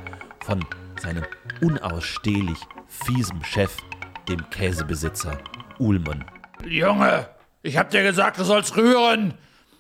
von 0.47 0.65
seinem 1.03 1.27
unausstehlich 1.61 2.59
fiesem 2.89 3.45
Chef, 3.45 3.77
dem 4.31 4.49
Käsebesitzer 4.49 5.37
Uhlmann. 5.79 6.25
Junge, 6.67 7.29
ich 7.63 7.77
hab 7.77 7.91
dir 7.91 8.03
gesagt, 8.03 8.39
du 8.39 8.45
sollst 8.45 8.79
rühren. 8.79 9.35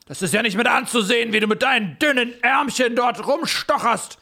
Das 0.05 0.21
ist 0.21 0.35
ja 0.35 0.43
nicht 0.43 0.59
mit 0.59 0.67
anzusehen, 0.67 1.33
wie 1.33 1.41
du 1.41 1.47
mit 1.47 1.63
deinen 1.63 1.99
dünnen 1.99 2.35
Ärmchen 2.43 2.95
dort 2.95 3.27
rumstocherst. 3.27 4.19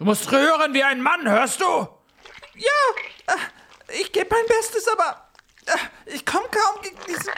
Du 0.00 0.06
musst 0.06 0.32
rühren 0.32 0.72
wie 0.72 0.82
ein 0.82 1.02
Mann, 1.02 1.28
hörst 1.28 1.60
du? 1.60 1.66
Ja, 1.66 1.86
äh, 3.26 4.00
ich 4.00 4.10
gebe 4.12 4.28
mein 4.30 4.46
Bestes, 4.46 4.88
aber 4.88 5.28
äh, 5.66 6.14
ich 6.14 6.24
komme 6.24 6.46
kaum 6.50 6.80
gegen 6.82 6.96
diesen 7.06 7.34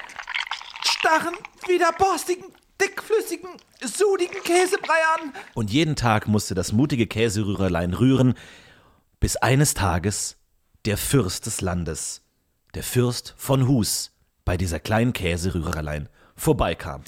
starren, 0.84 1.34
wieder 1.66 1.90
borstigen, 1.90 2.44
dickflüssigen, 2.80 3.50
sudigen 3.80 4.40
Käsebrei 4.44 5.00
an. 5.18 5.32
Und 5.54 5.72
jeden 5.72 5.96
Tag 5.96 6.28
musste 6.28 6.54
das 6.54 6.70
mutige 6.70 7.08
Käserührerlein 7.08 7.94
rühren, 7.94 8.34
bis 9.18 9.34
eines 9.34 9.74
Tages 9.74 10.36
der 10.84 10.98
Fürst 10.98 11.46
des 11.46 11.62
Landes, 11.62 12.22
der 12.76 12.84
Fürst 12.84 13.34
von 13.36 13.66
Hus, 13.66 14.12
bei 14.44 14.56
dieser 14.56 14.78
kleinen 14.78 15.12
Käserührerlein 15.12 16.08
vorbeikam. 16.36 17.02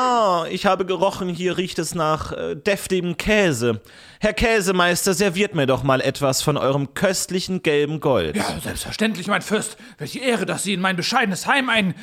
Ah, 0.00 0.46
ich 0.48 0.64
habe 0.64 0.86
gerochen, 0.86 1.28
hier 1.28 1.56
riecht 1.56 1.80
es 1.80 1.92
nach 1.92 2.30
äh, 2.30 2.54
deftigem 2.54 3.16
Käse. 3.16 3.80
Herr 4.20 4.32
Käsemeister, 4.32 5.12
serviert 5.12 5.56
mir 5.56 5.66
doch 5.66 5.82
mal 5.82 6.00
etwas 6.00 6.40
von 6.40 6.56
eurem 6.56 6.94
köstlichen 6.94 7.64
gelben 7.64 7.98
Gold. 7.98 8.36
Ja, 8.36 8.60
selbstverständlich, 8.62 9.26
mein 9.26 9.42
Fürst. 9.42 9.76
Welche 9.98 10.20
Ehre, 10.20 10.46
dass 10.46 10.62
Sie 10.62 10.72
in 10.72 10.80
mein 10.80 10.94
bescheidenes 10.94 11.48
Heim 11.48 11.68
eingekehrt 11.68 11.98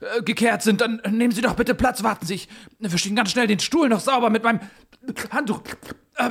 äh, 0.00 0.46
äh, 0.46 0.60
sind. 0.60 0.80
Dann 0.80 1.00
nehmen 1.08 1.32
Sie 1.32 1.42
doch 1.42 1.54
bitte 1.54 1.76
Platz, 1.76 2.02
warten 2.02 2.26
Sie. 2.26 2.34
Ich 2.34 2.48
wische 2.80 3.06
Ihnen 3.06 3.16
ganz 3.16 3.30
schnell 3.30 3.46
den 3.46 3.60
Stuhl 3.60 3.88
noch 3.88 4.00
sauber 4.00 4.28
mit 4.28 4.42
meinem 4.42 4.58
Handtuch. 5.30 5.60
Äh, 6.16 6.30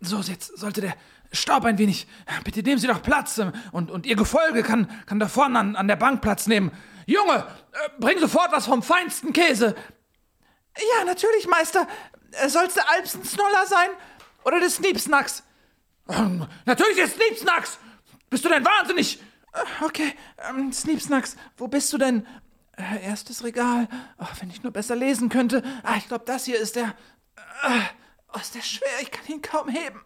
so, 0.00 0.20
jetzt 0.20 0.56
sollte 0.56 0.80
der 0.80 0.94
Staub 1.32 1.64
ein 1.64 1.76
wenig. 1.76 2.06
Bitte 2.44 2.62
nehmen 2.62 2.78
Sie 2.78 2.86
doch 2.86 3.02
Platz. 3.02 3.42
Und, 3.72 3.90
und 3.90 4.06
Ihr 4.06 4.14
Gefolge 4.14 4.62
kann, 4.62 4.88
kann 5.06 5.18
da 5.18 5.26
vorne 5.26 5.58
an, 5.58 5.74
an 5.74 5.88
der 5.88 5.96
Bank 5.96 6.20
Platz 6.20 6.46
nehmen. 6.46 6.70
Junge, 7.08 7.46
äh, 7.72 7.88
bring 7.98 8.18
sofort 8.18 8.52
was 8.52 8.66
vom 8.66 8.82
feinsten 8.82 9.32
Käse. 9.32 9.74
Ja, 10.76 11.04
natürlich, 11.06 11.46
Meister. 11.46 11.88
Äh, 12.32 12.50
soll's 12.50 12.74
der 12.74 12.86
Alpsensnoller 12.90 13.66
sein? 13.66 13.88
Oder 14.44 14.60
des 14.60 14.76
Sneepsnacks? 14.76 15.42
Ähm, 16.10 16.46
natürlich 16.66 16.96
der 16.96 17.08
Sneepsnacks! 17.08 17.78
Bist 18.28 18.44
du 18.44 18.50
denn 18.50 18.62
wahnsinnig? 18.62 19.22
Äh, 19.54 19.84
okay, 19.86 20.14
ähm, 20.50 20.70
Sneepsnacks, 20.70 21.36
wo 21.56 21.66
bist 21.66 21.90
du 21.94 21.96
denn? 21.96 22.26
Äh, 22.76 23.02
erstes 23.06 23.42
Regal. 23.42 23.88
Oh, 24.18 24.26
wenn 24.40 24.50
ich 24.50 24.62
nur 24.62 24.72
besser 24.72 24.94
lesen 24.94 25.30
könnte. 25.30 25.62
Ah, 25.84 25.96
ich 25.96 26.08
glaube, 26.08 26.26
das 26.26 26.44
hier 26.44 26.60
ist 26.60 26.76
der. 26.76 26.94
Äh, 27.62 27.80
oh, 28.34 28.38
ist 28.38 28.54
der 28.54 28.60
schwer, 28.60 29.00
ich 29.00 29.10
kann 29.10 29.26
ihn 29.28 29.40
kaum 29.40 29.70
heben. 29.70 30.04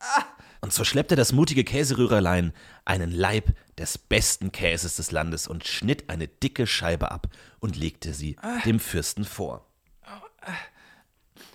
Ah. 0.00 0.24
Und 0.62 0.72
so 0.72 0.82
schleppte 0.82 1.14
das 1.14 1.32
mutige 1.32 1.62
Käserührerlein 1.62 2.54
einen 2.86 3.12
Laib 3.12 3.52
des 3.78 3.98
besten 3.98 4.52
Käses 4.52 4.96
des 4.96 5.10
Landes 5.10 5.46
und 5.46 5.66
schnitt 5.66 6.10
eine 6.10 6.28
dicke 6.28 6.66
Scheibe 6.66 7.10
ab 7.10 7.28
und 7.60 7.76
legte 7.76 8.12
sie 8.12 8.36
ah. 8.42 8.58
dem 8.64 8.80
Fürsten 8.80 9.24
vor. 9.24 9.66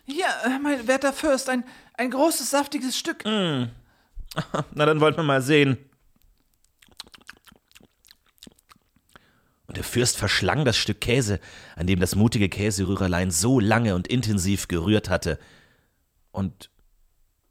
Hier, 0.06 0.28
äh, 0.46 0.60
mein 0.60 0.88
werter 0.88 1.14
Fürst, 1.14 1.50
ein, 1.50 1.64
ein 1.94 2.12
großes, 2.12 2.50
saftiges 2.50 2.98
Stück. 2.98 3.26
Mm. 3.26 3.70
Na, 4.74 4.86
dann 4.86 5.00
wollten 5.00 5.18
wir 5.18 5.24
mal 5.24 5.42
sehen. 5.42 5.78
Und 9.68 9.78
der 9.78 9.84
Fürst 9.84 10.18
verschlang 10.18 10.66
das 10.66 10.78
Stück 10.78 11.02
Käse, 11.02 11.40
an 11.76 11.88
dem 11.88 12.00
das 12.00 12.16
mutige 12.16 12.50
Käserührerlein 12.50 13.32
so 13.32 13.60
lange 13.60 13.96
und 13.96 14.08
intensiv 14.08 14.68
gerührt 14.68 15.10
hatte, 15.10 15.40
und 16.32 16.70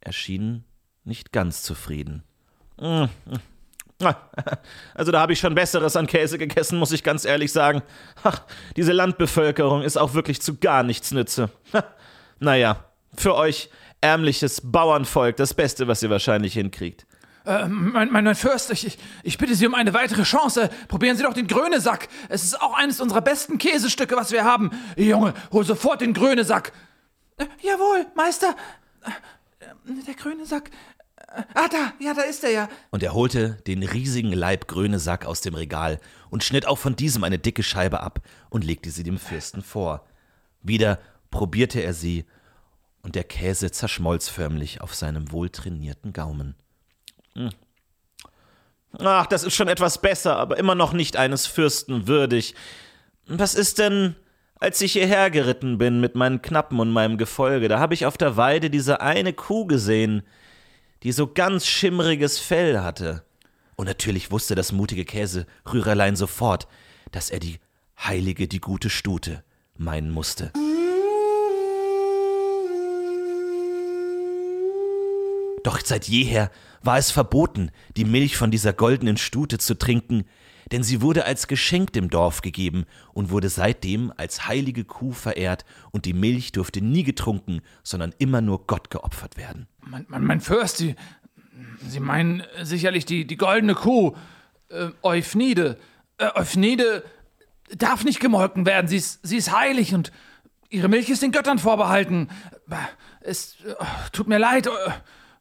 erschien 0.00 0.64
nicht 1.04 1.32
ganz 1.32 1.62
zufrieden. 1.62 2.22
Also 4.94 5.12
da 5.12 5.20
habe 5.20 5.32
ich 5.32 5.40
schon 5.40 5.54
Besseres 5.54 5.96
an 5.96 6.06
Käse 6.06 6.38
gegessen, 6.38 6.78
muss 6.78 6.92
ich 6.92 7.02
ganz 7.02 7.24
ehrlich 7.24 7.52
sagen. 7.52 7.82
Ach, 8.22 8.42
diese 8.76 8.92
Landbevölkerung 8.92 9.82
ist 9.82 9.96
auch 9.96 10.14
wirklich 10.14 10.40
zu 10.42 10.56
gar 10.56 10.82
nichts 10.82 11.12
nütze. 11.12 11.50
Naja, 12.38 12.86
für 13.16 13.36
euch 13.36 13.70
ärmliches 14.00 14.60
Bauernvolk 14.64 15.36
das 15.36 15.54
Beste, 15.54 15.86
was 15.86 16.02
ihr 16.02 16.10
wahrscheinlich 16.10 16.54
hinkriegt. 16.54 17.06
Äh, 17.44 17.68
mein, 17.68 18.10
mein, 18.10 18.24
mein 18.24 18.34
Fürst, 18.34 18.70
ich, 18.70 18.98
ich 19.22 19.38
bitte 19.38 19.54
Sie 19.54 19.66
um 19.66 19.74
eine 19.74 19.94
weitere 19.94 20.22
Chance. 20.22 20.68
Probieren 20.88 21.16
Sie 21.16 21.22
doch 21.22 21.34
den 21.34 21.46
Grönesack. 21.46 22.08
Es 22.28 22.44
ist 22.44 22.60
auch 22.60 22.74
eines 22.74 23.00
unserer 23.00 23.20
besten 23.20 23.58
Käsestücke, 23.58 24.16
was 24.16 24.32
wir 24.32 24.44
haben. 24.44 24.70
Junge, 24.96 25.34
hol 25.50 25.64
sofort 25.64 26.00
den 26.00 26.14
Grönesack. 26.14 26.72
Äh, 27.38 27.46
jawohl, 27.60 28.06
Meister. 28.14 28.54
Äh, 29.04 29.10
der 30.06 30.14
Grönesack. 30.14 30.70
Ah, 31.54 31.68
da, 31.70 31.92
ja, 31.98 32.14
da 32.14 32.22
ist 32.22 32.44
er 32.44 32.50
ja. 32.50 32.68
Und 32.90 33.02
er 33.02 33.14
holte 33.14 33.58
den 33.66 33.82
riesigen 33.82 34.32
Leib 34.32 34.68
grüne 34.68 34.98
Sack 34.98 35.24
aus 35.24 35.40
dem 35.40 35.54
Regal 35.54 35.98
und 36.30 36.44
schnitt 36.44 36.66
auch 36.66 36.78
von 36.78 36.96
diesem 36.96 37.24
eine 37.24 37.38
dicke 37.38 37.62
Scheibe 37.62 38.00
ab 38.00 38.20
und 38.50 38.64
legte 38.64 38.90
sie 38.90 39.02
dem 39.02 39.18
Fürsten 39.18 39.62
vor. 39.62 40.06
Wieder 40.62 40.98
probierte 41.30 41.80
er 41.80 41.94
sie, 41.94 42.26
und 43.02 43.14
der 43.16 43.24
Käse 43.24 43.70
zerschmolz 43.70 44.28
förmlich 44.28 44.80
auf 44.80 44.94
seinem 44.94 45.32
wohltrainierten 45.32 46.12
Gaumen. 46.12 46.54
Hm. 47.34 47.50
Ach, 49.00 49.26
das 49.26 49.42
ist 49.42 49.54
schon 49.54 49.68
etwas 49.68 50.00
besser, 50.00 50.36
aber 50.36 50.58
immer 50.58 50.74
noch 50.74 50.92
nicht 50.92 51.16
eines 51.16 51.46
Fürsten 51.46 52.06
würdig. 52.06 52.54
Was 53.26 53.54
ist 53.54 53.78
denn, 53.78 54.14
als 54.56 54.80
ich 54.80 54.92
hierher 54.92 55.30
geritten 55.30 55.78
bin 55.78 56.00
mit 56.00 56.14
meinen 56.14 56.42
Knappen 56.42 56.78
und 56.78 56.90
meinem 56.90 57.18
Gefolge? 57.18 57.68
Da 57.68 57.78
habe 57.78 57.94
ich 57.94 58.06
auf 58.06 58.18
der 58.18 58.36
Weide 58.36 58.70
diese 58.70 59.00
eine 59.00 59.32
Kuh 59.32 59.66
gesehen, 59.66 60.22
die 61.02 61.12
so 61.12 61.26
ganz 61.26 61.66
schimmriges 61.66 62.38
Fell 62.38 62.80
hatte. 62.80 63.24
Und 63.76 63.86
natürlich 63.86 64.30
wusste 64.30 64.54
das 64.54 64.72
mutige 64.72 65.04
Käserührerlein 65.04 66.16
sofort, 66.16 66.68
dass 67.10 67.30
er 67.30 67.40
die 67.40 67.58
Heilige 67.98 68.48
die 68.48 68.60
gute 68.60 68.90
Stute 68.90 69.42
meinen 69.76 70.10
musste. 70.10 70.52
Doch 75.64 75.80
seit 75.84 76.08
jeher 76.08 76.50
war 76.82 76.98
es 76.98 77.10
verboten, 77.10 77.70
die 77.96 78.04
Milch 78.04 78.36
von 78.36 78.50
dieser 78.50 78.72
goldenen 78.72 79.16
Stute 79.16 79.58
zu 79.58 79.78
trinken, 79.78 80.24
denn 80.72 80.82
sie 80.82 81.02
wurde 81.02 81.24
als 81.24 81.46
Geschenk 81.46 81.92
dem 81.92 82.10
Dorf 82.10 82.40
gegeben 82.40 82.84
und 83.12 83.30
wurde 83.30 83.48
seitdem 83.48 84.12
als 84.16 84.48
heilige 84.48 84.84
Kuh 84.84 85.12
verehrt, 85.12 85.64
und 85.92 86.04
die 86.04 86.14
Milch 86.14 86.52
durfte 86.52 86.80
nie 86.80 87.04
getrunken, 87.04 87.60
sondern 87.82 88.14
immer 88.18 88.40
nur 88.40 88.66
Gott 88.66 88.90
geopfert 88.90 89.36
werden. 89.36 89.68
Mein, 89.84 90.06
mein, 90.08 90.24
mein 90.24 90.40
Fürst, 90.40 90.76
Sie, 90.78 90.94
Sie 91.88 92.00
meinen 92.00 92.42
sicherlich 92.62 93.04
die, 93.04 93.26
die 93.26 93.36
goldene 93.36 93.74
Kuh, 93.74 94.14
äh, 94.68 94.88
Euphnide. 95.02 95.76
Äh, 96.18 96.28
Euphnide 96.34 97.04
darf 97.76 98.04
nicht 98.04 98.20
gemolken 98.20 98.66
werden, 98.66 98.86
sie 98.88 98.96
ist, 98.96 99.26
sie 99.26 99.36
ist 99.36 99.56
heilig 99.56 99.94
und 99.94 100.12
ihre 100.68 100.88
Milch 100.88 101.08
ist 101.10 101.22
den 101.22 101.32
Göttern 101.32 101.58
vorbehalten. 101.58 102.28
Es 103.20 103.56
äh, 103.64 103.74
tut 104.12 104.28
mir 104.28 104.38
leid. 104.38 104.66
äh, 104.66 104.70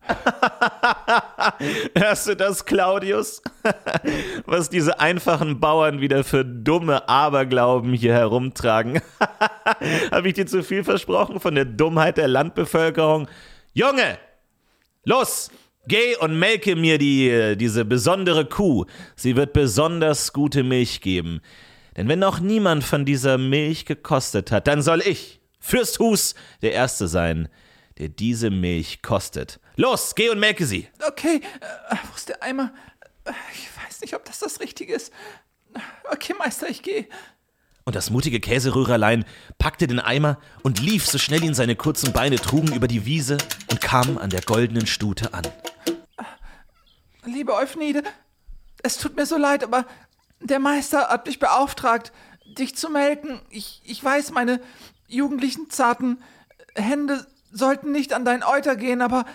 Hörst 1.98 2.28
du 2.28 2.36
das, 2.36 2.66
Claudius? 2.66 3.42
Was 4.46 4.70
diese 4.70 5.00
einfachen 5.00 5.60
Bauern 5.60 6.02
wieder 6.02 6.24
für 6.24 6.44
dumme 6.44 7.08
Aberglauben 7.08 7.94
hier 7.94 8.14
herumtragen. 8.14 9.02
Habe 10.12 10.28
ich 10.28 10.34
dir 10.34 10.48
zu 10.48 10.64
viel 10.64 10.84
versprochen 10.84 11.40
von 11.40 11.54
der 11.56 11.66
Dummheit 11.66 12.18
der 12.18 12.28
Landbevölkerung? 12.28 13.28
Junge, 13.74 14.18
los, 15.04 15.50
geh 15.88 16.16
und 16.18 16.38
melke 16.38 16.76
mir 16.76 16.98
die, 16.98 17.30
äh, 17.30 17.56
diese 17.56 17.86
besondere 17.86 18.46
Kuh. 18.46 18.86
Sie 19.16 19.36
wird 19.36 19.54
besonders 19.54 20.34
gute 20.34 20.64
Milch 20.64 21.02
geben. 21.02 21.42
Denn 21.98 22.08
wenn 22.08 22.20
noch 22.20 22.40
niemand 22.40 22.84
von 22.84 23.06
dieser 23.06 23.38
Milch 23.38 23.86
gekostet 23.86 24.52
hat, 24.52 24.68
dann 24.68 24.82
soll 24.82 25.02
ich, 25.02 25.42
Fürst 25.60 26.00
Hus, 26.00 26.36
der 26.62 26.74
Erste 26.74 27.08
sein, 27.08 27.50
der 27.98 28.10
diese 28.10 28.50
Milch 28.50 29.02
kostet. 29.02 29.60
Los, 29.76 30.16
geh 30.16 30.30
und 30.30 30.40
melke 30.40 30.66
sie. 30.66 30.88
Okay, 31.08 31.42
äh, 31.60 31.96
wo 32.10 32.16
ist 32.16 32.30
der 32.30 32.42
Eimer? 32.42 32.74
Ich 33.54 33.70
weiß 33.86 34.02
nicht, 34.02 34.16
ob 34.16 34.26
das 34.26 34.40
das 34.40 34.60
Richtige 34.60 34.94
ist. 34.96 35.14
Okay, 36.10 36.34
Meister, 36.38 36.70
ich 36.70 36.82
gehe. 36.82 37.08
Und 37.84 37.96
das 37.96 38.10
mutige 38.10 38.40
Käserührerlein 38.40 39.26
packte 39.58 39.88
den 39.88 40.00
Eimer 40.00 40.38
und 40.62 40.80
lief, 40.80 41.08
so 41.08 41.18
schnell 41.18 41.44
ihn 41.44 41.54
seine 41.54 41.76
kurzen 41.76 42.14
Beine 42.14 42.36
trugen, 42.36 42.74
über 42.74 42.88
die 42.88 43.06
Wiese 43.06 43.38
und 43.70 43.82
kam 43.82 44.18
an 44.18 44.30
der 44.30 44.42
goldenen 44.42 44.86
Stute 44.86 45.34
an. 45.34 45.48
Liebe 47.26 47.56
Euphnide, 47.56 48.04
es 48.84 48.98
tut 48.98 49.16
mir 49.16 49.26
so 49.26 49.38
leid, 49.38 49.64
aber 49.64 49.86
der 50.40 50.60
Meister 50.60 51.10
hat 51.10 51.26
mich 51.26 51.40
beauftragt, 51.40 52.12
dich 52.46 52.76
zu 52.76 52.90
melken. 52.90 53.42
Ich, 53.50 53.82
ich 53.86 54.04
weiß, 54.04 54.32
meine 54.32 54.60
jugendlichen, 55.08 55.70
zarten 55.70 56.22
Hände 56.76 57.26
sollten 57.52 57.92
nicht 57.92 58.14
an 58.14 58.26
dein 58.26 58.44
Euter 58.44 58.76
gehen, 58.76 59.02
aber 59.02 59.26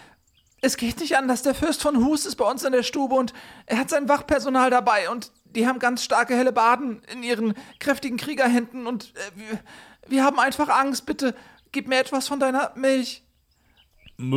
es 0.62 0.76
geht 0.76 1.00
nicht 1.00 1.16
anders. 1.16 1.42
Der 1.42 1.54
Fürst 1.54 1.82
von 1.82 2.04
Hus 2.04 2.26
ist 2.26 2.36
bei 2.36 2.50
uns 2.50 2.64
in 2.64 2.72
der 2.72 2.82
Stube 2.82 3.14
und 3.14 3.32
er 3.66 3.78
hat 3.78 3.90
sein 3.90 4.08
Wachpersonal 4.08 4.70
dabei 4.70 5.10
und 5.10 5.30
die 5.56 5.66
haben 5.66 5.78
ganz 5.78 6.04
starke 6.04 6.36
helle 6.36 6.52
Baden 6.52 7.02
in 7.12 7.22
ihren 7.22 7.54
kräftigen 7.80 8.18
Kriegerhänden 8.18 8.86
und 8.86 9.14
äh, 9.16 9.58
wir, 10.06 10.22
haben 10.22 10.38
einfach 10.38 10.68
Angst. 10.68 11.06
Bitte 11.06 11.34
gib 11.72 11.88
mir 11.88 11.98
etwas 11.98 12.28
von 12.28 12.38
deiner 12.38 12.72
Milch. 12.76 13.24
Muh, 14.18 14.36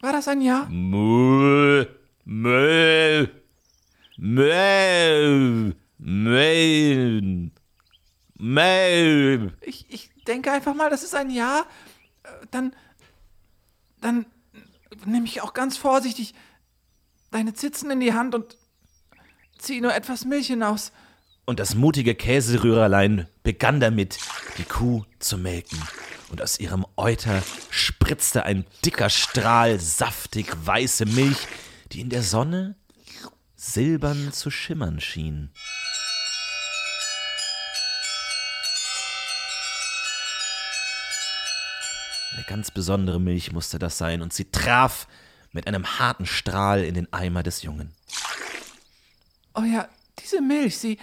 War 0.00 0.12
das 0.12 0.28
ein 0.28 0.40
Ja? 0.40 0.66
muh, 0.70 1.84
muh, 2.24 3.26
muh, 4.16 5.72
muh. 8.38 9.50
Ich, 9.60 9.86
ich 9.90 10.10
denke 10.26 10.50
einfach 10.52 10.74
mal, 10.74 10.90
das 10.90 11.02
ist 11.02 11.14
ein 11.14 11.30
Ja. 11.30 11.66
Äh, 12.22 12.28
Dann, 12.50 12.74
dann 14.00 14.26
nehme 15.04 15.26
ich 15.26 15.42
auch 15.42 15.52
ganz 15.52 15.76
vorsichtig 15.76 16.34
deine 17.30 17.52
Zitzen 17.54 17.90
in 17.90 18.00
die 18.00 18.14
Hand 18.14 18.34
und 18.34 18.56
ziehe 19.58 19.82
nur 19.82 19.94
etwas 19.94 20.24
Milch 20.24 20.48
hinaus. 20.48 20.92
Und 21.44 21.60
das 21.60 21.74
mutige 21.74 22.14
Käserührerlein 22.14 23.28
begann 23.42 23.78
damit, 23.80 24.18
die 24.58 24.64
Kuh 24.64 25.04
zu 25.18 25.38
melken. 25.38 25.78
Und 26.28 26.42
aus 26.42 26.58
ihrem 26.58 26.84
Euter 26.96 27.42
spritzte 27.70 28.44
ein 28.44 28.64
dicker 28.84 29.10
Strahl 29.10 29.78
saftig 29.78 30.52
weiße 30.64 31.06
Milch, 31.06 31.38
die 31.92 32.00
in 32.00 32.10
der 32.10 32.22
Sonne 32.22 32.74
silbern 33.54 34.32
zu 34.32 34.50
schimmern 34.50 35.00
schien. 35.00 35.50
Eine 42.34 42.44
ganz 42.44 42.70
besondere 42.70 43.20
Milch 43.20 43.52
musste 43.52 43.78
das 43.78 43.96
sein, 43.96 44.20
und 44.20 44.32
sie 44.32 44.50
traf 44.50 45.06
mit 45.52 45.66
einem 45.66 45.98
harten 45.98 46.26
Strahl 46.26 46.84
in 46.84 46.94
den 46.94 47.10
Eimer 47.12 47.42
des 47.42 47.62
Jungen. 47.62 47.94
Oh 49.56 49.64
ja, 49.64 49.88
diese 50.18 50.42
Milch, 50.42 50.76
sie, 50.76 50.98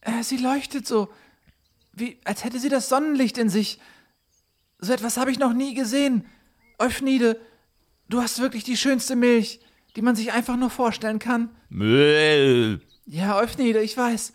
äh, 0.00 0.22
sie 0.22 0.38
leuchtet 0.38 0.86
so, 0.86 1.08
wie, 1.92 2.18
als 2.24 2.44
hätte 2.44 2.58
sie 2.58 2.70
das 2.70 2.88
Sonnenlicht 2.88 3.36
in 3.36 3.50
sich. 3.50 3.78
So 4.78 4.92
etwas 4.92 5.18
habe 5.18 5.30
ich 5.30 5.38
noch 5.38 5.52
nie 5.52 5.74
gesehen. 5.74 6.24
Euphnide, 6.78 7.38
du 8.08 8.22
hast 8.22 8.40
wirklich 8.40 8.64
die 8.64 8.78
schönste 8.78 9.16
Milch, 9.16 9.60
die 9.96 10.02
man 10.02 10.16
sich 10.16 10.32
einfach 10.32 10.56
nur 10.56 10.70
vorstellen 10.70 11.18
kann. 11.18 11.50
Mäh. 11.68 12.78
Ja, 13.04 13.36
Euphnide, 13.36 13.82
ich 13.82 13.96
weiß. 13.96 14.32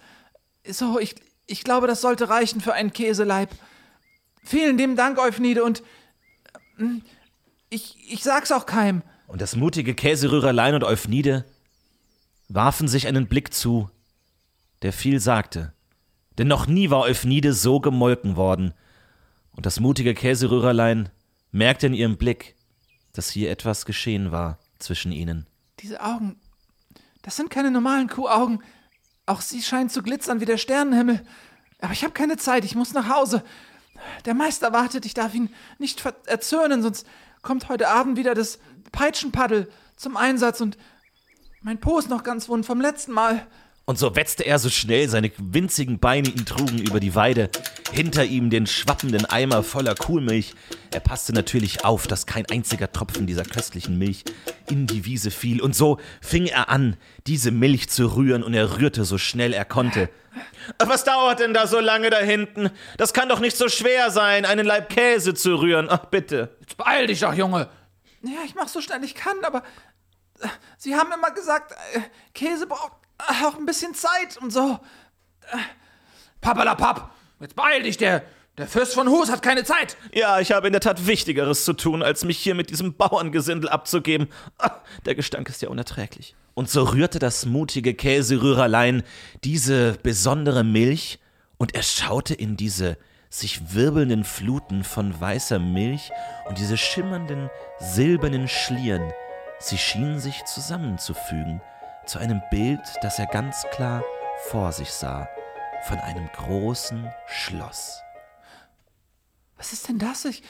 So, 0.70 1.00
ich, 1.00 1.16
ich 1.48 1.64
glaube, 1.64 1.88
das 1.88 2.02
sollte 2.02 2.30
reichen 2.30 2.62
für 2.62 2.74
einen 2.74 2.94
Käseleib. 2.94 3.50
Vielen 4.44 4.78
lieben 4.78 4.96
Dank, 4.96 5.18
Euphnide, 5.18 5.64
und 5.64 5.82
ähm, 6.78 7.02
ich, 7.72 7.98
ich 8.12 8.24
sag's 8.24 8.52
auch 8.52 8.68
keinem. 8.68 9.02
Und 9.26 9.42
das 9.42 9.56
mutige 9.56 9.96
Käserührerlein 9.96 10.76
und 10.76 10.84
Euphnide 10.84 11.46
warfen 12.48 12.88
sich 12.88 13.08
einen 13.08 13.28
Blick 13.28 13.54
zu, 13.54 13.90
der 14.82 14.94
viel 14.94 15.20
sagte. 15.20 15.74
Denn 16.38 16.48
noch 16.48 16.68
nie 16.68 16.90
war 16.90 17.02
Euphnide 17.02 17.54
so 17.54 17.80
gemolken 17.80 18.36
worden. 18.36 18.74
Und 19.52 19.66
das 19.66 19.80
mutige 19.80 20.14
Käserührerlein 20.14 21.10
merkte 21.52 21.88
in 21.88 21.94
ihrem 21.94 22.18
Blick, 22.18 22.56
dass 23.14 23.30
hier 23.30 23.50
etwas 23.50 23.86
geschehen 23.86 24.32
war 24.32 24.60
zwischen 24.80 25.12
ihnen. 25.12 25.48
Diese 25.80 26.04
Augen, 26.04 26.38
das 27.22 27.38
sind 27.38 27.50
keine 27.50 27.72
normalen 27.72 28.10
Kuhaugen. 28.10 28.62
Auch 29.26 29.42
sie 29.42 29.62
scheinen 29.62 29.90
zu 29.90 30.04
glitzern 30.04 30.42
wie 30.42 30.46
der 30.46 30.58
Sternenhimmel. 30.58 31.26
Aber 31.80 31.94
ich 31.94 32.04
habe 32.04 32.14
keine 32.14 32.38
Zeit, 32.38 32.66
ich 32.66 32.76
muss 32.76 32.94
nach 32.94 33.10
Hause. 33.10 33.44
Der 34.26 34.34
Meister 34.34 34.74
wartet, 34.74 35.06
ich 35.06 35.14
darf 35.14 35.34
ihn 35.34 35.50
nicht 35.80 36.04
erzürnen, 36.26 36.82
sonst 36.82 37.08
kommt 37.42 37.70
heute 37.70 37.88
Abend 37.88 38.18
wieder 38.18 38.34
das 38.34 38.60
Peitschenpaddel 38.92 39.70
zum 39.96 40.18
Einsatz 40.18 40.62
und 40.62 40.78
mein 41.66 41.80
Po 41.80 41.98
ist 41.98 42.12
noch 42.12 42.24
ganz 42.24 42.48
wund 42.48 42.64
vom 42.64 42.80
letzten 42.80 43.12
Mal. 43.12 43.48
Und 43.86 43.98
so 43.98 44.16
wetzte 44.16 44.46
er 44.46 44.60
so 44.60 44.70
schnell 44.70 45.10
seine 45.10 45.32
winzigen 45.38 45.98
Beine 45.98 46.30
ihn 46.30 46.46
trugen 46.46 46.78
über 46.78 47.00
die 47.00 47.16
Weide, 47.16 47.50
hinter 47.92 48.24
ihm 48.24 48.52
den 48.52 48.68
schwappenden 48.68 49.26
Eimer 49.26 49.64
voller 49.64 49.96
Kuhmilch. 49.96 50.54
Er 50.92 51.00
passte 51.00 51.34
natürlich 51.34 51.84
auf, 51.84 52.06
dass 52.06 52.28
kein 52.28 52.46
einziger 52.52 52.92
Tropfen 52.92 53.26
dieser 53.26 53.44
köstlichen 53.44 53.98
Milch 53.98 54.26
in 54.70 54.86
die 54.86 55.06
Wiese 55.06 55.32
fiel. 55.32 55.60
Und 55.60 55.76
so 55.76 56.00
fing 56.22 56.46
er 56.46 56.70
an, 56.70 56.98
diese 57.26 57.50
Milch 57.50 57.90
zu 57.90 58.16
rühren, 58.16 58.44
und 58.44 58.54
er 58.54 58.78
rührte 58.78 59.04
so 59.04 59.18
schnell 59.18 59.52
er 59.52 59.66
konnte. 59.66 60.10
Was 60.78 61.04
dauert 61.04 61.40
denn 61.40 61.56
da 61.56 61.66
so 61.66 61.80
lange 61.80 62.12
da 62.12 62.20
hinten? 62.20 62.70
Das 62.98 63.12
kann 63.12 63.28
doch 63.28 63.40
nicht 63.40 63.58
so 63.58 63.70
schwer 63.70 64.12
sein, 64.12 64.46
einen 64.46 64.68
Laib 64.68 64.90
Käse 64.90 65.34
zu 65.34 65.56
rühren. 65.56 65.88
Ach, 65.90 66.06
bitte. 66.06 66.56
Jetzt 66.60 66.78
beeil 66.78 67.08
dich 67.08 67.22
doch, 67.22 67.34
Junge. 67.34 67.70
Ja, 68.22 68.40
ich 68.46 68.56
mach 68.56 68.68
so 68.68 68.82
schnell 68.82 69.04
ich 69.04 69.14
kann, 69.14 69.38
aber 69.44 69.62
Sie 70.78 70.96
haben 70.96 71.12
immer 71.12 71.32
gesagt, 71.32 71.72
äh, 71.94 72.02
Käse 72.34 72.68
braucht 72.68 72.94
äh, 73.20 73.46
auch 73.46 73.56
ein 73.56 73.66
bisschen 73.66 73.94
Zeit 73.94 74.38
und 74.42 74.52
so. 74.52 74.80
Pappalapapp. 76.42 77.12
Jetzt 77.40 77.56
beeil 77.56 77.84
dich, 77.84 77.98
der, 77.98 78.24
der 78.58 78.68
Fürst 78.68 78.94
von 78.94 79.10
Hus 79.10 79.32
hat 79.32 79.42
keine 79.42 79.64
Zeit. 79.64 79.98
Ja, 80.14 80.40
ich 80.40 80.52
habe 80.52 80.68
in 80.68 80.74
der 80.74 80.82
Tat 80.82 81.08
Wichtigeres 81.08 81.66
zu 81.66 81.74
tun, 81.74 82.04
als 82.04 82.24
mich 82.24 82.38
hier 82.38 82.56
mit 82.56 82.70
diesem 82.70 82.94
Bauerngesindel 82.96 83.70
abzugeben. 83.70 84.28
Ah, 84.58 84.72
der 85.06 85.16
Gestank 85.16 85.50
ist 85.50 85.62
ja 85.62 85.70
unerträglich. 85.70 86.36
Und 86.54 86.70
so 86.70 86.84
rührte 86.84 87.20
das 87.20 87.46
mutige 87.46 87.94
Käserührerlein 87.94 89.04
diese 89.44 89.98
besondere 90.04 90.64
Milch, 90.64 91.20
und 91.58 91.74
er 91.74 91.84
schaute 91.84 92.34
in 92.34 92.58
diese 92.58 92.98
sich 93.30 93.74
wirbelnden 93.74 94.24
Fluten 94.24 94.84
von 94.84 95.20
weißer 95.20 95.60
Milch 95.60 96.12
und 96.48 96.58
diese 96.58 96.78
schimmernden, 96.78 97.50
silbernen 97.80 98.48
Schlieren. 98.48 99.12
Sie 99.68 99.80
schienen 99.80 100.20
sich 100.20 100.46
zusammenzufügen 100.46 101.60
zu 102.06 102.20
einem 102.20 102.40
Bild, 102.52 102.82
das 103.02 103.18
er 103.18 103.26
ganz 103.26 103.66
klar 103.72 104.04
vor 104.50 104.72
sich 104.72 104.92
sah, 104.92 105.28
von 105.88 105.98
einem 105.98 106.28
großen 106.34 107.12
Schloss. 107.26 108.00
Was 109.58 109.74
ist 109.74 109.88
denn 109.88 109.98
das? 109.98 110.24
Ich, 110.26 110.44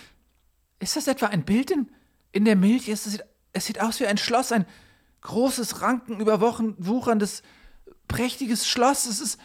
ist 0.79 0.98
das 0.98 1.07
etwa 1.07 1.27
ein 1.27 1.45
Bild 1.45 1.72
in, 1.72 1.89
in 2.34 2.43
der 2.43 2.57
Milch? 2.57 2.89
Es 2.89 3.05
sieht, 3.05 3.24
es 3.53 3.65
sieht 3.65 3.79
aus 3.79 4.01
wie 4.01 4.05
ein 4.05 4.17
Schloss, 4.17 4.51
ein 4.51 4.65
großes, 5.22 5.81
rankenüberwucherndes, 5.81 7.41
prächtiges 8.10 8.67
Schloss. 8.67 9.05
Es 9.05 9.22
ist. 9.22 9.39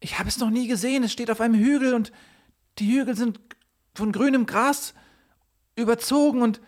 ich 0.00 0.18
habe 0.18 0.28
es 0.28 0.38
noch 0.38 0.50
nie 0.50 0.66
gesehen. 0.66 1.04
Es 1.04 1.12
steht 1.12 1.30
auf 1.30 1.40
einem 1.40 1.54
Hügel 1.54 1.94
und 1.94 2.10
die 2.80 2.92
Hügel 2.92 3.16
sind 3.16 3.38
von 3.94 4.10
grünem 4.10 4.46
Gras 4.46 4.94
überzogen 5.76 6.42
und 6.42 6.60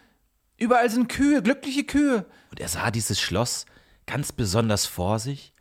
überall 0.57 0.91
sind 0.91 1.09
Kühe, 1.09 1.43
glückliche 1.43 1.85
Kühe. 1.85 2.27
Und 2.51 2.61
er 2.61 2.69
sah 2.69 2.91
dieses 2.91 3.21
Schloss 3.21 3.67
ganz 4.07 4.33
besonders 4.33 4.87
vor 4.87 5.19
sich 5.19 5.53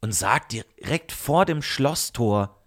und 0.00 0.12
sah 0.12 0.38
direkt 0.38 1.12
vor 1.12 1.44
dem 1.44 1.62
Schlosstor 1.62 2.62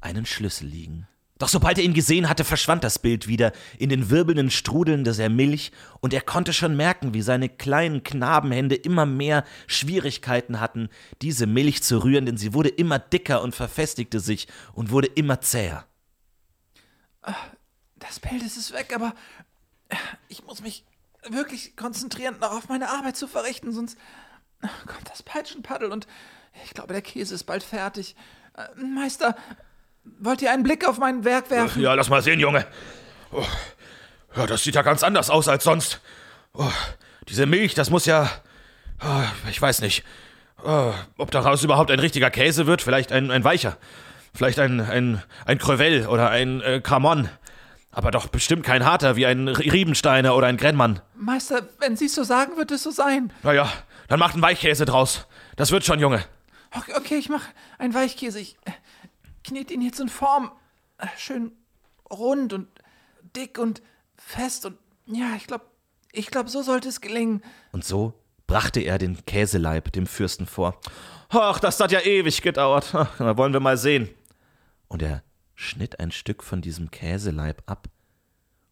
einen 0.00 0.26
Schlüssel 0.26 0.68
liegen. 0.68 1.08
Doch 1.38 1.48
sobald 1.48 1.78
er 1.78 1.84
ihn 1.84 1.94
gesehen 1.94 2.28
hatte, 2.28 2.42
verschwand 2.42 2.82
das 2.82 2.98
Bild 2.98 3.28
wieder 3.28 3.52
in 3.78 3.90
den 3.90 4.10
wirbelnden 4.10 4.50
Strudeln 4.50 5.04
der 5.04 5.28
Milch, 5.28 5.70
und 6.00 6.12
er 6.12 6.20
konnte 6.20 6.52
schon 6.52 6.76
merken, 6.76 7.14
wie 7.14 7.22
seine 7.22 7.48
kleinen 7.48 8.02
Knabenhände 8.02 8.74
immer 8.74 9.06
mehr 9.06 9.44
Schwierigkeiten 9.68 10.58
hatten, 10.58 10.88
diese 11.22 11.46
Milch 11.46 11.84
zu 11.84 12.02
rühren, 12.02 12.26
denn 12.26 12.36
sie 12.36 12.54
wurde 12.54 12.70
immer 12.70 12.98
dicker 12.98 13.42
und 13.42 13.54
verfestigte 13.54 14.18
sich 14.18 14.48
und 14.72 14.90
wurde 14.90 15.06
immer 15.06 15.40
zäher. 15.40 15.86
Das 17.96 18.18
Bild 18.18 18.42
ist 18.42 18.56
es 18.56 18.72
weg, 18.72 18.92
aber 18.92 19.14
ich 20.28 20.44
muss 20.44 20.60
mich 20.60 20.84
wirklich 21.28 21.76
konzentrieren, 21.76 22.36
darauf 22.40 22.68
meine 22.68 22.88
Arbeit 22.88 23.16
zu 23.16 23.26
verrichten, 23.26 23.72
sonst 23.72 23.98
kommt 24.86 25.08
das 25.10 25.22
Peitschenpaddel 25.22 25.90
und 25.90 26.06
ich 26.64 26.74
glaube, 26.74 26.92
der 26.92 27.02
Käse 27.02 27.34
ist 27.34 27.44
bald 27.44 27.62
fertig. 27.62 28.16
Äh, 28.56 28.80
Meister, 28.80 29.36
wollt 30.18 30.42
ihr 30.42 30.52
einen 30.52 30.62
Blick 30.62 30.86
auf 30.86 30.98
mein 30.98 31.24
Werk 31.24 31.50
werfen? 31.50 31.82
Ja, 31.82 31.94
lass 31.94 32.08
mal 32.08 32.22
sehen, 32.22 32.40
Junge. 32.40 32.66
Oh, 33.30 33.44
ja, 34.36 34.46
das 34.46 34.62
sieht 34.64 34.74
ja 34.74 34.82
ganz 34.82 35.02
anders 35.02 35.30
aus 35.30 35.48
als 35.48 35.64
sonst. 35.64 36.00
Oh, 36.54 36.70
diese 37.28 37.46
Milch, 37.46 37.74
das 37.74 37.90
muss 37.90 38.06
ja. 38.06 38.30
Oh, 39.02 39.48
ich 39.50 39.60
weiß 39.60 39.80
nicht. 39.82 40.04
Oh, 40.64 40.92
ob 41.18 41.30
daraus 41.30 41.62
überhaupt 41.62 41.90
ein 41.90 42.00
richtiger 42.00 42.30
Käse 42.30 42.66
wird, 42.66 42.82
vielleicht 42.82 43.12
ein, 43.12 43.30
ein 43.30 43.44
weicher. 43.44 43.76
Vielleicht 44.34 44.58
ein, 44.58 44.80
ein, 44.80 45.22
ein 45.46 45.58
Crevel 45.58 46.06
oder 46.06 46.30
ein 46.30 46.60
äh, 46.60 46.80
Cramon. 46.80 47.28
Aber 47.90 48.10
doch 48.10 48.28
bestimmt 48.28 48.64
kein 48.64 48.84
harter 48.84 49.16
wie 49.16 49.26
ein 49.26 49.48
Riebensteiner 49.48 50.36
oder 50.36 50.46
ein 50.46 50.56
Grennmann. 50.56 51.00
Meister, 51.14 51.68
wenn 51.78 51.96
Sie 51.96 52.06
es 52.06 52.14
so 52.14 52.22
sagen, 52.22 52.56
wird 52.56 52.70
es 52.70 52.82
so 52.82 52.90
sein. 52.90 53.32
Naja, 53.42 53.70
dann 54.08 54.18
macht 54.18 54.34
einen 54.34 54.42
Weichkäse 54.42 54.84
draus. 54.84 55.26
Das 55.56 55.70
wird 55.70 55.84
schon, 55.84 55.98
Junge. 55.98 56.24
Okay, 56.76 56.92
okay 56.96 57.14
ich 57.16 57.28
mache 57.28 57.48
einen 57.78 57.94
Weichkäse. 57.94 58.40
Ich 58.40 58.56
äh, 58.66 58.72
knete 59.42 59.72
ihn 59.72 59.82
jetzt 59.82 60.00
in 60.00 60.08
Form. 60.08 60.52
Äh, 60.98 61.06
schön 61.16 61.52
rund 62.10 62.52
und 62.52 62.68
dick 63.36 63.58
und 63.58 63.82
fest 64.16 64.66
und 64.66 64.78
ja, 65.06 65.34
ich 65.36 65.46
glaube, 65.46 65.64
ich 66.12 66.28
glaube, 66.28 66.50
so 66.50 66.62
sollte 66.62 66.88
es 66.88 67.00
gelingen. 67.00 67.42
Und 67.72 67.84
so 67.84 68.14
brachte 68.46 68.80
er 68.80 68.98
den 68.98 69.24
Käseleib 69.24 69.92
dem 69.92 70.06
Fürsten 70.06 70.46
vor. 70.46 70.78
Ach, 71.30 71.60
das 71.60 71.80
hat 71.80 71.92
ja 71.92 72.00
ewig 72.00 72.42
gedauert. 72.42 72.94
Ach, 72.94 73.14
na, 73.18 73.36
wollen 73.36 73.52
wir 73.52 73.60
mal 73.60 73.76
sehen. 73.76 74.08
Und 74.88 75.02
er 75.02 75.22
schnitt 75.58 75.98
ein 75.98 76.12
Stück 76.12 76.44
von 76.44 76.62
diesem 76.62 76.92
Käseleib 76.92 77.64
ab, 77.66 77.88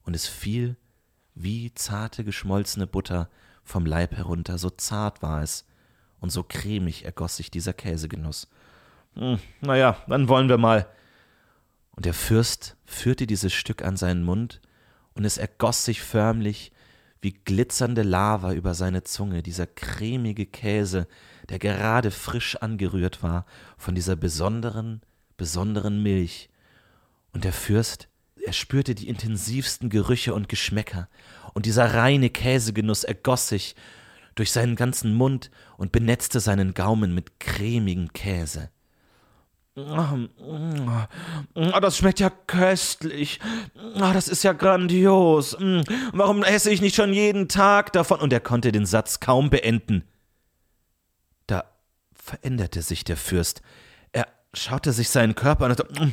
und 0.05 0.15
es 0.15 0.29
fiel 0.29 0.77
wie 1.35 1.75
zarte 1.75 2.23
geschmolzene 2.23 2.87
Butter 2.87 3.29
vom 3.65 3.85
Leib 3.85 4.17
herunter, 4.17 4.57
so 4.57 4.71
zart 4.71 5.21
war 5.21 5.43
es, 5.43 5.67
und 6.21 6.31
so 6.31 6.45
cremig 6.45 7.05
ergoss 7.05 7.39
sich 7.39 7.51
dieser 7.51 7.73
Käsegenuss. 7.73 8.49
Hm, 9.15 9.41
na 9.63 9.77
ja, 9.77 9.97
dann 10.07 10.29
wollen 10.29 10.49
wir 10.49 10.59
mal. 10.59 10.87
Und 11.91 12.07
der 12.07 12.15
Fürst 12.15 12.77
führte 12.85 13.27
dieses 13.27 13.53
Stück 13.53 13.83
an 13.83 13.97
seinen 13.97 14.23
Mund, 14.23 14.61
und 15.15 15.25
es 15.25 15.39
ergoss 15.39 15.85
sich 15.85 16.01
förmlich 16.01 16.71
wie 17.21 17.33
glitzernde 17.33 18.03
Lava 18.03 18.53
über 18.53 18.75
seine 18.75 19.03
Zunge, 19.03 19.43
dieser 19.43 19.67
cremige 19.67 20.47
Käse, 20.47 21.09
der 21.49 21.59
gerade 21.59 22.13
frisch 22.13 22.55
angerührt 22.55 23.25
war 23.25 23.45
von 23.77 23.97
dieser 23.97 24.15
besonderen, 24.15 25.01
besonderen 25.37 26.01
Milch, 26.01 26.49
und 27.37 27.45
der 27.45 27.53
Fürst, 27.53 28.09
er 28.43 28.55
spürte 28.55 28.95
die 28.95 29.09
intensivsten 29.09 29.91
Gerüche 29.91 30.33
und 30.33 30.49
Geschmäcker, 30.49 31.11
und 31.53 31.67
dieser 31.67 31.93
reine 31.93 32.31
Käsegenuss 32.31 33.05
ergoss 33.05 33.49
sich 33.49 33.77
durch 34.37 34.53
seinen 34.53 34.75
ganzen 34.75 35.13
Mund 35.13 35.51
und 35.77 35.93
benetzte 35.93 36.41
seinen 36.41 36.73
Gaumen 36.73 37.15
mit 37.15 37.39
cremigem 37.39 38.11
Käse. 38.15 38.71
Das 39.75 40.17
schmeckt 41.99 42.21
ja 42.21 42.31
köstlich. 42.31 43.39
Das 43.99 44.29
ist 44.29 44.43
ja 44.43 44.55
grandios. 44.55 45.59
Warum 46.13 46.43
esse 46.43 46.71
ich 46.71 46.81
nicht 46.81 46.97
schon 46.97 47.13
jeden 47.13 47.49
Tag 47.49 47.93
davon? 47.93 48.21
Und 48.21 48.33
er 48.33 48.41
konnte 48.41 48.73
den 48.73 48.87
Satz 48.87 49.21
kaum 49.21 49.51
beenden. 49.51 50.05
Da 51.47 51.65
veränderte 52.15 52.81
sich 52.81 53.05
der 53.05 53.19
Fürst 53.19 53.61
schaute 54.57 54.93
sich 54.93 55.11
seinen 55.11 55.35
Körper 55.35 55.67
an 55.67 55.73
und 55.73 55.79
sagte, 55.79 56.05
mm, 56.05 56.09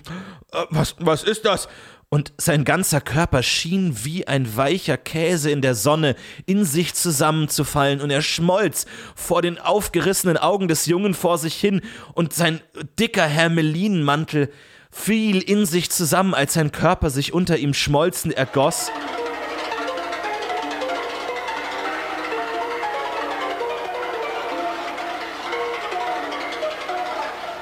äh, 0.52 0.66
was, 0.70 0.96
was 1.00 1.24
ist 1.24 1.46
das? 1.46 1.68
Und 2.10 2.32
sein 2.38 2.64
ganzer 2.64 3.02
Körper 3.02 3.42
schien 3.42 4.06
wie 4.06 4.28
ein 4.28 4.56
weicher 4.56 4.98
Käse 4.98 5.50
in 5.50 5.62
der 5.62 5.74
Sonne 5.74 6.16
in 6.46 6.64
sich 6.64 6.94
zusammenzufallen, 6.94 8.02
und 8.02 8.12
er 8.12 8.22
schmolz 8.22 8.86
vor 9.16 9.42
den 9.42 9.58
aufgerissenen 9.58 10.38
Augen 10.38 10.68
des 10.68 10.86
Jungen 10.86 11.16
vor 11.16 11.40
sich 11.40 11.56
hin, 11.56 11.82
und 12.14 12.34
sein 12.34 12.62
dicker 13.00 13.26
Hermelinmantel 13.26 14.52
fiel 14.92 15.42
in 15.42 15.66
sich 15.66 15.90
zusammen, 15.90 16.36
als 16.36 16.54
sein 16.54 16.72
Körper 16.72 17.10
sich 17.10 17.34
unter 17.34 17.58
ihm 17.58 17.74
schmolzend 17.74 18.36
ergoss. 18.36 18.92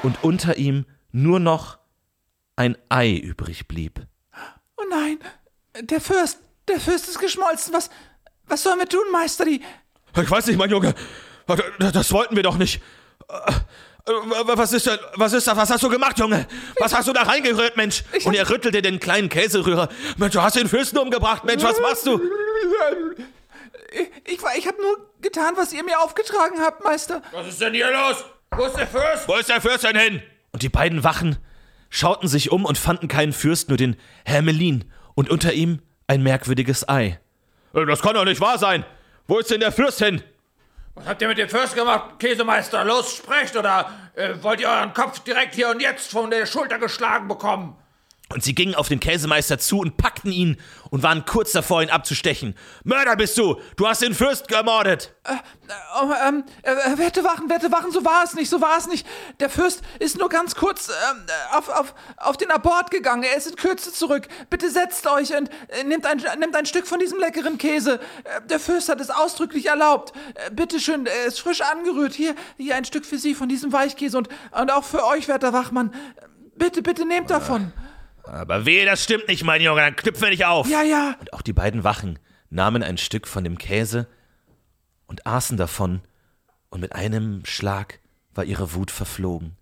Und 0.02 0.22
unter 0.22 0.56
ihm 0.56 0.86
nur 1.10 1.40
noch 1.40 1.78
ein 2.56 2.76
Ei 2.88 3.16
übrig 3.16 3.68
blieb. 3.68 4.00
Oh 4.76 4.84
nein, 4.90 5.18
der 5.80 6.00
Fürst, 6.00 6.38
der 6.68 6.80
Fürst 6.80 7.08
ist 7.08 7.18
geschmolzen. 7.18 7.72
Was, 7.72 7.90
was 8.46 8.62
sollen 8.62 8.78
wir 8.78 8.88
tun, 8.88 9.04
Meister? 9.10 9.44
Die 9.44 9.62
ich 10.20 10.30
weiß 10.30 10.46
nicht, 10.46 10.58
mein 10.58 10.70
Junge. 10.70 10.94
Das 11.78 12.12
wollten 12.12 12.36
wir 12.36 12.42
doch 12.42 12.56
nicht. 12.56 12.82
Was 14.04 14.72
ist 14.72 14.86
da, 14.86 14.98
was 15.14 15.32
ist 15.32 15.46
da, 15.46 15.56
was 15.56 15.70
hast 15.70 15.82
du 15.82 15.88
gemacht, 15.88 16.18
Junge? 16.18 16.46
Was 16.78 16.94
hast 16.94 17.08
du 17.08 17.12
da 17.12 17.22
reingerührt, 17.22 17.76
Mensch? 17.76 18.04
Und 18.24 18.34
er 18.34 18.48
rüttelte 18.50 18.82
den 18.82 19.00
kleinen 19.00 19.28
Käserührer. 19.28 19.88
Mensch, 20.18 20.34
du 20.34 20.42
hast 20.42 20.56
den 20.56 20.68
Fürsten 20.68 20.98
umgebracht, 20.98 21.44
Mensch, 21.44 21.62
was 21.62 21.80
machst 21.80 22.06
du? 22.06 22.20
Ich, 23.92 24.34
ich, 24.34 24.40
ich 24.56 24.66
habe 24.66 24.80
nur 24.82 25.10
getan, 25.20 25.54
was 25.56 25.72
ihr 25.72 25.84
mir 25.84 26.00
aufgetragen 26.00 26.60
habt, 26.60 26.82
Meister. 26.84 27.22
Was 27.32 27.46
ist 27.46 27.60
denn 27.60 27.74
hier 27.74 27.90
los? 27.90 28.24
Wo 28.56 28.66
ist 28.66 28.76
der 28.76 28.86
Fürst? 28.86 29.28
Wo 29.28 29.34
ist 29.36 29.48
der 29.48 29.60
Fürst 29.60 29.84
denn 29.84 29.96
hin? 29.96 30.22
Und 30.52 30.62
die 30.62 30.68
beiden 30.68 31.04
Wachen 31.04 31.38
schauten 31.88 32.28
sich 32.28 32.50
um 32.50 32.64
und 32.64 32.76
fanden 32.76 33.08
keinen 33.08 33.32
Fürst, 33.32 33.68
nur 33.68 33.78
den 33.78 33.96
Hermelin 34.24 34.84
und 35.14 35.30
unter 35.30 35.52
ihm 35.52 35.80
ein 36.06 36.22
merkwürdiges 36.22 36.88
Ei. 36.88 37.18
Äh, 37.74 37.86
das 37.86 38.02
kann 38.02 38.14
doch 38.14 38.24
nicht 38.24 38.40
wahr 38.40 38.58
sein. 38.58 38.84
Wo 39.26 39.38
ist 39.38 39.50
denn 39.50 39.60
der 39.60 39.72
Fürst 39.72 39.98
hin? 40.02 40.22
Was 40.94 41.06
habt 41.06 41.22
ihr 41.22 41.28
mit 41.28 41.38
dem 41.38 41.48
Fürst 41.48 41.74
gemacht, 41.74 42.18
Käsemeister? 42.18 42.84
Los, 42.84 43.16
sprecht, 43.16 43.56
oder 43.56 43.90
äh, 44.14 44.34
wollt 44.42 44.60
ihr 44.60 44.68
euren 44.68 44.92
Kopf 44.92 45.20
direkt 45.20 45.54
hier 45.54 45.70
und 45.70 45.80
jetzt 45.80 46.10
von 46.10 46.30
der 46.30 46.44
Schulter 46.44 46.78
geschlagen 46.78 47.28
bekommen? 47.28 47.76
Und 48.32 48.42
sie 48.42 48.54
gingen 48.54 48.74
auf 48.74 48.88
den 48.88 49.00
Käsemeister 49.00 49.58
zu 49.58 49.78
und 49.78 49.96
packten 49.96 50.32
ihn 50.32 50.56
und 50.90 51.02
waren 51.02 51.24
kurz 51.24 51.52
davor, 51.52 51.82
ihn 51.82 51.90
abzustechen. 51.90 52.54
Mörder 52.84 53.16
bist 53.16 53.36
du! 53.36 53.60
Du 53.76 53.86
hast 53.86 54.02
den 54.02 54.14
Fürst 54.14 54.48
gemordet! 54.48 55.14
Äh, 55.24 55.34
oh, 56.00 56.10
ähm, 56.26 56.44
äh, 56.62 56.98
werte 56.98 57.24
Wachen, 57.24 57.50
werte 57.50 57.70
Wachen, 57.70 57.92
so 57.92 58.04
war 58.04 58.24
es 58.24 58.34
nicht, 58.34 58.48
so 58.48 58.60
war 58.60 58.78
es 58.78 58.86
nicht. 58.86 59.06
Der 59.40 59.50
Fürst 59.50 59.82
ist 59.98 60.18
nur 60.18 60.28
ganz 60.28 60.54
kurz 60.54 60.88
ähm, 60.88 61.24
auf, 61.52 61.68
auf, 61.68 61.94
auf 62.16 62.36
den 62.36 62.50
Abort 62.50 62.90
gegangen. 62.90 63.22
Er 63.22 63.36
ist 63.36 63.46
in 63.46 63.56
Kürze 63.56 63.92
zurück. 63.92 64.28
Bitte 64.50 64.70
setzt 64.70 65.06
euch 65.06 65.36
und 65.36 65.50
äh, 65.68 65.84
nehmt, 65.84 66.06
ein, 66.06 66.22
nehmt 66.38 66.56
ein 66.56 66.66
Stück 66.66 66.86
von 66.86 66.98
diesem 66.98 67.18
leckeren 67.18 67.58
Käse. 67.58 68.00
Äh, 68.24 68.40
der 68.46 68.60
Fürst 68.60 68.88
hat 68.88 69.00
es 69.00 69.10
ausdrücklich 69.10 69.66
erlaubt. 69.66 70.14
Äh, 70.34 70.50
bitte 70.50 70.80
schön, 70.80 71.06
er 71.06 71.26
ist 71.26 71.40
frisch 71.40 71.60
angerührt. 71.60 72.14
Hier, 72.14 72.34
hier 72.56 72.76
ein 72.76 72.84
Stück 72.84 73.04
für 73.04 73.18
Sie 73.18 73.34
von 73.34 73.48
diesem 73.48 73.72
Weichkäse 73.72 74.16
und, 74.16 74.28
und 74.50 74.70
auch 74.72 74.84
für 74.84 75.04
euch, 75.04 75.28
werter 75.28 75.52
Wachmann. 75.52 75.94
Bitte, 76.56 76.82
bitte 76.82 77.06
nehmt 77.06 77.30
davon. 77.30 77.72
Aber 78.24 78.66
wehe, 78.66 78.84
das 78.84 79.04
stimmt 79.04 79.28
nicht, 79.28 79.44
mein 79.44 79.60
Junge, 79.62 79.80
dann 79.80 79.96
knüpfen 79.96 80.22
wir 80.22 80.30
nicht 80.30 80.44
auf. 80.44 80.68
Ja, 80.68 80.82
ja. 80.82 81.16
Und 81.20 81.32
auch 81.32 81.42
die 81.42 81.52
beiden 81.52 81.84
Wachen 81.84 82.18
nahmen 82.50 82.82
ein 82.82 82.98
Stück 82.98 83.26
von 83.26 83.44
dem 83.44 83.58
Käse 83.58 84.06
und 85.06 85.26
aßen 85.26 85.56
davon, 85.56 86.02
und 86.70 86.80
mit 86.80 86.94
einem 86.94 87.44
Schlag 87.44 88.00
war 88.32 88.44
ihre 88.44 88.72
Wut 88.72 88.90
verflogen, 88.90 89.56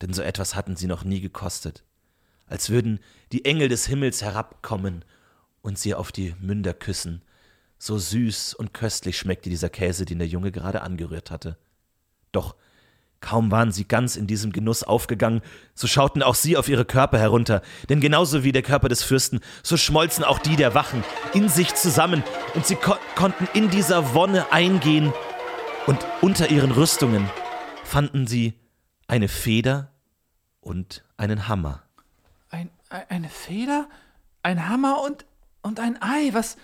denn 0.00 0.14
so 0.14 0.22
etwas 0.22 0.54
hatten 0.54 0.76
sie 0.76 0.86
noch 0.86 1.04
nie 1.04 1.20
gekostet, 1.20 1.84
als 2.46 2.70
würden 2.70 3.00
die 3.32 3.44
Engel 3.44 3.68
des 3.68 3.86
Himmels 3.86 4.22
herabkommen 4.22 5.04
und 5.60 5.78
sie 5.78 5.94
auf 5.94 6.10
die 6.10 6.34
Münder 6.40 6.72
küssen. 6.72 7.22
So 7.76 7.98
süß 7.98 8.54
und 8.54 8.72
köstlich 8.72 9.18
schmeckte 9.18 9.50
dieser 9.50 9.68
Käse, 9.68 10.06
den 10.06 10.18
der 10.18 10.26
Junge 10.26 10.50
gerade 10.50 10.80
angerührt 10.80 11.30
hatte. 11.30 11.58
Doch 12.32 12.56
Kaum 13.20 13.50
waren 13.50 13.72
sie 13.72 13.86
ganz 13.86 14.16
in 14.16 14.26
diesem 14.26 14.52
Genuss 14.52 14.82
aufgegangen, 14.84 15.42
so 15.74 15.86
schauten 15.86 16.22
auch 16.22 16.36
sie 16.36 16.56
auf 16.56 16.68
ihre 16.68 16.84
Körper 16.84 17.18
herunter, 17.18 17.62
denn 17.88 18.00
genauso 18.00 18.44
wie 18.44 18.52
der 18.52 18.62
Körper 18.62 18.88
des 18.88 19.02
Fürsten, 19.02 19.40
so 19.62 19.76
schmolzen 19.76 20.22
auch 20.22 20.38
die 20.38 20.56
der 20.56 20.74
Wachen 20.74 21.02
in 21.34 21.48
sich 21.48 21.74
zusammen, 21.74 22.22
und 22.54 22.66
sie 22.66 22.76
ko 22.76 22.94
konnten 23.16 23.48
in 23.54 23.70
dieser 23.70 24.14
Wonne 24.14 24.52
eingehen, 24.52 25.12
und 25.86 25.98
unter 26.20 26.50
ihren 26.50 26.70
Rüstungen 26.70 27.28
fanden 27.82 28.26
sie 28.26 28.54
eine 29.06 29.26
Feder 29.26 29.90
und 30.60 31.02
einen 31.16 31.48
Hammer. 31.48 31.82
Ein, 32.50 32.70
ein, 32.90 33.04
eine 33.08 33.28
Feder, 33.30 33.88
ein 34.42 34.68
Hammer 34.68 35.02
und, 35.02 35.24
und 35.62 35.80
ein 35.80 36.00
Ei. 36.02 36.28
Was, 36.32 36.58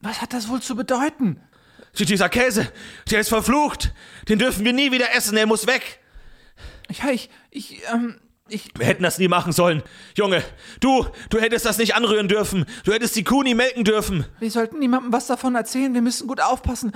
was 0.00 0.20
hat 0.20 0.34
das 0.34 0.48
wohl 0.48 0.60
zu 0.60 0.76
bedeuten? 0.76 1.40
Dieser 2.04 2.28
Käse, 2.28 2.70
der 3.10 3.20
ist 3.20 3.28
verflucht. 3.28 3.92
Den 4.28 4.38
dürfen 4.38 4.64
wir 4.64 4.72
nie 4.72 4.92
wieder 4.92 5.14
essen, 5.14 5.36
er 5.36 5.46
muss 5.46 5.66
weg. 5.66 6.00
Ja, 6.90 7.10
ich, 7.10 7.28
ich, 7.50 7.82
ähm, 7.92 8.20
ich, 8.48 8.70
Wir 8.76 8.86
hätten 8.86 9.02
das 9.02 9.18
nie 9.18 9.28
machen 9.28 9.52
sollen. 9.52 9.82
Junge, 10.16 10.42
du, 10.80 11.06
du 11.30 11.38
hättest 11.38 11.66
das 11.66 11.78
nicht 11.78 11.94
anrühren 11.94 12.28
dürfen. 12.28 12.64
Du 12.84 12.92
hättest 12.92 13.14
die 13.16 13.24
Kuh 13.24 13.42
nie 13.42 13.54
melken 13.54 13.84
dürfen. 13.84 14.24
wir 14.40 14.50
sollten 14.50 14.78
niemandem 14.78 15.12
was 15.12 15.26
davon 15.26 15.54
erzählen. 15.54 15.92
Wir 15.94 16.02
müssen 16.02 16.26
gut 16.26 16.40
aufpassen. 16.40 16.92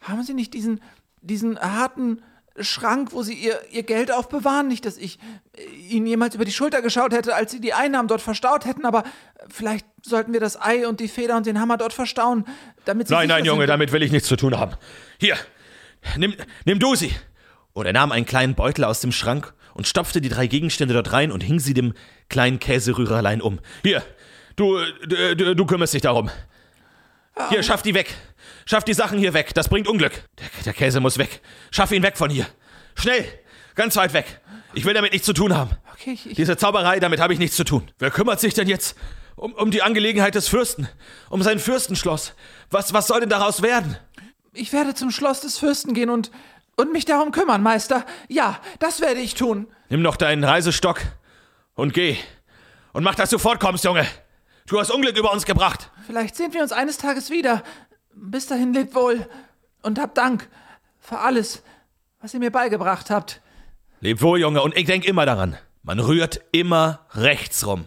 Haben 0.00 0.22
Sie 0.24 0.34
nicht 0.34 0.54
diesen, 0.54 0.80
diesen 1.20 1.58
harten 1.60 2.22
Schrank, 2.60 3.12
wo 3.12 3.22
Sie 3.22 3.34
Ihr, 3.34 3.60
Ihr 3.70 3.82
Geld 3.82 4.10
aufbewahren? 4.10 4.68
Nicht, 4.68 4.84
dass 4.86 4.96
ich 4.96 5.18
äh, 5.56 5.64
Ihnen 5.64 6.06
jemals 6.06 6.34
über 6.34 6.44
die 6.44 6.52
Schulter 6.52 6.82
geschaut 6.82 7.12
hätte, 7.12 7.34
als 7.34 7.52
Sie 7.52 7.60
die 7.60 7.72
Einnahmen 7.72 8.08
dort 8.08 8.22
verstaut 8.22 8.64
hätten, 8.64 8.84
aber 8.84 9.00
äh, 9.00 9.44
vielleicht 9.48 9.86
sollten 10.02 10.32
wir 10.32 10.40
das 10.40 10.60
Ei 10.60 10.86
und 10.86 11.00
die 11.00 11.08
Feder 11.08 11.36
und 11.36 11.46
den 11.46 11.60
Hammer 11.60 11.76
dort 11.76 11.92
verstauen, 11.92 12.44
damit 12.84 13.08
Sie 13.08 13.14
Nein, 13.14 13.28
nein, 13.28 13.44
Junge, 13.44 13.66
damit 13.66 13.92
will 13.92 14.02
ich 14.02 14.12
nichts 14.12 14.28
zu 14.28 14.36
tun 14.36 14.56
haben. 14.58 14.72
Hier, 15.18 15.36
nimm, 16.16 16.34
nimm 16.64 16.78
du 16.78 16.94
sie. 16.94 17.12
Und 17.72 17.86
er 17.86 17.92
nahm 17.92 18.12
einen 18.12 18.26
kleinen 18.26 18.54
Beutel 18.54 18.84
aus 18.84 19.00
dem 19.00 19.12
Schrank 19.12 19.52
und 19.74 19.86
stopfte 19.86 20.20
die 20.22 20.30
drei 20.30 20.46
Gegenstände 20.46 20.94
dort 20.94 21.12
rein 21.12 21.30
und 21.30 21.42
hing 21.42 21.60
sie 21.60 21.74
dem 21.74 21.92
kleinen 22.30 22.58
Käserührerlein 22.58 23.42
um. 23.42 23.60
Hier, 23.82 24.02
du, 24.56 24.78
du, 25.06 25.36
du, 25.36 25.54
du 25.54 25.66
kümmerst 25.66 25.92
dich 25.92 26.02
darum. 26.02 26.30
Hier, 27.50 27.62
schaff 27.62 27.82
die 27.82 27.92
weg. 27.92 28.14
Schaff 28.64 28.84
die 28.84 28.94
Sachen 28.94 29.18
hier 29.18 29.34
weg. 29.34 29.54
Das 29.54 29.68
bringt 29.68 29.88
Unglück. 29.88 30.12
Der, 30.38 30.46
der 30.64 30.72
Käse 30.72 31.00
muss 31.00 31.18
weg. 31.18 31.40
Schaff 31.70 31.92
ihn 31.92 32.02
weg 32.02 32.16
von 32.16 32.30
hier. 32.30 32.46
Schnell. 32.94 33.24
Ganz 33.74 33.96
weit 33.96 34.12
weg. 34.12 34.40
Ich 34.74 34.84
will 34.84 34.94
damit 34.94 35.12
nichts 35.12 35.26
zu 35.26 35.32
tun 35.32 35.54
haben. 35.54 35.70
Okay, 35.94 36.12
ich, 36.12 36.26
ich, 36.30 36.36
Diese 36.36 36.56
Zauberei, 36.56 36.98
damit 37.00 37.20
habe 37.20 37.32
ich 37.32 37.38
nichts 37.38 37.56
zu 37.56 37.64
tun. 37.64 37.90
Wer 37.98 38.10
kümmert 38.10 38.40
sich 38.40 38.54
denn 38.54 38.68
jetzt 38.68 38.96
um, 39.36 39.52
um 39.52 39.70
die 39.70 39.82
Angelegenheit 39.82 40.34
des 40.34 40.48
Fürsten? 40.48 40.88
Um 41.30 41.42
sein 41.42 41.58
Fürstenschloss? 41.58 42.34
Was, 42.70 42.92
was 42.92 43.06
soll 43.06 43.20
denn 43.20 43.28
daraus 43.28 43.62
werden? 43.62 43.96
ich 44.56 44.72
werde 44.72 44.94
zum 44.94 45.10
Schloss 45.10 45.40
des 45.40 45.58
Fürsten 45.58 45.94
gehen 45.94 46.10
und, 46.10 46.30
und 46.76 46.92
mich 46.92 47.04
darum 47.04 47.30
kümmern, 47.30 47.62
Meister. 47.62 48.04
Ja, 48.28 48.58
das 48.78 49.00
werde 49.00 49.20
ich 49.20 49.34
tun. 49.34 49.68
Nimm 49.88 50.02
noch 50.02 50.16
deinen 50.16 50.44
Reisestock 50.44 51.00
und 51.74 51.94
geh. 51.94 52.16
Und 52.92 53.04
mach, 53.04 53.14
dass 53.14 53.30
du 53.30 53.38
fortkommst, 53.38 53.84
Junge. 53.84 54.06
Du 54.66 54.80
hast 54.80 54.90
Unglück 54.90 55.16
über 55.16 55.32
uns 55.32 55.44
gebracht. 55.44 55.90
Vielleicht 56.06 56.34
sehen 56.34 56.52
wir 56.52 56.62
uns 56.62 56.72
eines 56.72 56.96
Tages 56.98 57.30
wieder. 57.30 57.62
Bis 58.16 58.46
dahin 58.46 58.72
lebt 58.72 58.94
wohl 58.94 59.28
und 59.82 59.98
habt 59.98 60.16
Dank 60.16 60.48
für 60.98 61.18
alles, 61.18 61.62
was 62.20 62.32
ihr 62.34 62.40
mir 62.40 62.50
beigebracht 62.50 63.10
habt. 63.10 63.42
Leb 64.00 64.22
wohl, 64.22 64.40
Junge, 64.40 64.62
und 64.62 64.76
ich 64.76 64.86
denk 64.86 65.04
immer 65.04 65.26
daran. 65.26 65.56
Man 65.82 66.00
rührt 66.00 66.40
immer 66.50 67.06
rechts 67.12 67.66
rum. 67.66 67.86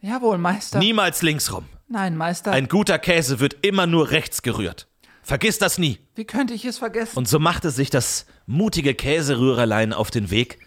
Jawohl, 0.00 0.38
Meister. 0.38 0.78
Niemals 0.78 1.22
links 1.22 1.52
rum. 1.52 1.64
Nein, 1.88 2.16
Meister. 2.16 2.52
Ein 2.52 2.68
guter 2.68 2.98
Käse 2.98 3.40
wird 3.40 3.64
immer 3.64 3.86
nur 3.86 4.10
rechts 4.10 4.42
gerührt. 4.42 4.88
Vergiss 5.22 5.58
das 5.58 5.78
nie. 5.78 5.98
Wie 6.14 6.24
könnte 6.24 6.54
ich 6.54 6.64
es 6.64 6.78
vergessen? 6.78 7.16
Und 7.16 7.28
so 7.28 7.38
machte 7.38 7.70
sich 7.70 7.88
das 7.88 8.26
mutige 8.46 8.94
Käserührerlein 8.94 9.92
auf 9.92 10.10
den 10.10 10.30
Weg 10.30 10.58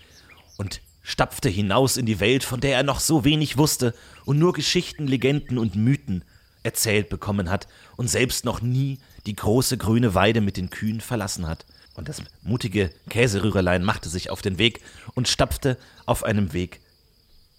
und 0.57 0.81
stapfte 1.03 1.49
hinaus 1.49 1.97
in 1.97 2.05
die 2.05 2.19
Welt, 2.19 2.43
von 2.43 2.59
der 2.59 2.77
er 2.77 2.83
noch 2.83 2.99
so 2.99 3.23
wenig 3.25 3.57
wusste 3.57 3.93
und 4.25 4.39
nur 4.39 4.53
Geschichten, 4.53 5.07
Legenden 5.07 5.57
und 5.57 5.75
Mythen 5.75 6.23
erzählt 6.63 7.09
bekommen 7.09 7.49
hat 7.49 7.67
und 7.97 8.07
selbst 8.07 8.45
noch 8.45 8.61
nie 8.61 8.99
die 9.25 9.35
große 9.35 9.77
grüne 9.77 10.13
Weide 10.13 10.41
mit 10.41 10.57
den 10.57 10.69
Kühen 10.69 11.01
verlassen 11.01 11.47
hat. 11.47 11.65
Und 11.95 12.07
das 12.09 12.21
mutige 12.41 12.91
Käserührerlein 13.09 13.83
machte 13.83 14.09
sich 14.09 14.29
auf 14.29 14.41
den 14.41 14.57
Weg 14.57 14.81
und 15.13 15.27
stapfte 15.27 15.77
auf 16.05 16.23
einem 16.23 16.53
Weg 16.53 16.81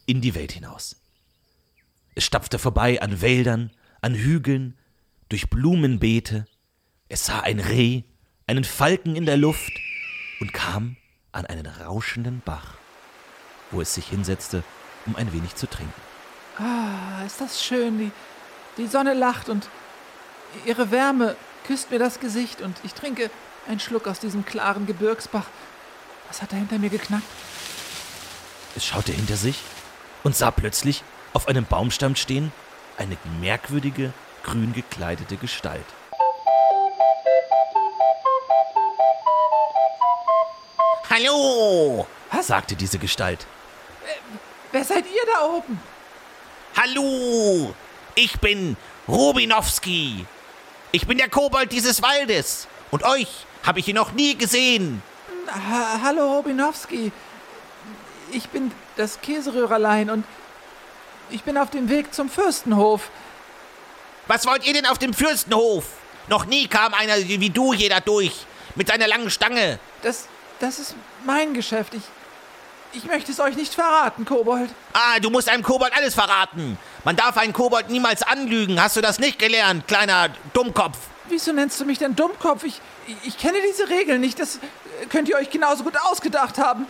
in 0.06 0.20
die 0.20 0.34
Welt 0.34 0.52
hinaus. 0.52 0.96
Es 2.14 2.24
stapfte 2.24 2.58
vorbei 2.58 3.00
an 3.00 3.20
Wäldern, 3.20 3.70
an 4.00 4.14
Hügeln, 4.14 4.76
durch 5.28 5.48
Blumenbeete. 5.48 6.46
Es 7.08 7.26
sah 7.26 7.40
ein 7.40 7.58
Reh, 7.60 8.02
einen 8.46 8.64
Falken 8.64 9.16
in 9.16 9.26
der 9.26 9.36
Luft 9.36 9.72
und 10.40 10.52
kam 10.52 10.96
an 11.32 11.46
einen 11.46 11.66
rauschenden 11.66 12.42
Bach, 12.44 12.74
wo 13.70 13.80
es 13.80 13.94
sich 13.94 14.08
hinsetzte, 14.08 14.62
um 15.06 15.16
ein 15.16 15.32
wenig 15.32 15.54
zu 15.54 15.66
trinken. 15.66 16.00
Ah, 16.58 17.24
ist 17.24 17.40
das 17.40 17.64
schön. 17.64 17.98
Die, 17.98 18.12
die 18.76 18.86
Sonne 18.86 19.14
lacht 19.14 19.48
und 19.48 19.68
ihre 20.64 20.90
Wärme 20.90 21.36
küsst 21.66 21.90
mir 21.90 21.98
das 21.98 22.20
Gesicht 22.20 22.62
und 22.62 22.76
ich 22.84 22.94
trinke 22.94 23.30
einen 23.68 23.80
Schluck 23.80 24.06
aus 24.06 24.18
diesem 24.18 24.44
klaren 24.44 24.86
Gebirgsbach. 24.86 25.46
Was 26.28 26.42
hat 26.42 26.52
da 26.52 26.56
hinter 26.56 26.78
mir 26.78 26.90
geknackt? 26.90 27.24
Es 28.74 28.84
schaute 28.84 29.12
hinter 29.12 29.36
sich 29.36 29.60
und 30.22 30.34
sah 30.34 30.50
plötzlich 30.50 31.04
auf 31.32 31.48
einem 31.48 31.64
Baumstamm 31.64 32.16
stehen 32.16 32.52
eine 32.96 33.16
merkwürdige, 33.40 34.12
grün 34.42 34.72
gekleidete 34.72 35.36
Gestalt. 35.36 35.84
Hallo, 41.08 42.06
sagte 42.40 42.74
diese 42.74 42.98
Gestalt. 42.98 43.46
Wer 44.72 44.84
seid 44.84 45.04
ihr 45.04 45.32
da 45.34 45.44
oben? 45.44 45.80
Hallo, 46.76 47.74
ich 48.14 48.38
bin 48.40 48.76
Rubinowski. 49.08 50.26
Ich 50.92 51.06
bin 51.06 51.18
der 51.18 51.28
Kobold 51.28 51.72
dieses 51.72 52.02
Waldes. 52.02 52.68
Und 52.90 53.04
euch 53.04 53.28
habe 53.64 53.78
ich 53.78 53.86
hier 53.86 53.94
noch 53.94 54.12
nie 54.12 54.36
gesehen. 54.36 55.02
Ha 55.48 56.00
Hallo, 56.02 56.36
Robinowski. 56.36 57.12
Ich 58.32 58.48
bin 58.48 58.72
das 58.96 59.20
Käseröhrerlein 59.20 60.10
und 60.10 60.24
ich 61.30 61.42
bin 61.42 61.56
auf 61.56 61.70
dem 61.70 61.88
Weg 61.88 62.14
zum 62.14 62.28
Fürstenhof. 62.28 63.10
Was 64.26 64.46
wollt 64.46 64.66
ihr 64.66 64.74
denn 64.74 64.86
auf 64.86 64.98
dem 64.98 65.14
Fürstenhof? 65.14 65.84
Noch 66.28 66.46
nie 66.46 66.68
kam 66.68 66.94
einer 66.94 67.16
wie 67.16 67.50
du 67.50 67.74
hier 67.74 67.90
da 67.90 68.00
durch. 68.00 68.46
Mit 68.74 68.88
seiner 68.88 69.06
langen 69.06 69.30
Stange. 69.30 69.78
Das, 70.02 70.28
das 70.60 70.78
ist 70.78 70.94
mein 71.24 71.52
Geschäft. 71.52 71.94
Ich, 71.94 72.02
ich 72.94 73.04
möchte 73.04 73.32
es 73.32 73.40
euch 73.40 73.56
nicht 73.56 73.74
verraten, 73.74 74.24
Kobold. 74.24 74.70
Ah, 74.92 75.18
du 75.20 75.30
musst 75.30 75.48
einem 75.48 75.62
Kobold 75.62 75.92
alles 75.94 76.14
verraten. 76.14 76.78
Man 77.04 77.16
darf 77.16 77.36
einen 77.36 77.52
Kobold 77.52 77.90
niemals 77.90 78.22
anlügen. 78.22 78.80
Hast 78.80 78.96
du 78.96 79.00
das 79.00 79.18
nicht 79.18 79.38
gelernt, 79.38 79.88
kleiner 79.88 80.28
Dummkopf? 80.52 80.98
Wieso 81.28 81.52
nennst 81.52 81.80
du 81.80 81.84
mich 81.84 81.98
denn 81.98 82.14
Dummkopf? 82.14 82.64
Ich, 82.64 82.80
ich 83.24 83.36
kenne 83.38 83.58
diese 83.68 83.88
Regeln 83.88 84.20
nicht. 84.20 84.38
Das 84.38 84.60
könnt 85.08 85.28
ihr 85.28 85.36
euch 85.36 85.50
genauso 85.50 85.82
gut 85.82 85.96
ausgedacht 85.96 86.58
haben. 86.58 86.86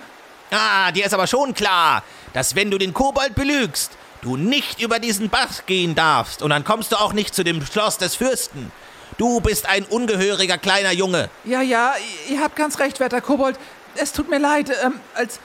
Ah, 0.50 0.92
dir 0.92 1.06
ist 1.06 1.14
aber 1.14 1.26
schon 1.26 1.54
klar, 1.54 2.02
dass 2.34 2.54
wenn 2.54 2.70
du 2.70 2.76
den 2.76 2.92
Kobold 2.92 3.34
belügst, 3.34 3.92
du 4.20 4.36
nicht 4.36 4.82
über 4.82 4.98
diesen 4.98 5.30
Bach 5.30 5.64
gehen 5.66 5.94
darfst 5.94 6.42
und 6.42 6.50
dann 6.50 6.64
kommst 6.64 6.92
du 6.92 6.96
auch 6.96 7.14
nicht 7.14 7.34
zu 7.34 7.42
dem 7.42 7.64
Schloss 7.64 7.96
des 7.96 8.14
Fürsten. 8.14 8.70
Du 9.16 9.40
bist 9.40 9.66
ein 9.66 9.84
ungehöriger 9.84 10.58
kleiner 10.58 10.92
Junge. 10.92 11.30
Ja, 11.44 11.62
ja, 11.62 11.94
ihr 12.28 12.40
habt 12.40 12.56
ganz 12.56 12.78
recht, 12.78 13.00
werter 13.00 13.20
Kobold. 13.20 13.58
Es 13.94 14.12
tut 14.12 14.28
mir 14.28 14.38
leid. 14.38 14.70
Ähm, 14.82 15.00
als, 15.14 15.40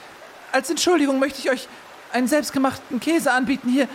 als 0.52 0.70
Entschuldigung 0.70 1.18
möchte 1.18 1.38
ich 1.38 1.50
euch 1.50 1.68
einen 2.12 2.28
selbstgemachten 2.28 3.00
Käse 3.00 3.32
anbieten. 3.32 3.68
Hier, 3.68 3.88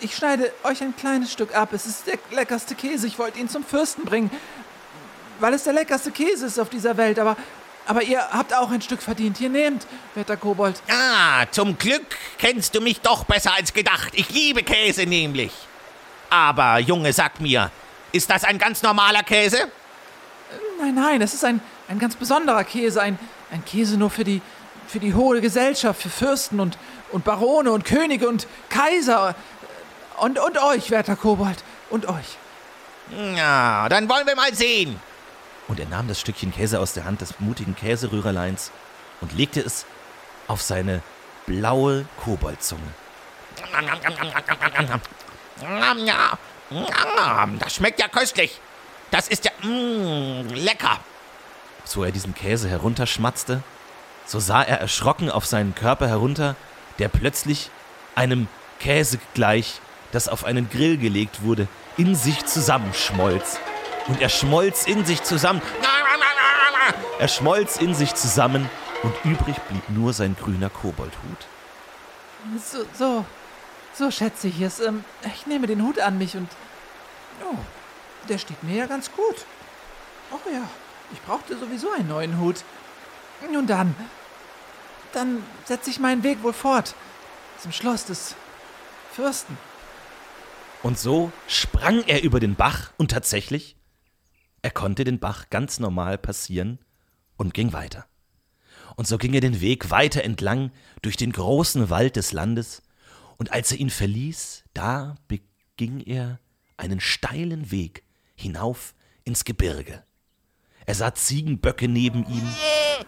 ich 0.00 0.14
schneide 0.14 0.52
euch 0.64 0.82
ein 0.82 0.94
kleines 0.96 1.32
Stück 1.32 1.54
ab. 1.54 1.72
Es 1.72 1.86
ist 1.86 2.06
der 2.06 2.18
leckerste 2.30 2.74
Käse. 2.74 3.06
Ich 3.06 3.18
wollte 3.18 3.38
ihn 3.38 3.48
zum 3.48 3.64
Fürsten 3.64 4.04
bringen, 4.04 4.30
weil 5.40 5.54
es 5.54 5.64
der 5.64 5.72
leckerste 5.72 6.10
Käse 6.10 6.46
ist 6.46 6.58
auf 6.58 6.68
dieser 6.68 6.96
Welt. 6.96 7.18
Aber, 7.18 7.36
aber 7.86 8.02
ihr 8.02 8.20
habt 8.30 8.54
auch 8.54 8.70
ein 8.70 8.82
Stück 8.82 9.02
verdient. 9.02 9.38
Hier 9.38 9.48
nehmt, 9.48 9.86
werter 10.14 10.36
Kobold. 10.36 10.80
Ah, 10.88 11.46
zum 11.50 11.78
Glück 11.78 12.06
kennst 12.38 12.74
du 12.74 12.80
mich 12.80 13.00
doch 13.00 13.24
besser 13.24 13.54
als 13.54 13.72
gedacht. 13.72 14.10
Ich 14.12 14.30
liebe 14.30 14.62
Käse 14.62 15.06
nämlich. 15.06 15.52
Aber, 16.30 16.78
Junge, 16.78 17.12
sag 17.12 17.40
mir, 17.40 17.70
ist 18.12 18.30
das 18.30 18.44
ein 18.44 18.58
ganz 18.58 18.82
normaler 18.82 19.22
Käse? 19.22 19.68
Nein, 20.78 20.94
nein, 20.94 21.22
es 21.22 21.34
ist 21.34 21.44
ein, 21.44 21.60
ein 21.88 21.98
ganz 21.98 22.16
besonderer 22.16 22.64
Käse. 22.64 23.00
Ein, 23.00 23.18
ein 23.50 23.64
Käse 23.64 23.96
nur 23.96 24.10
für 24.10 24.24
die, 24.24 24.42
für 24.86 24.98
die 24.98 25.14
hohe 25.14 25.40
Gesellschaft, 25.40 26.02
für 26.02 26.10
Fürsten 26.10 26.60
und, 26.60 26.78
und 27.10 27.24
Barone 27.24 27.72
und 27.72 27.84
Könige 27.84 28.28
und 28.28 28.46
Kaiser. 28.68 29.34
Und, 30.20 30.38
und 30.38 30.58
euch, 30.58 30.90
werter 30.90 31.16
Kobold. 31.16 31.62
Und 31.90 32.06
euch. 32.06 32.36
Ja, 33.36 33.88
dann 33.88 34.08
wollen 34.08 34.26
wir 34.26 34.36
mal 34.36 34.54
sehen. 34.54 35.00
Und 35.68 35.80
er 35.80 35.86
nahm 35.86 36.08
das 36.08 36.20
Stückchen 36.20 36.52
Käse 36.52 36.80
aus 36.80 36.94
der 36.94 37.04
Hand 37.04 37.20
des 37.20 37.40
mutigen 37.40 37.76
Käserührerleins 37.76 38.70
und 39.20 39.32
legte 39.32 39.60
es 39.60 39.86
auf 40.46 40.62
seine 40.62 41.02
blaue 41.46 42.06
Koboldzunge. 42.22 42.82
Das 47.58 47.74
schmeckt 47.74 48.00
ja 48.00 48.08
köstlich. 48.08 48.60
Das 49.10 49.28
ist 49.28 49.44
ja 49.44 49.52
mm, 49.62 50.48
lecker. 50.48 50.98
So 51.84 52.04
er 52.04 52.12
diesen 52.12 52.34
Käse 52.34 52.68
herunterschmatzte, 52.68 53.62
so 54.26 54.38
sah 54.38 54.62
er 54.62 54.78
erschrocken 54.78 55.30
auf 55.30 55.46
seinen 55.46 55.74
Körper 55.74 56.06
herunter, 56.06 56.54
der 56.98 57.08
plötzlich 57.08 57.70
einem 58.14 58.48
Käse 58.78 59.18
gleich, 59.32 59.80
das 60.12 60.28
auf 60.28 60.44
einen 60.44 60.68
Grill 60.70 60.96
gelegt 60.96 61.42
wurde, 61.42 61.68
in 61.96 62.14
sich 62.14 62.46
zusammenschmolz. 62.46 63.58
Und 64.08 64.20
er 64.20 64.28
schmolz 64.28 64.86
in 64.86 65.04
sich 65.04 65.22
zusammen. 65.22 65.60
Er 67.18 67.28
schmolz 67.28 67.76
in 67.76 67.94
sich 67.94 68.14
zusammen 68.14 68.70
und 69.02 69.14
übrig 69.24 69.56
blieb 69.68 69.88
nur 69.90 70.12
sein 70.12 70.36
grüner 70.38 70.70
Koboldhut. 70.70 71.46
So, 72.64 72.84
so, 72.94 73.24
so 73.92 74.10
schätze 74.10 74.48
ich 74.48 74.60
es. 74.60 74.80
Ähm, 74.80 75.04
ich 75.26 75.46
nehme 75.46 75.66
den 75.66 75.82
Hut 75.82 75.98
an 75.98 76.18
mich 76.18 76.36
und. 76.36 76.48
Oh, 77.44 77.56
der 78.28 78.38
steht 78.38 78.62
mir 78.62 78.76
ja 78.76 78.86
ganz 78.86 79.10
gut. 79.12 79.44
Oh 80.30 80.50
ja, 80.52 80.62
ich 81.12 81.20
brauchte 81.22 81.56
sowieso 81.56 81.90
einen 81.90 82.08
neuen 82.08 82.38
Hut. 82.38 82.56
Nun 83.52 83.66
dann, 83.66 83.94
dann 85.12 85.44
setze 85.64 85.90
ich 85.90 86.00
meinen 86.00 86.22
Weg 86.22 86.42
wohl 86.42 86.52
fort 86.52 86.94
zum 87.60 87.72
Schloss 87.72 88.04
des 88.04 88.34
Fürsten. 89.12 89.56
Und 90.82 90.98
so 90.98 91.32
sprang 91.48 92.04
er 92.06 92.22
über 92.22 92.40
den 92.40 92.54
Bach 92.54 92.92
und 92.96 93.10
tatsächlich, 93.10 93.76
er 94.62 94.70
konnte 94.70 95.04
den 95.04 95.18
Bach 95.18 95.50
ganz 95.50 95.80
normal 95.80 96.18
passieren 96.18 96.78
und 97.36 97.54
ging 97.54 97.72
weiter. 97.72 98.06
Und 98.96 99.06
so 99.06 99.18
ging 99.18 99.34
er 99.34 99.40
den 99.40 99.60
Weg 99.60 99.90
weiter 99.90 100.24
entlang 100.24 100.72
durch 101.02 101.16
den 101.16 101.32
großen 101.32 101.90
Wald 101.90 102.16
des 102.16 102.32
Landes, 102.32 102.82
und 103.36 103.52
als 103.52 103.70
er 103.70 103.78
ihn 103.78 103.90
verließ, 103.90 104.64
da 104.74 105.14
beging 105.28 106.00
er 106.00 106.40
einen 106.76 106.98
steilen 106.98 107.70
Weg 107.70 108.02
hinauf 108.34 108.96
ins 109.22 109.44
Gebirge. 109.44 110.02
Er 110.86 110.94
sah 110.96 111.14
Ziegenböcke 111.14 111.86
neben 111.86 112.26
ihm, 112.26 112.48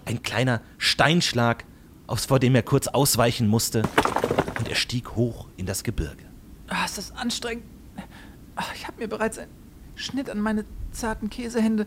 ein 0.05 0.23
kleiner 0.23 0.63
Steinschlag, 0.79 1.65
vor 2.07 2.39
dem 2.39 2.55
er 2.55 2.63
kurz 2.63 2.87
ausweichen 2.87 3.49
musste, 3.49 3.83
und 4.59 4.69
er 4.69 4.77
stieg 4.77 5.17
hoch 5.17 5.49
in 5.57 5.67
das 5.67 5.83
Gebirge. 5.83 6.30
Ah, 6.71 6.85
ist 6.85 6.99
das 6.99 7.13
anstrengend. 7.13 7.65
Ach, 8.55 8.73
ich 8.75 8.87
habe 8.87 8.99
mir 8.99 9.09
bereits 9.09 9.39
einen 9.39 9.51
Schnitt 9.97 10.31
an 10.31 10.41
meine 10.41 10.65
zarten 10.93 11.29
Käsehände 11.29 11.87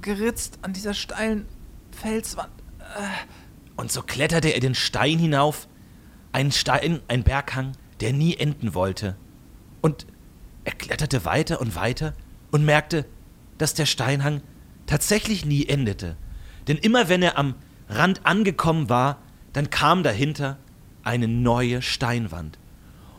geritzt 0.00 0.58
an 0.62 0.72
dieser 0.72 0.94
steilen 0.94 1.46
Felswand. 1.92 2.52
Und 3.76 3.92
so 3.92 4.02
kletterte 4.02 4.48
er 4.48 4.60
den 4.60 4.74
Stein 4.74 5.18
hinauf, 5.18 5.68
ein 6.32 6.52
Stein, 6.52 7.00
ein 7.08 7.22
Berghang, 7.22 7.72
der 8.00 8.12
nie 8.12 8.36
enden 8.36 8.74
wollte. 8.74 9.16
Und 9.82 10.06
er 10.64 10.72
kletterte 10.72 11.24
weiter 11.24 11.60
und 11.60 11.76
weiter 11.76 12.14
und 12.50 12.64
merkte, 12.64 13.06
dass 13.58 13.74
der 13.74 13.86
Steinhang 13.86 14.42
tatsächlich 14.86 15.44
nie 15.44 15.66
endete. 15.66 16.16
Denn 16.68 16.78
immer 16.78 17.08
wenn 17.08 17.22
er 17.22 17.38
am 17.38 17.54
Rand 17.88 18.24
angekommen 18.24 18.88
war, 18.88 19.18
dann 19.52 19.70
kam 19.70 20.02
dahinter 20.02 20.58
eine 21.02 21.28
neue 21.28 21.82
Steinwand. 21.82 22.58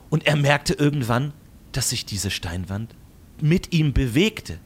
Und 0.09 0.25
er 0.25 0.35
merkte 0.35 0.73
irgendwann, 0.73 1.33
dass 1.71 1.89
sich 1.89 2.05
diese 2.05 2.31
Steinwand 2.31 2.95
mit 3.41 3.73
ihm 3.73 3.93
bewegte. 3.93 4.59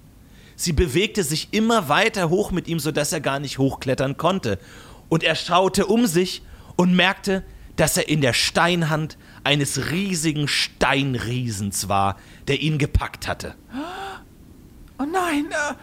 Sie 0.55 0.73
bewegte 0.73 1.23
sich 1.23 1.49
immer 1.51 1.89
weiter 1.89 2.29
hoch 2.29 2.51
mit 2.51 2.67
ihm, 2.67 2.79
sodass 2.79 3.11
er 3.11 3.21
gar 3.21 3.39
nicht 3.39 3.57
hochklettern 3.57 4.17
konnte. 4.17 4.59
Und 5.09 5.23
er 5.23 5.35
schaute 5.35 5.87
um 5.87 6.05
sich 6.05 6.43
und 6.75 6.95
merkte, 6.95 7.43
dass 7.75 7.97
er 7.97 8.07
in 8.07 8.21
der 8.21 8.33
Steinhand 8.33 9.17
eines 9.43 9.89
riesigen 9.89 10.47
Steinriesens 10.47 11.89
war, 11.89 12.17
der 12.47 12.61
ihn 12.61 12.77
gepackt 12.77 13.27
hatte. 13.27 13.55
Oh 14.99 15.05
nein, 15.05 15.47
äh, 15.49 15.73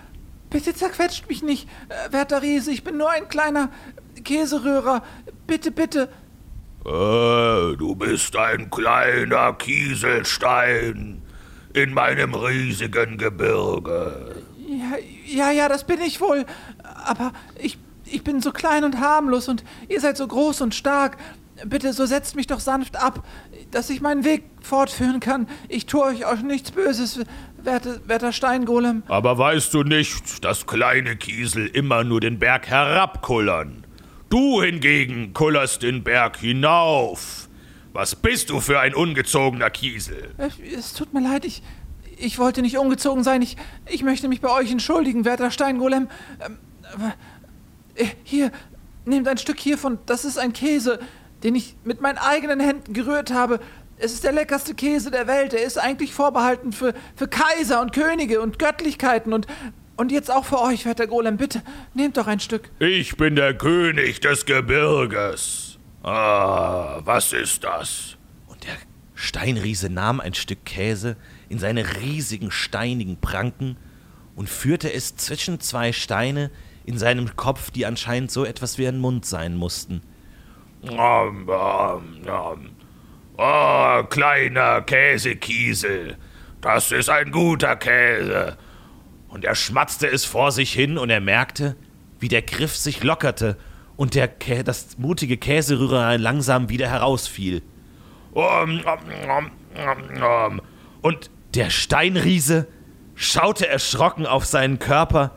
bitte 0.49 0.75
zerquetscht 0.75 1.29
mich 1.29 1.43
nicht, 1.43 1.69
äh, 1.89 2.13
werter 2.13 2.41
Riese. 2.41 2.71
Ich 2.71 2.85
bin 2.85 2.97
nur 2.97 3.11
ein 3.11 3.29
kleiner 3.29 3.71
Käserührer. 4.23 5.03
Bitte, 5.49 5.73
bitte. 5.73 6.09
Äh, 6.89 7.77
du 7.77 7.95
bist 7.95 8.35
ein 8.35 8.71
kleiner 8.71 9.53
Kieselstein 9.53 11.21
in 11.75 11.93
meinem 11.93 12.35
riesigen 12.35 13.19
Gebirge. 13.19 14.37
Ja, 14.67 14.97
ja, 15.27 15.51
ja, 15.51 15.69
das 15.69 15.85
bin 15.85 16.01
ich 16.01 16.23
wohl. 16.23 16.47
Aber 17.05 17.33
ich, 17.61 17.79
ich 18.07 18.25
bin 18.25 18.41
so 18.41 18.53
klein 18.53 18.85
und 18.85 19.01
harmlos 19.01 19.49
und 19.49 19.65
ihr 19.89 20.01
seid 20.01 20.17
so 20.17 20.27
groß 20.27 20.63
und 20.63 20.75
stark. 20.75 21.19
Bitte, 21.67 21.93
so 21.93 22.07
setzt 22.07 22.37
mich 22.37 22.47
doch 22.47 22.61
sanft 22.61 22.97
ab, 22.97 23.23
dass 23.71 23.91
ich 23.91 24.01
meinen 24.01 24.25
Weg 24.25 24.45
fortführen 24.63 25.21
kann. 25.21 25.47
Ich 25.69 25.85
tue 25.85 26.05
euch 26.05 26.25
auch 26.25 26.41
nichts 26.41 26.71
Böses, 26.71 27.21
werte, 27.63 28.01
werter 28.07 28.33
Steingolem. 28.33 29.03
Aber 29.09 29.37
weißt 29.37 29.75
du 29.75 29.83
nicht, 29.83 30.43
dass 30.43 30.67
kleine 30.67 31.17
Kiesel 31.17 31.67
immer 31.67 32.05
nur 32.05 32.21
den 32.21 32.39
Berg 32.39 32.69
herabkullern? 32.69 33.85
Du 34.31 34.63
hingegen 34.63 35.33
kullerst 35.33 35.83
den 35.83 36.05
Berg 36.05 36.37
hinauf. 36.37 37.49
Was 37.93 38.15
bist 38.15 38.51
du 38.51 38.61
für 38.61 38.79
ein 38.79 38.95
ungezogener 38.95 39.71
Kiesel? 39.71 40.35
Es 40.77 40.93
tut 40.93 41.15
mir 41.15 41.21
leid, 41.21 41.45
ich, 41.47 41.63
ich 42.19 42.39
wollte 42.39 42.61
nicht 42.61 42.77
ungezogen 42.77 43.25
sein. 43.25 43.41
Ich, 43.41 43.57
ich 43.87 44.03
möchte 44.03 44.29
mich 44.29 44.41
bei 44.41 44.51
euch 44.51 44.71
entschuldigen, 44.71 45.25
werter 45.25 45.51
Steingolem. 45.51 46.09
Ähm, 46.45 46.59
äh, 47.95 48.07
hier, 48.23 48.53
nehmt 49.07 49.27
ein 49.29 49.39
Stück 49.39 49.59
hiervon. 49.59 49.99
Das 50.07 50.25
ist 50.25 50.39
ein 50.39 50.53
Käse, 50.53 51.01
den 51.43 51.55
ich 51.55 51.77
mit 51.85 52.01
meinen 52.01 52.19
eigenen 52.19 52.61
Händen 52.61 52.93
gerührt 52.93 53.33
habe. 53.33 53.61
Es 53.97 54.13
ist 54.13 54.25
der 54.25 54.33
leckerste 54.33 54.75
Käse 54.75 55.11
der 55.11 55.27
Welt. 55.27 55.55
Er 55.55 55.65
ist 55.65 55.79
eigentlich 55.79 56.13
vorbehalten 56.13 56.73
für, 56.73 56.95
für 57.17 57.27
Kaiser 57.27 57.81
und 57.81 57.93
Könige 57.93 58.41
und 58.41 58.59
Göttlichkeiten 58.59 59.33
und, 59.33 59.47
und 59.99 60.13
jetzt 60.13 60.31
auch 60.31 60.45
für 60.45 60.61
euch, 60.61 60.87
werter 60.87 61.09
Golem. 61.09 61.37
Bitte, 61.37 61.61
nehmt 61.93 62.17
doch 62.17 62.29
ein 62.29 62.41
Stück. 62.41 62.71
Ich 62.79 63.17
bin 63.17 63.35
der 63.35 63.53
König 63.53 64.21
des 64.21 64.47
Gebirges. 64.47 65.79
Ah, 66.05 67.01
was 67.05 67.33
ist 67.33 67.65
das? 67.65 68.17
Und 68.47 68.65
der 68.65 68.77
Steinriese 69.15 69.91
nahm 69.91 70.21
ein 70.21 70.35
Stück 70.35 70.65
Käse 70.65 71.17
in 71.49 71.59
seine 71.59 71.97
riesigen 72.01 72.53
steinigen 72.53 73.21
Pranken 73.21 73.77
und 74.37 74.49
führte 74.49 74.93
es 74.93 75.17
zwischen 75.17 75.59
zwei 75.59 75.93
Steine 75.93 76.53
in 76.87 76.97
seinem 76.97 77.35
Kopf, 77.35 77.73
die 77.73 77.85
anscheinend 77.85 78.31
so 78.31 78.45
etwas 78.45 78.79
wie 78.79 78.87
ein 78.87 79.01
Mund 79.01 79.27
sein 79.27 79.57
mussten. 79.57 80.01
Um, 80.83 81.49
um, 81.49 82.21
um. 82.25 82.71
Oh, 83.37 84.05
kleiner 84.05 84.83
Käsekiesel. 84.83 86.17
Das 86.61 86.93
ist 86.93 87.11
ein 87.11 87.33
guter 87.33 87.75
Käse. 87.75 88.57
Und 89.29 89.45
er 89.45 89.55
schmatzte 89.55 90.07
es 90.07 90.25
vor 90.25 90.53
sich 90.53 90.73
hin 90.73 90.99
und 90.99 91.11
er 91.11 91.21
merkte, 91.21 91.77
wie 92.19 92.29
der 92.29 92.43
Griff 92.43 92.77
sich 92.77 93.03
lockerte 93.03 93.57
und 93.97 94.15
der 94.15 94.29
Kä 94.29 94.63
das 94.63 94.99
mutige 94.99 95.37
Käserührer 95.37 96.19
langsam 96.19 96.69
wieder 96.69 96.89
herausfiel. 96.89 97.63
Und 101.03 101.31
der 101.55 101.71
Steinriese 101.71 102.67
schaute 103.15 103.69
erschrocken 103.69 104.27
auf 104.27 104.45
seinen 104.45 104.79
Körper, 104.79 105.33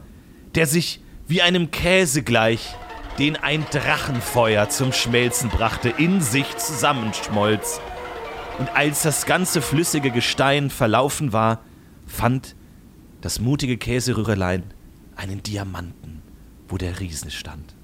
der 0.55 0.67
sich 0.67 1.01
wie 1.27 1.41
einem 1.41 1.71
Käse 1.71 2.23
gleich, 2.23 2.75
den 3.17 3.35
ein 3.35 3.65
Drachenfeuer 3.71 4.69
zum 4.69 4.93
Schmelzen 4.93 5.49
brachte, 5.49 5.89
in 5.89 6.21
sich 6.21 6.57
zusammenschmolz. 6.57 7.81
Und 8.59 8.75
als 8.75 9.01
das 9.03 9.25
ganze 9.25 9.61
flüssige 9.61 10.11
Gestein 10.11 10.69
verlaufen 10.69 11.33
war, 11.33 11.61
fand 12.05 12.55
das 13.21 13.39
mutige 13.39 13.77
Käserührerlein 13.77 14.63
einen 15.15 15.43
Diamanten, 15.43 16.21
wo 16.67 16.77
der 16.77 16.99
Riesen 16.99 17.31
stand. 17.31 17.75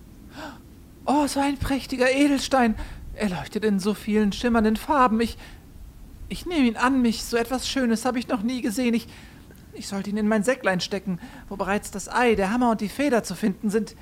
Oh, 1.05 1.27
so 1.27 1.39
ein 1.39 1.57
prächtiger 1.57 2.11
Edelstein. 2.11 2.75
Er 3.13 3.29
leuchtet 3.29 3.63
in 3.63 3.79
so 3.79 3.93
vielen 3.93 4.33
schimmernden 4.33 4.75
Farben. 4.75 5.21
Ich, 5.21 5.37
ich 6.27 6.45
nehme 6.45 6.67
ihn 6.67 6.75
an 6.75 7.01
mich. 7.01 7.23
So 7.23 7.37
etwas 7.37 7.69
Schönes 7.69 8.03
habe 8.03 8.19
ich 8.19 8.27
noch 8.27 8.43
nie 8.43 8.61
gesehen. 8.61 8.93
Ich, 8.93 9.07
ich 9.73 9.87
sollte 9.87 10.09
ihn 10.09 10.17
in 10.17 10.27
mein 10.27 10.43
Säcklein 10.43 10.81
stecken, 10.81 11.19
wo 11.47 11.55
bereits 11.55 11.91
das 11.91 12.09
Ei, 12.09 12.35
der 12.35 12.51
Hammer 12.51 12.71
und 12.71 12.81
die 12.81 12.89
Feder 12.89 13.23
zu 13.23 13.35
finden 13.35 13.69
sind. 13.69 13.95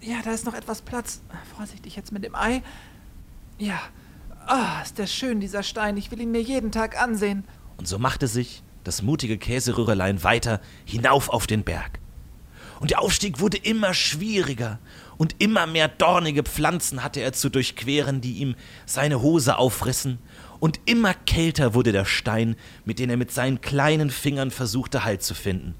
Ja, 0.00 0.16
da 0.24 0.32
ist 0.32 0.46
noch 0.46 0.54
etwas 0.54 0.82
Platz. 0.82 1.20
Vorsichtig 1.56 1.96
jetzt 1.96 2.12
mit 2.12 2.24
dem 2.24 2.34
Ei. 2.34 2.62
Ja. 3.58 3.78
Ah, 4.46 4.80
ist 4.82 4.98
der 4.98 5.06
schön, 5.06 5.40
dieser 5.40 5.62
Stein. 5.62 5.96
Ich 5.96 6.10
will 6.10 6.20
ihn 6.20 6.30
mir 6.30 6.42
jeden 6.42 6.72
Tag 6.72 7.00
ansehen. 7.00 7.44
Und 7.76 7.86
so 7.86 7.98
machte 7.98 8.26
sich 8.26 8.62
das 8.88 9.02
mutige 9.02 9.38
Käserührerlein 9.38 10.24
weiter 10.24 10.60
hinauf 10.84 11.28
auf 11.28 11.46
den 11.46 11.62
Berg. 11.62 12.00
Und 12.80 12.90
der 12.90 13.02
Aufstieg 13.02 13.38
wurde 13.38 13.58
immer 13.58 13.92
schwieriger, 13.92 14.78
und 15.18 15.34
immer 15.40 15.66
mehr 15.66 15.88
dornige 15.88 16.44
Pflanzen 16.44 17.02
hatte 17.02 17.20
er 17.20 17.32
zu 17.32 17.50
durchqueren, 17.50 18.20
die 18.20 18.34
ihm 18.34 18.54
seine 18.86 19.20
Hose 19.20 19.58
aufrissen, 19.58 20.18
und 20.60 20.80
immer 20.86 21.12
kälter 21.12 21.74
wurde 21.74 21.92
der 21.92 22.04
Stein, 22.04 22.56
mit 22.84 22.98
dem 22.98 23.10
er 23.10 23.16
mit 23.16 23.30
seinen 23.30 23.60
kleinen 23.60 24.10
Fingern 24.10 24.50
versuchte 24.50 25.04
Halt 25.04 25.22
zu 25.22 25.34
finden. 25.34 25.74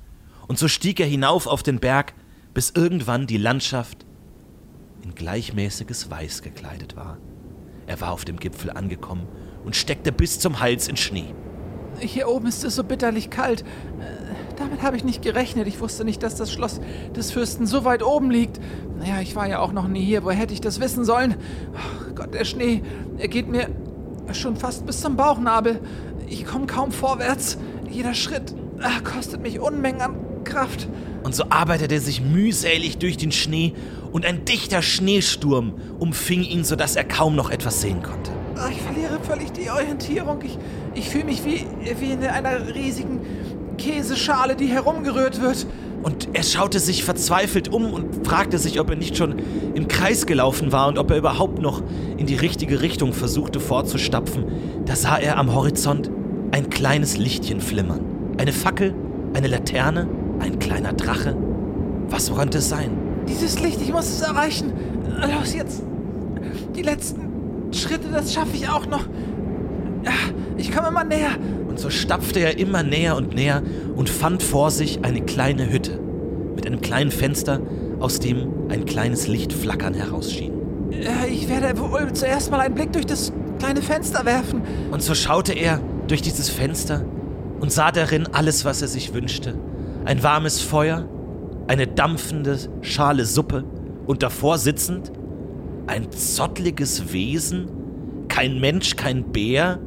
Und 0.46 0.58
so 0.58 0.68
stieg 0.68 1.00
er 1.00 1.06
hinauf 1.06 1.46
auf 1.46 1.62
den 1.62 1.80
Berg, 1.80 2.14
bis 2.52 2.70
irgendwann 2.70 3.26
die 3.26 3.38
Landschaft 3.38 4.04
in 5.02 5.14
gleichmäßiges 5.14 6.10
Weiß 6.10 6.42
gekleidet 6.42 6.96
war. 6.96 7.18
Er 7.86 8.00
war 8.00 8.12
auf 8.12 8.24
dem 8.24 8.38
Gipfel 8.38 8.70
angekommen 8.70 9.26
und 9.64 9.76
steckte 9.76 10.12
bis 10.12 10.40
zum 10.40 10.60
Hals 10.60 10.88
in 10.88 10.96
Schnee. 10.96 11.32
Hier 12.00 12.28
oben 12.28 12.46
ist 12.46 12.64
es 12.64 12.76
so 12.76 12.84
bitterlich 12.84 13.30
kalt. 13.30 13.62
Äh, 13.62 14.28
damit 14.56 14.82
habe 14.82 14.96
ich 14.96 15.04
nicht 15.04 15.22
gerechnet. 15.22 15.66
Ich 15.66 15.80
wusste 15.80 16.04
nicht, 16.04 16.22
dass 16.22 16.34
das 16.34 16.52
Schloss 16.52 16.80
des 17.14 17.30
Fürsten 17.30 17.66
so 17.66 17.84
weit 17.84 18.02
oben 18.02 18.30
liegt. 18.30 18.60
Naja, 18.98 19.20
ich 19.20 19.36
war 19.36 19.48
ja 19.48 19.60
auch 19.60 19.72
noch 19.72 19.88
nie 19.88 20.04
hier. 20.04 20.24
Woher 20.24 20.38
hätte 20.38 20.54
ich 20.54 20.60
das 20.60 20.80
wissen 20.80 21.04
sollen? 21.04 21.36
Ach 21.76 22.14
Gott, 22.14 22.34
der 22.34 22.44
Schnee, 22.44 22.82
er 23.18 23.28
geht 23.28 23.48
mir 23.48 23.68
schon 24.32 24.56
fast 24.56 24.86
bis 24.86 25.00
zum 25.00 25.16
Bauchnabel. 25.16 25.80
Ich 26.28 26.44
komme 26.44 26.66
kaum 26.66 26.92
vorwärts. 26.92 27.58
Jeder 27.88 28.14
Schritt 28.14 28.54
ah, 28.80 29.00
kostet 29.02 29.42
mich 29.42 29.60
Unmengen 29.60 30.00
an 30.00 30.16
Kraft. 30.44 30.88
Und 31.22 31.34
so 31.34 31.44
arbeitete 31.50 31.94
er 31.94 32.00
sich 32.00 32.20
mühselig 32.20 32.98
durch 32.98 33.16
den 33.16 33.32
Schnee 33.32 33.74
und 34.12 34.24
ein 34.24 34.44
dichter 34.44 34.82
Schneesturm 34.82 35.74
umfing 35.98 36.42
ihn, 36.42 36.64
sodass 36.64 36.96
er 36.96 37.04
kaum 37.04 37.36
noch 37.36 37.50
etwas 37.50 37.80
sehen 37.80 38.02
konnte. 38.02 38.30
Ich 38.70 38.80
verliere 38.82 39.20
völlig 39.22 39.52
die 39.52 39.70
Orientierung. 39.70 40.42
Ich, 40.42 40.58
ich 40.98 41.08
fühle 41.08 41.24
mich 41.24 41.44
wie, 41.44 41.64
wie 42.00 42.12
in 42.12 42.24
einer 42.24 42.74
riesigen 42.74 43.20
Käseschale, 43.78 44.56
die 44.56 44.66
herumgerührt 44.66 45.40
wird. 45.40 45.66
Und 46.02 46.28
er 46.32 46.42
schaute 46.42 46.78
sich 46.78 47.04
verzweifelt 47.04 47.68
um 47.68 47.92
und 47.92 48.26
fragte 48.26 48.58
sich, 48.58 48.80
ob 48.80 48.90
er 48.90 48.96
nicht 48.96 49.16
schon 49.16 49.36
im 49.74 49.88
Kreis 49.88 50.26
gelaufen 50.26 50.72
war 50.72 50.88
und 50.88 50.98
ob 50.98 51.10
er 51.10 51.18
überhaupt 51.18 51.60
noch 51.60 51.82
in 52.16 52.26
die 52.26 52.34
richtige 52.34 52.80
Richtung 52.80 53.12
versuchte 53.12 53.60
vorzustapfen. 53.60 54.44
Da 54.84 54.96
sah 54.96 55.16
er 55.16 55.38
am 55.38 55.54
Horizont 55.54 56.10
ein 56.50 56.70
kleines 56.70 57.16
Lichtchen 57.16 57.60
flimmern. 57.60 58.00
Eine 58.38 58.52
Fackel, 58.52 58.94
eine 59.34 59.48
Laterne, 59.48 60.08
ein 60.40 60.58
kleiner 60.58 60.92
Drache. 60.92 61.36
Was 62.08 62.32
konnte 62.32 62.58
es 62.58 62.68
sein? 62.68 62.90
Dieses 63.28 63.60
Licht, 63.60 63.80
ich 63.82 63.92
muss 63.92 64.06
es 64.06 64.22
erreichen. 64.22 64.72
Los 65.20 65.54
jetzt. 65.54 65.82
Die 66.74 66.82
letzten 66.82 67.72
Schritte, 67.72 68.08
das 68.08 68.32
schaffe 68.32 68.54
ich 68.54 68.68
auch 68.68 68.86
noch. 68.86 69.04
Ja, 70.04 70.12
ich 70.56 70.72
komme 70.72 70.88
immer 70.88 71.04
näher. 71.04 71.30
Und 71.68 71.78
so 71.78 71.90
stapfte 71.90 72.40
er 72.40 72.58
immer 72.58 72.82
näher 72.82 73.16
und 73.16 73.34
näher 73.34 73.62
und 73.96 74.08
fand 74.08 74.42
vor 74.42 74.70
sich 74.70 75.04
eine 75.04 75.20
kleine 75.22 75.70
Hütte 75.72 75.98
mit 76.54 76.66
einem 76.66 76.80
kleinen 76.80 77.10
Fenster, 77.10 77.60
aus 78.00 78.18
dem 78.18 78.48
ein 78.68 78.84
kleines 78.84 79.28
Licht 79.28 79.52
flackern 79.52 79.94
herausschien. 79.94 80.52
Äh, 80.92 81.28
Ich 81.30 81.48
werde 81.48 81.78
wohl 81.78 82.12
zuerst 82.12 82.50
mal 82.50 82.60
einen 82.60 82.74
Blick 82.74 82.92
durch 82.92 83.06
das 83.06 83.32
kleine 83.58 83.82
Fenster 83.82 84.24
werfen. 84.24 84.62
Und 84.90 85.02
so 85.02 85.14
schaute 85.14 85.52
er 85.52 85.80
durch 86.06 86.22
dieses 86.22 86.48
Fenster 86.48 87.04
und 87.60 87.72
sah 87.72 87.90
darin 87.92 88.26
alles, 88.32 88.64
was 88.64 88.82
er 88.82 88.88
sich 88.88 89.14
wünschte. 89.14 89.54
Ein 90.04 90.22
warmes 90.22 90.60
Feuer, 90.60 91.08
eine 91.66 91.86
dampfende 91.86 92.56
Schale 92.82 93.24
Suppe 93.24 93.64
und 94.06 94.22
davor 94.22 94.58
sitzend 94.58 95.12
ein 95.86 96.10
zottliges 96.12 97.12
Wesen, 97.12 97.68
kein 98.28 98.60
Mensch, 98.60 98.96
kein 98.96 99.24
Bär, 99.32 99.78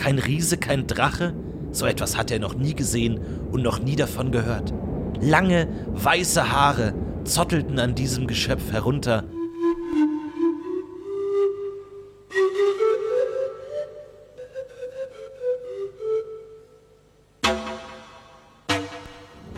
kein 0.00 0.18
Riese, 0.18 0.56
kein 0.56 0.86
Drache. 0.86 1.34
So 1.72 1.84
etwas 1.84 2.16
hatte 2.16 2.32
er 2.32 2.40
noch 2.40 2.54
nie 2.54 2.74
gesehen 2.74 3.20
und 3.52 3.62
noch 3.62 3.80
nie 3.80 3.96
davon 3.96 4.32
gehört. 4.32 4.72
Lange, 5.20 5.68
weiße 5.92 6.50
Haare 6.50 6.94
zottelten 7.24 7.78
an 7.78 7.94
diesem 7.94 8.26
Geschöpf 8.26 8.72
herunter. 8.72 9.24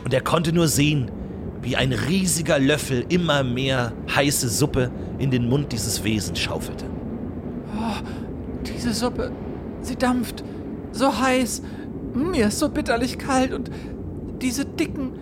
Und 0.04 0.12
er 0.12 0.22
konnte 0.22 0.52
nur 0.52 0.66
sehen, 0.66 1.12
wie 1.62 1.76
ein 1.76 1.92
riesiger 1.92 2.58
Löffel 2.58 3.06
immer 3.08 3.44
mehr 3.44 3.92
heiße 4.12 4.48
Suppe 4.48 4.90
in 5.20 5.30
den 5.30 5.48
Mund 5.48 5.70
dieses 5.70 6.02
Wesens 6.02 6.40
schaufelte. 6.40 6.86
Diese 8.66 8.92
Suppe, 8.92 9.30
sie 9.82 9.96
dampft 9.96 10.42
so 10.92 11.18
heiß. 11.20 11.62
Mir 12.14 12.48
ist 12.48 12.58
so 12.58 12.68
bitterlich 12.68 13.18
kalt 13.18 13.52
und 13.52 13.70
diese 14.40 14.64
dicken, 14.66 15.12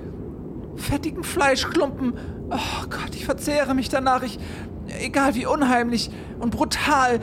fettigen 0.77 1.23
Fleischklumpen. 1.23 2.15
Oh 2.51 2.87
Gott, 2.89 3.15
ich 3.15 3.25
verzehre 3.25 3.75
mich 3.75 3.89
danach. 3.89 4.23
Ich, 4.23 4.39
egal 5.01 5.35
wie 5.35 5.47
unheimlich 5.47 6.11
und 6.41 6.51
brutal 6.51 7.21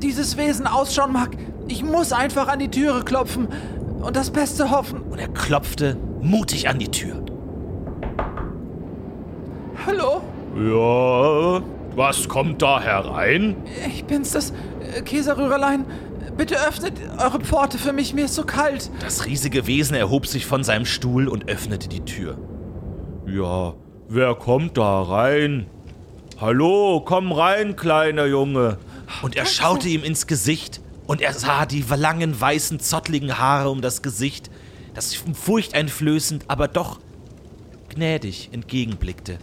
dieses 0.00 0.36
Wesen 0.38 0.66
ausschauen 0.66 1.12
mag, 1.12 1.36
ich 1.68 1.84
muss 1.84 2.12
einfach 2.12 2.48
an 2.48 2.58
die 2.60 2.70
Türe 2.70 3.02
klopfen 3.04 3.48
und 4.00 4.16
das 4.16 4.30
Beste 4.30 4.70
hoffen. 4.70 5.02
Und 5.02 5.18
er 5.18 5.28
klopfte 5.28 5.96
mutig 6.22 6.68
an 6.68 6.78
die 6.78 6.88
Tür. 6.88 7.22
Hallo, 9.86 10.20
Ja, 10.56 11.62
was 11.96 12.28
kommt 12.28 12.62
da 12.62 12.80
herein? 12.80 13.56
ich 13.88 14.04
bin's, 14.04 14.32
das 14.32 14.52
äh, 14.96 15.02
Käserührerlein. 15.02 15.84
Bitte 16.40 16.56
öffnet 16.66 16.94
eure 17.18 17.38
Pforte 17.38 17.76
für 17.76 17.92
mich, 17.92 18.14
mir 18.14 18.24
ist 18.24 18.34
so 18.34 18.44
kalt. 18.44 18.90
Das 19.00 19.26
riesige 19.26 19.66
Wesen 19.66 19.94
erhob 19.94 20.26
sich 20.26 20.46
von 20.46 20.64
seinem 20.64 20.86
Stuhl 20.86 21.28
und 21.28 21.50
öffnete 21.50 21.86
die 21.86 22.00
Tür. 22.00 22.38
Ja, 23.26 23.74
wer 24.08 24.34
kommt 24.36 24.78
da 24.78 25.02
rein? 25.02 25.66
Hallo, 26.40 27.02
komm 27.04 27.30
rein, 27.32 27.76
kleiner 27.76 28.24
Junge. 28.24 28.78
Und 29.20 29.36
er 29.36 29.44
schaute 29.44 29.90
ihm 29.90 30.02
ins 30.02 30.26
Gesicht 30.26 30.80
und 31.06 31.20
er 31.20 31.34
sah 31.34 31.66
die 31.66 31.84
langen, 31.94 32.40
weißen, 32.40 32.80
zottligen 32.80 33.38
Haare 33.38 33.68
um 33.68 33.82
das 33.82 34.00
Gesicht, 34.00 34.50
das 34.94 35.14
furchteinflößend, 35.14 36.44
aber 36.48 36.68
doch 36.68 37.00
gnädig 37.90 38.48
entgegenblickte. 38.52 39.36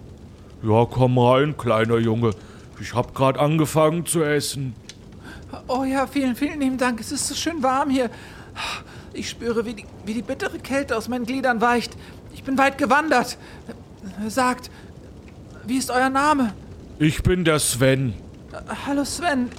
Ja, 0.64 0.88
komm 0.90 1.20
rein, 1.20 1.58
kleiner 1.58 2.00
Junge. 2.00 2.32
Ich 2.82 2.96
hab 2.96 3.14
grad 3.14 3.38
angefangen 3.38 4.08
zu 4.08 4.24
essen. 4.24 4.74
Oh 5.68 5.84
ja, 5.84 6.08
vielen, 6.08 6.36
vielen 6.36 6.60
lieben 6.60 6.78
Dank. 6.78 7.00
Es 7.00 7.12
ist 7.12 7.28
so 7.28 7.36
schön 7.36 7.64
warm 7.64 7.90
hier. 7.90 8.10
Ich 9.14 9.30
spüre, 9.30 9.66
wie 9.66 9.74
die, 9.74 9.86
wie 10.06 10.14
die 10.14 10.22
bittere 10.22 10.60
Kälte 10.60 10.96
aus 10.98 11.08
meinen 11.08 11.26
Gliedern 11.26 11.62
weicht. 11.62 11.96
Ich 12.34 12.44
bin 12.44 12.58
weit 12.58 12.78
gewandert. 12.78 13.38
Sagt, 14.28 14.70
wie 15.66 15.78
ist 15.78 15.90
euer 15.90 16.10
Name? 16.10 16.54
Ich 17.00 17.24
bin 17.24 17.46
der 17.46 17.60
Sven. 17.60 18.14
Hallo 18.86 19.06
Sven. 19.06 19.50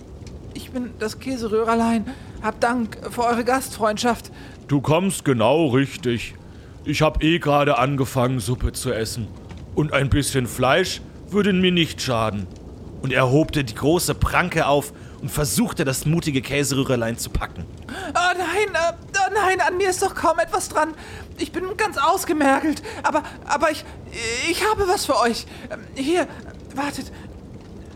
Ich 0.55 0.71
bin 0.71 0.91
das 0.99 1.19
Käserührerlein. 1.19 2.07
Hab 2.43 2.61
Dank 2.61 2.99
für 3.11 3.25
eure 3.25 3.45
Gastfreundschaft. 3.45 4.31
Du 4.69 4.81
kommst 4.81 5.25
genau 5.25 5.69
richtig. 5.69 6.35
Ich 6.85 7.03
hab 7.03 7.23
eh 7.23 7.39
gerade 7.39 7.79
angefangen, 7.79 8.41
Suppe 8.41 8.73
zu 8.73 8.93
essen. 8.93 9.29
Und 9.75 9.93
ein 9.93 10.09
bisschen 10.09 10.47
Fleisch 10.47 11.01
würde 11.29 11.53
mir 11.53 11.73
nicht 11.73 12.01
schaden. 12.01 12.47
Und 13.03 13.13
er 13.13 13.31
hobte 13.31 13.65
die 13.65 13.75
große 13.75 14.15
Pranke 14.15 14.67
auf 14.67 14.93
und 15.21 15.31
versuchte, 15.31 15.85
das 15.85 16.07
mutige 16.07 16.43
Käserührerlein 16.43 17.19
zu 17.19 17.31
packen. 17.31 17.65
Oh 17.89 18.39
nein, 18.39 18.69
oh 18.75 19.33
nein, 19.35 19.61
an 19.61 19.77
mir 19.77 19.91
ist 19.91 20.03
doch 20.03 20.15
kaum 20.15 20.39
etwas 20.39 20.69
dran. 20.69 20.95
Ich 21.39 21.53
bin 21.53 21.77
ganz 21.77 21.99
ausgemergelt. 21.99 22.83
Aber, 23.03 23.23
aber 23.47 23.71
ich, 23.71 23.85
ich 24.51 24.65
habe 24.71 24.87
was 24.89 25.07
für 25.07 25.19
euch. 25.19 25.47
Ähm, 25.71 25.81
Hier, 25.95 26.29
wartet. 26.75 27.13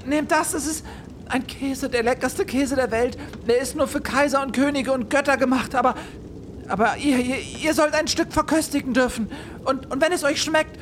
Nehmt 0.05 0.31
das, 0.31 0.55
es 0.55 0.67
ist 0.67 0.85
ein 1.29 1.47
Käse, 1.47 1.89
der 1.89 2.03
leckerste 2.03 2.45
Käse 2.45 2.77
der 2.77 2.91
Welt. 2.91 3.17
Der 3.47 3.59
ist 3.59 3.77
nur 3.77 3.87
für 3.87 4.01
Kaiser 4.01 4.43
und 4.43 4.53
Könige 4.53 4.93
und 4.93 5.09
Götter 5.09 5.37
gemacht, 5.37 5.75
aber, 5.75 5.95
aber 6.69 6.97
ihr, 6.97 7.19
ihr, 7.19 7.37
ihr 7.63 7.75
sollt 7.75 7.95
ein 7.95 8.09
Stück 8.09 8.33
verköstigen 8.33 8.93
dürfen. 8.95 9.31
Und, 9.65 9.91
und 9.91 10.03
wenn 10.03 10.13
es 10.13 10.25
euch 10.25 10.43
schmeckt, 10.43 10.79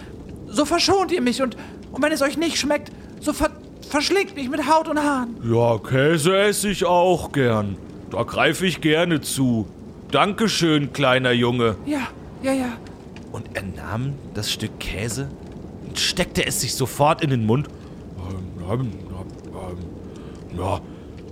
so 0.49 0.65
verschont 0.65 1.13
ihr 1.13 1.21
mich. 1.21 1.43
Und, 1.43 1.57
und 1.93 2.03
wenn 2.03 2.13
es 2.13 2.23
euch 2.23 2.37
nicht 2.37 2.59
schmeckt, 2.59 2.91
so 3.21 3.33
ver, 3.33 3.51
verschlingt 3.91 4.37
mich 4.37 4.49
mit 4.49 4.69
Haut 4.69 4.89
und 4.89 4.99
Haaren. 4.99 5.37
Ja, 5.45 5.79
Käse 5.79 6.39
esse 6.39 6.69
ich 6.71 6.85
auch 6.85 7.33
gern. 7.33 7.77
Da 8.11 8.23
greife 8.23 8.67
ich 8.67 8.81
gerne 8.81 9.21
zu. 9.21 9.67
Dankeschön, 10.11 10.93
kleiner 10.93 11.33
Junge. 11.33 11.77
Ja, 11.87 12.09
ja, 12.43 12.53
ja. 12.53 12.73
Und 13.33 13.47
er 13.55 13.63
nahm 13.63 14.15
das 14.35 14.51
Stück 14.53 14.79
Käse 14.81 15.29
und 15.87 15.99
steckte 15.99 16.47
es 16.47 16.61
sich 16.61 16.75
sofort 16.75 17.23
in 17.23 17.31
den 17.31 17.47
Mund. 17.47 17.69
Ähm, 18.71 18.91
ähm, 19.53 20.59
Ja, 20.59 20.81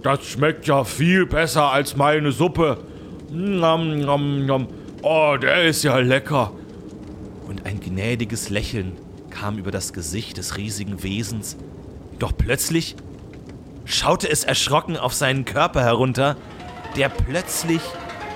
das 0.03 0.25
schmeckt 0.27 0.67
ja 0.67 0.85
viel 0.85 1.27
besser 1.27 1.73
als 1.73 1.97
meine 1.97 2.33
Suppe. 2.33 2.79
Nom, 3.31 3.99
nom, 4.01 4.47
nom. 4.47 4.67
Oh, 5.03 5.37
der 5.41 5.65
ist 5.65 5.85
ja 5.85 5.99
lecker. 5.99 6.53
Und 7.49 7.67
ein 7.67 7.81
gnädiges 7.81 8.51
Lächeln 8.51 8.93
kam 9.31 9.59
über 9.59 9.71
das 9.71 9.93
Gesicht 9.93 10.39
des 10.39 10.57
riesigen 10.57 11.03
Wesens. 11.03 11.57
Doch 12.19 12.33
plötzlich 12.37 12.97
schaute 13.85 14.29
es 14.29 14.45
erschrocken 14.45 14.97
auf 14.97 15.15
seinen 15.15 15.45
Körper 15.45 15.83
herunter, 15.83 16.37
der 16.97 17.09
plötzlich 17.09 17.81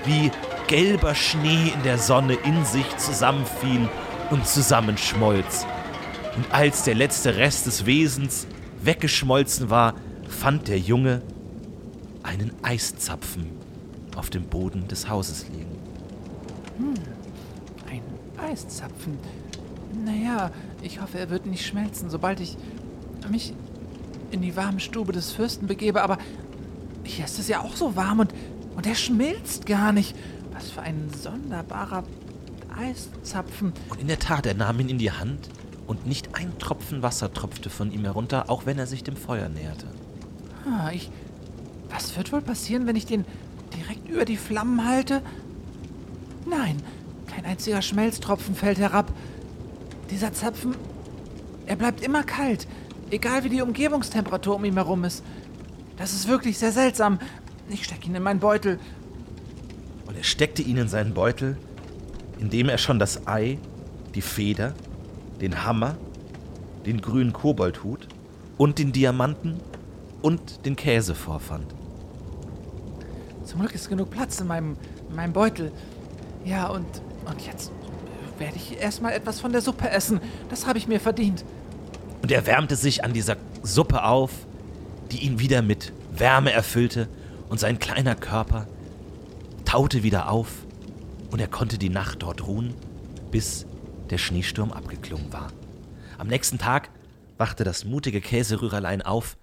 wie 0.05 0.31
gelber 0.67 1.15
Schnee 1.15 1.71
in 1.73 1.83
der 1.83 1.97
Sonne 1.97 2.33
in 2.33 2.65
sich 2.65 2.85
zusammenfiel 2.97 3.89
und 4.31 4.47
zusammenschmolz. 4.47 5.65
Und 6.35 6.51
als 6.51 6.83
der 6.83 6.95
letzte 6.95 7.35
Rest 7.35 7.67
des 7.67 7.85
Wesens 7.85 8.47
weggeschmolzen 8.81 9.69
war, 9.69 9.93
fand 10.27 10.67
der 10.67 10.79
Junge 10.79 11.21
einen 12.23 12.51
Eiszapfen 12.63 13.49
auf 14.15 14.29
dem 14.29 14.45
Boden 14.45 14.87
des 14.87 15.09
Hauses 15.09 15.45
liegen. 15.49 15.77
Ein 17.89 18.01
Eiszapfen. 18.37 19.17
Naja, 20.03 20.51
ich 20.81 21.01
hoffe, 21.01 21.19
er 21.19 21.29
wird 21.29 21.45
nicht 21.45 21.65
schmelzen, 21.65 22.09
sobald 22.09 22.39
ich 22.39 22.57
mich 23.29 23.53
in 24.33 24.41
die 24.41 24.55
warme 24.55 24.79
Stube 24.79 25.13
des 25.13 25.31
Fürsten 25.31 25.67
begebe. 25.67 26.01
Aber 26.01 26.17
hier 27.03 27.25
ist 27.25 27.39
es 27.39 27.47
ja 27.47 27.61
auch 27.61 27.75
so 27.75 27.95
warm 27.95 28.19
und, 28.19 28.33
und 28.75 28.87
er 28.87 28.95
schmilzt 28.95 29.65
gar 29.65 29.91
nicht. 29.91 30.15
Was 30.51 30.69
für 30.69 30.81
ein 30.81 31.09
sonderbarer 31.21 32.03
Eiszapfen. 32.75 33.73
Und 33.89 34.01
in 34.01 34.07
der 34.07 34.19
Tat, 34.19 34.45
er 34.45 34.53
nahm 34.53 34.79
ihn 34.79 34.89
in 34.89 34.97
die 34.97 35.11
Hand 35.11 35.49
und 35.87 36.05
nicht 36.05 36.35
ein 36.35 36.57
Tropfen 36.57 37.01
Wasser 37.01 37.33
tropfte 37.33 37.69
von 37.69 37.91
ihm 37.91 38.03
herunter, 38.03 38.49
auch 38.49 38.65
wenn 38.65 38.79
er 38.79 38.87
sich 38.87 39.03
dem 39.03 39.15
Feuer 39.15 39.49
näherte. 39.49 39.87
Ah, 40.65 40.91
ich. 40.91 41.11
Was 41.89 42.17
wird 42.17 42.31
wohl 42.31 42.41
passieren, 42.41 42.87
wenn 42.87 42.95
ich 42.95 43.05
den 43.05 43.25
direkt 43.75 44.09
über 44.09 44.25
die 44.25 44.37
Flammen 44.37 44.87
halte? 44.87 45.21
Nein, 46.47 46.77
kein 47.27 47.45
einziger 47.45 47.81
Schmelztropfen 47.81 48.55
fällt 48.55 48.79
herab. 48.79 49.13
Dieser 50.09 50.33
Zapfen, 50.33 50.75
er 51.65 51.75
bleibt 51.75 52.01
immer 52.03 52.23
kalt, 52.23 52.67
egal 53.13 53.43
wie 53.43 53.49
die 53.49 53.61
Umgebungstemperatur 53.61 54.55
um 54.55 54.65
ihn 54.65 54.73
herum 54.73 55.03
ist. 55.03 55.23
Das 55.97 56.13
ist 56.13 56.27
wirklich 56.27 56.57
sehr 56.57 56.71
seltsam. 56.71 57.19
Ich 57.69 57.85
stecke 57.85 58.07
ihn 58.07 58.15
in 58.15 58.23
meinen 58.23 58.39
Beutel. 58.39 58.79
Und 60.05 60.17
er 60.17 60.23
steckte 60.23 60.61
ihn 60.61 60.77
in 60.77 60.87
seinen 60.87 61.13
Beutel, 61.13 61.57
indem 62.39 62.69
er 62.69 62.77
schon 62.77 62.99
das 62.99 63.27
Ei, 63.27 63.57
die 64.15 64.21
Feder, 64.21 64.73
den 65.39 65.63
Hammer, 65.63 65.95
den 66.85 67.01
grünen 67.01 67.31
Koboldhut 67.31 68.07
und 68.57 68.79
den 68.79 68.91
Diamanten 68.91 69.59
und 70.21 70.65
den 70.65 70.75
Käse 70.75 71.15
vorfand. 71.15 71.73
Zum 73.45 73.59
Glück 73.59 73.75
ist 73.75 73.89
genug 73.89 74.09
Platz 74.09 74.39
in 74.39 74.47
meinem, 74.47 74.75
in 75.09 75.15
meinem 75.15 75.33
Beutel. 75.33 75.71
Ja, 76.43 76.67
und, 76.67 76.85
und 77.25 77.45
jetzt 77.45 77.71
werde 78.39 78.55
ich 78.55 78.79
erstmal 78.79 79.13
etwas 79.13 79.39
von 79.39 79.51
der 79.51 79.61
Suppe 79.61 79.89
essen. 79.89 80.19
Das 80.49 80.65
habe 80.65 80.77
ich 80.77 80.87
mir 80.87 80.99
verdient. 80.99 81.45
Und 82.23 82.31
er 82.31 82.45
wärmte 82.45 82.77
sich 82.77 83.03
an 83.03 83.11
dieser 83.11 83.35
Suppe 83.63 84.05
auf, 84.05 84.31
die 85.11 85.25
ihn 85.25 85.39
wieder 85.39 85.61
mit 85.61 85.91
Wärme 86.13 86.53
erfüllte, 86.53 87.09
und 87.49 87.59
sein 87.59 87.77
kleiner 87.77 88.15
Körper 88.15 88.65
taute 89.65 90.03
wieder 90.03 90.31
auf, 90.31 90.47
und 91.31 91.41
er 91.41 91.49
konnte 91.49 91.77
die 91.77 91.89
Nacht 91.89 92.23
dort 92.23 92.47
ruhen, 92.47 92.73
bis 93.29 93.65
der 94.09 94.17
Schneesturm 94.17 94.71
abgeklungen 94.71 95.33
war. 95.33 95.51
Am 96.17 96.27
nächsten 96.27 96.57
Tag 96.57 96.89
wachte 97.37 97.65
das 97.65 97.83
mutige 97.83 98.21
Käserührerlein 98.21 99.01
auf 99.01 99.35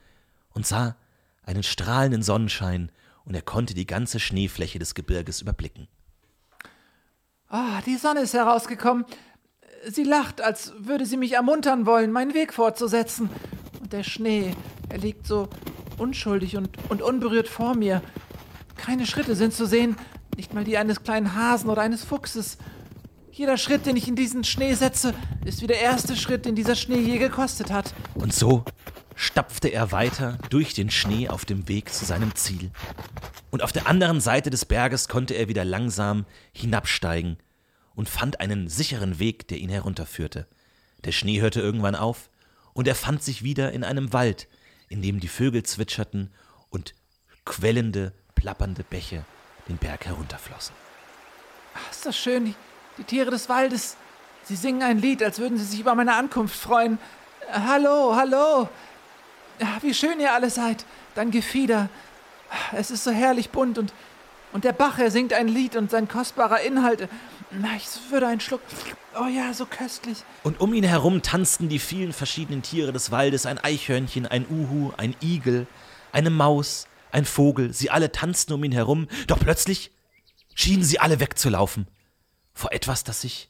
und 0.54 0.66
sah 0.66 0.96
einen 1.44 1.62
strahlenden 1.62 2.22
Sonnenschein, 2.22 2.90
und 3.26 3.34
er 3.34 3.42
konnte 3.42 3.74
die 3.74 3.86
ganze 3.86 4.18
Schneefläche 4.18 4.78
des 4.78 4.94
Gebirges 4.94 5.42
überblicken. 5.42 5.86
Ah, 7.48 7.82
die 7.84 7.96
Sonne 7.96 8.20
ist 8.20 8.32
herausgekommen. 8.32 9.04
Sie 9.88 10.04
lacht, 10.04 10.42
als 10.42 10.72
würde 10.78 11.06
sie 11.06 11.16
mich 11.16 11.32
ermuntern 11.32 11.86
wollen, 11.86 12.12
meinen 12.12 12.34
Weg 12.34 12.52
fortzusetzen. 12.52 13.30
Und 13.80 13.92
der 13.92 14.02
Schnee, 14.02 14.54
er 14.88 14.98
liegt 14.98 15.26
so 15.26 15.48
unschuldig 15.96 16.56
und, 16.56 16.68
und 16.90 17.02
unberührt 17.02 17.48
vor 17.48 17.74
mir. 17.74 18.02
Keine 18.76 19.06
Schritte 19.06 19.34
sind 19.34 19.54
zu 19.54 19.66
sehen, 19.66 19.96
nicht 20.36 20.52
mal 20.52 20.64
die 20.64 20.76
eines 20.76 21.02
kleinen 21.02 21.34
Hasen 21.34 21.70
oder 21.70 21.82
eines 21.82 22.04
Fuchses. 22.04 22.58
Jeder 23.30 23.56
Schritt, 23.56 23.86
den 23.86 23.96
ich 23.96 24.08
in 24.08 24.16
diesen 24.16 24.44
Schnee 24.44 24.74
setze, 24.74 25.14
ist 25.44 25.62
wie 25.62 25.66
der 25.66 25.80
erste 25.80 26.16
Schritt, 26.16 26.44
den 26.44 26.54
dieser 26.54 26.74
Schnee 26.74 26.98
je 26.98 27.18
gekostet 27.18 27.70
hat. 27.70 27.94
Und 28.14 28.34
so 28.34 28.64
stapfte 29.14 29.68
er 29.68 29.92
weiter 29.92 30.38
durch 30.50 30.74
den 30.74 30.90
Schnee 30.90 31.28
auf 31.28 31.44
dem 31.44 31.68
Weg 31.68 31.92
zu 31.92 32.04
seinem 32.04 32.34
Ziel. 32.34 32.70
Und 33.50 33.62
auf 33.62 33.72
der 33.72 33.86
anderen 33.86 34.20
Seite 34.20 34.50
des 34.50 34.64
Berges 34.64 35.08
konnte 35.08 35.34
er 35.34 35.48
wieder 35.48 35.64
langsam 35.64 36.26
hinabsteigen 36.52 37.38
und 38.00 38.08
fand 38.08 38.40
einen 38.40 38.70
sicheren 38.70 39.18
Weg, 39.18 39.46
der 39.48 39.58
ihn 39.58 39.68
herunterführte. 39.68 40.46
Der 41.04 41.12
Schnee 41.12 41.42
hörte 41.42 41.60
irgendwann 41.60 41.94
auf, 41.94 42.30
und 42.72 42.88
er 42.88 42.94
fand 42.94 43.22
sich 43.22 43.42
wieder 43.42 43.72
in 43.72 43.84
einem 43.84 44.14
Wald, 44.14 44.48
in 44.88 45.02
dem 45.02 45.20
die 45.20 45.28
Vögel 45.28 45.64
zwitscherten 45.64 46.30
und 46.70 46.94
quellende, 47.44 48.14
plappernde 48.34 48.84
Bäche 48.84 49.26
den 49.68 49.76
Berg 49.76 50.06
herunterflossen. 50.06 50.74
Ach, 51.74 51.90
ist 51.90 52.06
das 52.06 52.16
schön, 52.16 52.54
die, 52.96 53.04
Tiere 53.04 53.30
des 53.30 53.50
Waldes. 53.50 53.98
Sie 54.44 54.56
singen 54.56 54.82
ein 54.82 54.98
Lied, 54.98 55.22
als 55.22 55.38
würden 55.38 55.58
sie 55.58 55.64
sich 55.66 55.80
über 55.80 55.94
meine 55.94 56.14
Ankunft 56.14 56.58
freuen. 56.58 56.98
Äh, 57.52 57.60
hallo, 57.60 58.16
hallo. 58.16 58.70
Ja, 59.60 59.76
wie 59.82 59.92
schön 59.92 60.20
ihr 60.20 60.32
alle 60.32 60.48
seid. 60.48 60.86
Dein 61.14 61.30
Gefieder. 61.30 61.90
Es 62.72 62.90
ist 62.90 63.04
so 63.04 63.10
herrlich 63.10 63.50
bunt 63.50 63.76
und, 63.76 63.92
und 64.54 64.64
der 64.64 64.72
Bach, 64.72 64.98
er 64.98 65.10
singt 65.10 65.34
ein 65.34 65.48
Lied 65.48 65.76
und 65.76 65.90
sein 65.90 66.08
kostbarer 66.08 66.60
Inhalt. 66.60 67.06
Na, 67.52 67.76
ich 67.76 67.86
würde 68.10 68.28
einen 68.28 68.40
Schluck. 68.40 68.60
Oh 69.18 69.26
ja, 69.26 69.52
so 69.52 69.66
köstlich. 69.66 70.18
Und 70.44 70.60
um 70.60 70.72
ihn 70.72 70.84
herum 70.84 71.20
tanzten 71.22 71.68
die 71.68 71.80
vielen 71.80 72.12
verschiedenen 72.12 72.62
Tiere 72.62 72.92
des 72.92 73.10
Waldes, 73.10 73.44
ein 73.44 73.58
Eichhörnchen, 73.58 74.26
ein 74.26 74.46
Uhu, 74.48 74.92
ein 74.96 75.16
Igel, 75.20 75.66
eine 76.12 76.30
Maus, 76.30 76.86
ein 77.10 77.24
Vogel, 77.24 77.72
sie 77.72 77.90
alle 77.90 78.12
tanzten 78.12 78.52
um 78.52 78.62
ihn 78.62 78.72
herum, 78.72 79.08
doch 79.26 79.40
plötzlich 79.40 79.90
schienen 80.54 80.84
sie 80.84 81.00
alle 81.00 81.18
wegzulaufen 81.18 81.88
vor 82.54 82.72
etwas, 82.72 83.02
das 83.02 83.22
sich 83.22 83.48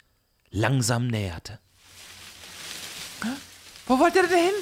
langsam 0.51 1.07
näherte. 1.07 1.59
Wo 3.87 3.99
wollt 3.99 4.15
ihr 4.15 4.23
denn 4.23 4.39
hin? 4.39 4.55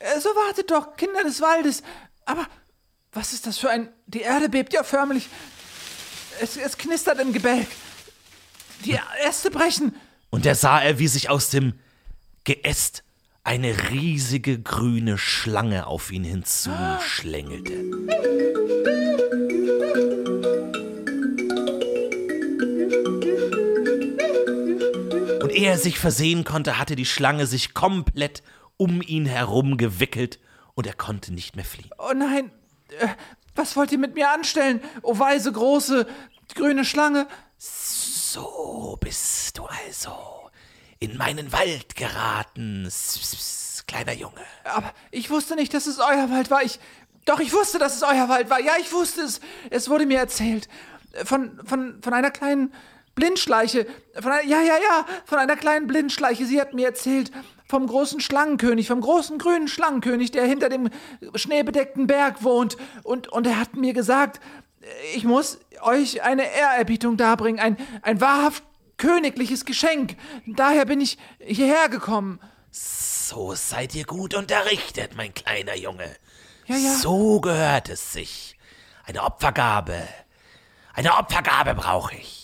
Äh, 0.00 0.20
So 0.20 0.30
wartet 0.30 0.70
doch, 0.70 0.96
Kinder 0.96 1.22
des 1.22 1.40
Waldes. 1.40 1.82
Aber 2.24 2.46
was 3.12 3.32
ist 3.32 3.46
das 3.46 3.58
für 3.58 3.68
ein... 3.68 3.88
Die 4.06 4.20
Erde 4.20 4.48
bebt 4.48 4.72
ja 4.72 4.84
förmlich. 4.84 5.28
Es, 6.40 6.56
es 6.56 6.78
knistert 6.78 7.18
im 7.18 7.32
Gebälk. 7.32 7.66
Die 8.84 8.98
Äste 9.26 9.50
brechen. 9.50 9.94
Und 10.30 10.46
da 10.46 10.54
sah 10.54 10.80
er, 10.80 10.98
wie 10.98 11.08
sich 11.08 11.30
aus 11.30 11.50
dem 11.50 11.74
Geäst 12.44 13.02
eine 13.42 13.90
riesige 13.90 14.60
grüne 14.60 15.18
Schlange 15.18 15.86
auf 15.86 16.10
ihn 16.10 16.24
hinzuschlängelte. 16.24 17.72
Und 25.42 25.52
ehe 25.52 25.68
er 25.70 25.78
sich 25.78 25.98
versehen 25.98 26.44
konnte, 26.44 26.78
hatte 26.78 26.96
die 26.96 27.06
Schlange 27.06 27.46
sich 27.46 27.74
komplett 27.74 28.42
um 28.76 29.00
ihn 29.00 29.26
herum 29.26 29.76
gewickelt 29.76 30.38
und 30.74 30.86
er 30.86 30.94
konnte 30.94 31.32
nicht 31.32 31.56
mehr 31.56 31.64
fliehen. 31.64 31.90
Oh 31.98 32.12
nein. 32.14 32.50
Äh, 32.98 33.08
Was 33.54 33.76
wollt 33.76 33.92
ihr 33.92 33.98
mit 33.98 34.14
mir 34.14 34.30
anstellen? 34.30 34.80
O 35.02 35.18
weise, 35.18 35.52
große, 35.52 36.06
grüne 36.54 36.84
Schlange. 36.84 37.26
So 38.36 38.98
bist 39.00 39.56
du 39.56 39.64
also 39.64 40.50
in 40.98 41.16
meinen 41.16 41.54
Wald 41.54 41.96
geraten, 41.96 42.86
kleiner 43.86 44.12
Junge. 44.12 44.42
Aber 44.64 44.92
ich 45.10 45.30
wusste 45.30 45.56
nicht, 45.56 45.72
dass 45.72 45.86
es 45.86 45.98
euer 45.98 46.28
Wald 46.30 46.50
war. 46.50 46.62
Ich. 46.62 46.78
Doch, 47.24 47.40
ich 47.40 47.54
wusste, 47.54 47.78
dass 47.78 47.96
es 47.96 48.02
euer 48.02 48.28
Wald 48.28 48.50
war. 48.50 48.60
Ja, 48.60 48.74
ich 48.78 48.92
wusste 48.92 49.22
es. 49.22 49.40
Es 49.70 49.88
wurde 49.88 50.04
mir 50.04 50.18
erzählt. 50.18 50.68
Von, 51.24 51.58
von, 51.64 52.02
von 52.02 52.12
einer 52.12 52.30
kleinen 52.30 52.74
Blindschleiche. 53.14 53.86
Von 54.20 54.32
einer, 54.32 54.44
ja, 54.44 54.60
ja, 54.60 54.74
ja. 54.76 55.06
Von 55.24 55.38
einer 55.38 55.56
kleinen 55.56 55.86
Blindschleiche. 55.86 56.44
Sie 56.44 56.60
hat 56.60 56.74
mir 56.74 56.88
erzählt. 56.88 57.32
Vom 57.66 57.86
großen 57.86 58.20
Schlangenkönig, 58.20 58.86
vom 58.86 59.00
großen 59.00 59.38
grünen 59.38 59.66
Schlangenkönig, 59.66 60.30
der 60.30 60.44
hinter 60.44 60.68
dem 60.68 60.90
schneebedeckten 61.34 62.06
Berg 62.06 62.44
wohnt. 62.44 62.76
Und, 63.02 63.28
und 63.28 63.46
er 63.46 63.58
hat 63.58 63.76
mir 63.76 63.94
gesagt, 63.94 64.40
ich 65.14 65.24
muss 65.24 65.58
euch 65.82 66.22
eine 66.22 66.50
Ehrerbietung 66.52 67.16
darbringen. 67.16 67.60
Ein, 67.60 67.76
ein 68.02 68.20
wahrhaft 68.20 68.62
königliches 68.96 69.64
Geschenk. 69.64 70.16
Daher 70.46 70.84
bin 70.84 71.00
ich 71.00 71.18
hierher 71.38 71.88
gekommen. 71.88 72.40
So 72.70 73.54
seid 73.54 73.94
ihr 73.94 74.04
gut 74.04 74.34
unterrichtet, 74.34 75.16
mein 75.16 75.34
kleiner 75.34 75.76
Junge. 75.76 76.14
Ja, 76.66 76.76
ja. 76.76 76.94
So 76.94 77.40
gehört 77.40 77.88
es 77.88 78.12
sich. 78.12 78.56
Eine 79.04 79.22
Opfergabe. 79.22 80.02
Eine 80.94 81.16
Opfergabe 81.16 81.74
brauche 81.74 82.16
ich. 82.16 82.35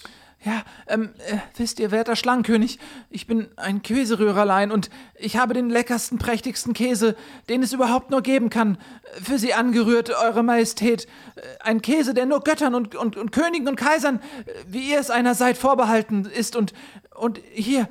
Ja, 0.44 0.64
ähm, 0.88 1.11
äh, 1.28 1.37
wisst 1.57 1.78
ihr, 1.78 1.92
werter 1.92 2.16
Schlangenkönig, 2.16 2.81
ich 3.11 3.28
bin 3.28 3.48
ein 3.55 3.81
Käserührerlein 3.83 4.72
und 4.72 4.90
ich 5.14 5.37
habe 5.37 5.55
den 5.55 5.70
leckersten, 5.70 6.18
prächtigsten 6.18 6.72
Käse, 6.72 7.14
den 7.48 7.62
es 7.62 7.72
überhaupt 7.72 8.11
nur 8.11 8.22
geben 8.22 8.50
kann, 8.50 8.76
äh, 9.14 9.20
für 9.22 9.38
Sie 9.38 9.55
angerührt, 9.55 10.11
Eure 10.11 10.42
Majestät. 10.42 11.07
Äh, 11.37 11.40
Ein 11.61 11.81
Käse, 11.81 12.12
der 12.12 12.26
nur 12.26 12.40
Göttern 12.40 12.74
und, 12.74 12.96
und, 12.96 13.16
und 13.16 13.31
Königen 13.31 13.68
und 13.68 13.76
Kaisern, 13.76 14.20
äh, 14.46 14.52
wie 14.66 14.90
ihr 14.90 14.98
es 14.98 15.11
einer 15.11 15.37
seid, 15.37 15.57
vorbehalten 15.57 16.24
ist. 16.24 16.57
Und, 16.57 16.72
und 17.14 17.40
hier, 17.52 17.88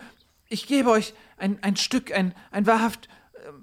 ich 0.49 0.67
gebe 0.67 0.89
euch 0.89 1.13
ein, 1.37 1.57
ein 1.61 1.77
Stück, 1.77 2.11
ein, 2.11 2.33
ein 2.51 2.67
wahrhaft 2.67 3.07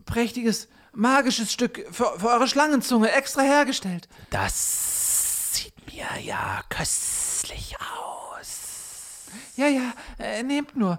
prächtiges, 0.07 0.68
magisches 0.92 1.53
Stück 1.53 1.85
für, 1.90 2.18
für 2.18 2.29
eure 2.29 2.48
Schlangenzunge, 2.48 3.12
extra 3.12 3.42
hergestellt. 3.42 4.09
Das 4.31 5.53
sieht 5.55 5.74
mir 5.92 6.07
ja 6.22 6.62
köstlich 6.70 7.77
aus. 7.81 8.17
Ja, 9.57 9.69
ja, 9.69 9.93
äh, 10.19 10.43
nehmt 10.43 10.77
nur. 10.77 10.99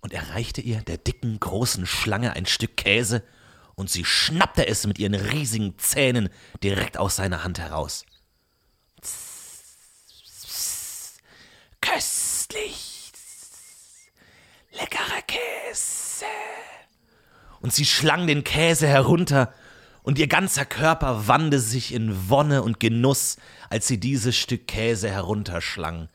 Und 0.00 0.12
er 0.12 0.30
reichte 0.30 0.60
ihr, 0.60 0.82
der 0.82 0.98
dicken, 0.98 1.40
großen 1.40 1.86
Schlange, 1.86 2.34
ein 2.34 2.46
Stück 2.46 2.76
Käse, 2.76 3.22
und 3.74 3.90
sie 3.90 4.04
schnappte 4.04 4.66
es 4.66 4.86
mit 4.86 4.98
ihren 4.98 5.14
riesigen 5.14 5.78
Zähnen 5.78 6.28
direkt 6.62 6.96
aus 6.96 7.16
seiner 7.16 7.42
Hand 7.42 7.58
heraus. 7.58 8.04
Köstlich. 11.80 13.12
Leckerer 14.72 15.22
Käse. 15.26 16.26
Und 17.60 17.72
sie 17.72 17.84
schlang 17.84 18.26
den 18.26 18.44
Käse 18.44 18.86
herunter, 18.86 19.52
und 20.02 20.18
ihr 20.18 20.26
ganzer 20.26 20.66
Körper 20.66 21.28
wandte 21.28 21.58
sich 21.58 21.94
in 21.94 22.28
Wonne 22.28 22.62
und 22.62 22.78
Genuss, 22.78 23.38
als 23.70 23.88
sie 23.88 23.98
dieses 23.98 24.36
Stück 24.36 24.68
Käse 24.68 25.08
herunterschlang. 25.08 26.10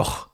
Doch 0.00 0.30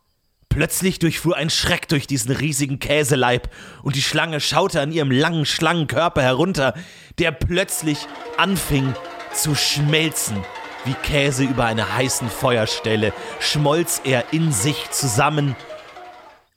plötzlich 0.49 1.01
durchfuhr 1.01 1.37
ein 1.37 1.51
Schreck 1.51 1.89
durch 1.89 2.07
diesen 2.07 2.31
riesigen 2.31 2.79
Käseleib, 2.79 3.53
und 3.83 3.97
die 3.97 4.03
Schlange 4.03 4.39
schaute 4.39 4.81
an 4.81 4.93
ihrem 4.93 5.11
langen 5.11 5.45
Schlangenkörper 5.45 6.23
herunter, 6.23 6.73
der 7.19 7.33
plötzlich 7.33 8.07
anfing 8.37 8.95
zu 9.35 9.57
schmelzen. 9.57 10.45
Wie 10.85 10.95
Käse 10.95 11.43
über 11.43 11.64
einer 11.64 11.97
heißen 11.97 12.31
Feuerstelle 12.31 13.12
schmolz 13.41 14.01
er 14.05 14.33
in 14.33 14.53
sich 14.53 14.89
zusammen, 14.93 15.57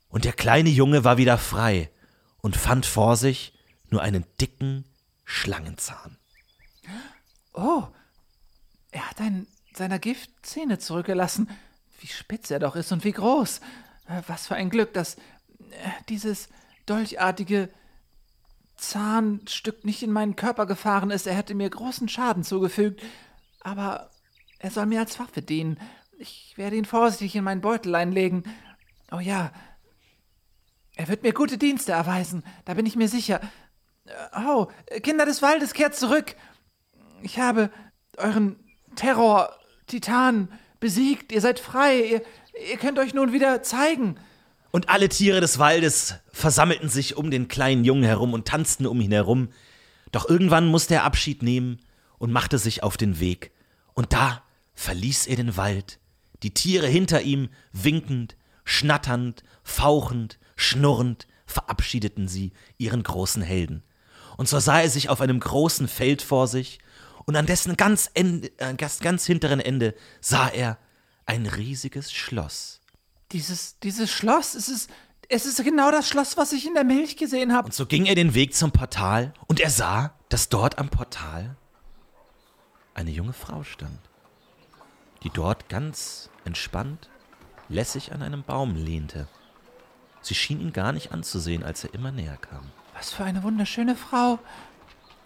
und 0.08 0.24
der 0.24 0.32
kleine 0.32 0.70
Junge 0.70 1.02
war 1.02 1.16
wieder 1.18 1.36
frei 1.36 1.90
und 2.42 2.56
fand 2.56 2.86
vor 2.86 3.16
sich 3.16 3.58
nur 3.88 4.02
einen 4.02 4.24
dicken 4.40 4.84
Schlangenzahn. 5.24 6.16
Oh, 7.54 7.88
Er 8.92 9.10
hat 9.10 9.20
einen 9.20 9.48
seiner 9.74 9.98
Giftzähne 9.98 10.78
zurückgelassen. 10.78 11.48
Wie 12.00 12.08
spitz 12.08 12.50
er 12.50 12.58
doch 12.58 12.76
ist 12.76 12.92
und 12.92 13.04
wie 13.04 13.12
groß. 13.12 13.60
Äh, 14.08 14.22
Was 14.26 14.46
für 14.46 14.56
ein 14.56 14.70
Glück, 14.70 14.92
dass 14.94 15.14
äh, 15.14 15.20
dieses 16.08 16.48
dolchartige 16.86 17.70
Zahnstück 18.76 19.84
nicht 19.84 20.02
in 20.02 20.12
meinen 20.12 20.36
Körper 20.36 20.66
gefahren 20.66 21.10
ist. 21.10 21.26
Er 21.26 21.34
hätte 21.34 21.54
mir 21.54 21.68
großen 21.68 22.08
Schaden 22.08 22.44
zugefügt. 22.44 23.02
Aber 23.60 24.10
er 24.58 24.70
soll 24.70 24.86
mir 24.86 25.00
als 25.00 25.18
Waffe 25.18 25.42
dienen. 25.42 25.78
Ich 26.18 26.54
werde 26.56 26.76
ihn 26.76 26.84
vorsichtig 26.84 27.36
in 27.36 27.44
meinen 27.44 27.60
Beutel 27.60 27.94
einlegen. 27.94 28.44
Oh 29.12 29.20
ja, 29.20 29.52
er 31.00 31.08
wird 31.08 31.22
mir 31.22 31.32
gute 31.32 31.56
Dienste 31.56 31.92
erweisen, 31.92 32.44
da 32.66 32.74
bin 32.74 32.84
ich 32.84 32.94
mir 32.94 33.08
sicher. 33.08 33.40
Äh, 34.04 34.40
Oh, 34.46 34.68
Kinder 35.02 35.24
des 35.24 35.40
Waldes, 35.40 35.72
kehrt 35.72 35.96
zurück. 35.96 36.36
Ich 37.22 37.38
habe 37.38 37.70
euren 38.18 38.62
Terror, 38.96 39.50
Titan, 39.86 40.52
besiegt. 40.80 41.32
Ihr 41.32 41.40
seid 41.40 41.60
frei. 41.60 42.00
Ihr, 42.00 42.22
ihr 42.70 42.76
könnt 42.78 42.98
euch 42.98 43.14
nun 43.14 43.32
wieder 43.32 43.62
zeigen. 43.62 44.16
Und 44.70 44.88
alle 44.88 45.08
Tiere 45.08 45.40
des 45.40 45.58
Waldes 45.58 46.14
versammelten 46.32 46.88
sich 46.88 47.16
um 47.16 47.30
den 47.30 47.48
kleinen 47.48 47.84
Jungen 47.84 48.04
herum 48.04 48.32
und 48.32 48.46
tanzten 48.46 48.86
um 48.86 49.00
ihn 49.00 49.12
herum. 49.12 49.48
Doch 50.12 50.28
irgendwann 50.28 50.66
musste 50.66 50.94
er 50.94 51.04
Abschied 51.04 51.42
nehmen 51.42 51.80
und 52.18 52.32
machte 52.32 52.58
sich 52.58 52.82
auf 52.82 52.96
den 52.96 53.20
Weg. 53.20 53.52
Und 53.94 54.12
da 54.12 54.42
verließ 54.74 55.26
er 55.26 55.36
den 55.36 55.56
Wald, 55.56 55.98
die 56.42 56.54
Tiere 56.54 56.86
hinter 56.86 57.22
ihm 57.22 57.48
winkend, 57.72 58.36
schnatternd, 58.64 59.42
fauchend, 59.62 60.38
schnurrend 60.56 61.26
verabschiedeten 61.46 62.28
sie 62.28 62.52
ihren 62.78 63.02
großen 63.02 63.42
Helden. 63.42 63.82
Und 64.36 64.48
so 64.48 64.58
sah 64.58 64.80
er 64.80 64.88
sich 64.88 65.08
auf 65.08 65.20
einem 65.20 65.40
großen 65.40 65.88
Feld 65.88 66.22
vor 66.22 66.46
sich, 66.46 66.78
und 67.26 67.36
an 67.36 67.46
dessen 67.46 67.76
ganz, 67.76 68.10
Ende, 68.14 68.50
äh, 68.58 68.74
ganz, 68.74 69.00
ganz 69.00 69.26
hinteren 69.26 69.60
Ende 69.60 69.94
sah 70.20 70.48
er 70.48 70.78
ein 71.26 71.46
riesiges 71.46 72.12
Schloss. 72.12 72.80
Dieses, 73.32 73.78
dieses 73.78 74.10
Schloss, 74.10 74.54
es 74.54 74.68
ist, 74.68 74.90
es 75.28 75.46
ist 75.46 75.62
genau 75.62 75.90
das 75.92 76.08
Schloss, 76.08 76.36
was 76.36 76.52
ich 76.52 76.66
in 76.66 76.74
der 76.74 76.84
Milch 76.84 77.16
gesehen 77.16 77.52
habe. 77.52 77.66
Und 77.66 77.74
so 77.74 77.86
ging 77.86 78.06
er 78.06 78.16
den 78.16 78.34
Weg 78.34 78.54
zum 78.54 78.72
Portal 78.72 79.32
und 79.46 79.60
er 79.60 79.70
sah, 79.70 80.14
dass 80.28 80.48
dort 80.48 80.78
am 80.78 80.88
Portal 80.88 81.56
eine 82.94 83.10
junge 83.10 83.32
Frau 83.32 83.62
stand, 83.62 84.00
die 85.22 85.30
dort 85.30 85.68
ganz 85.68 86.30
entspannt, 86.44 87.08
lässig 87.68 88.12
an 88.12 88.22
einem 88.22 88.42
Baum 88.42 88.74
lehnte. 88.74 89.28
Sie 90.22 90.34
schien 90.34 90.60
ihn 90.60 90.72
gar 90.72 90.92
nicht 90.92 91.12
anzusehen, 91.12 91.62
als 91.62 91.84
er 91.84 91.94
immer 91.94 92.10
näher 92.10 92.36
kam. 92.36 92.70
Was 92.94 93.12
für 93.12 93.24
eine 93.24 93.42
wunderschöne 93.42 93.96
Frau. 93.96 94.38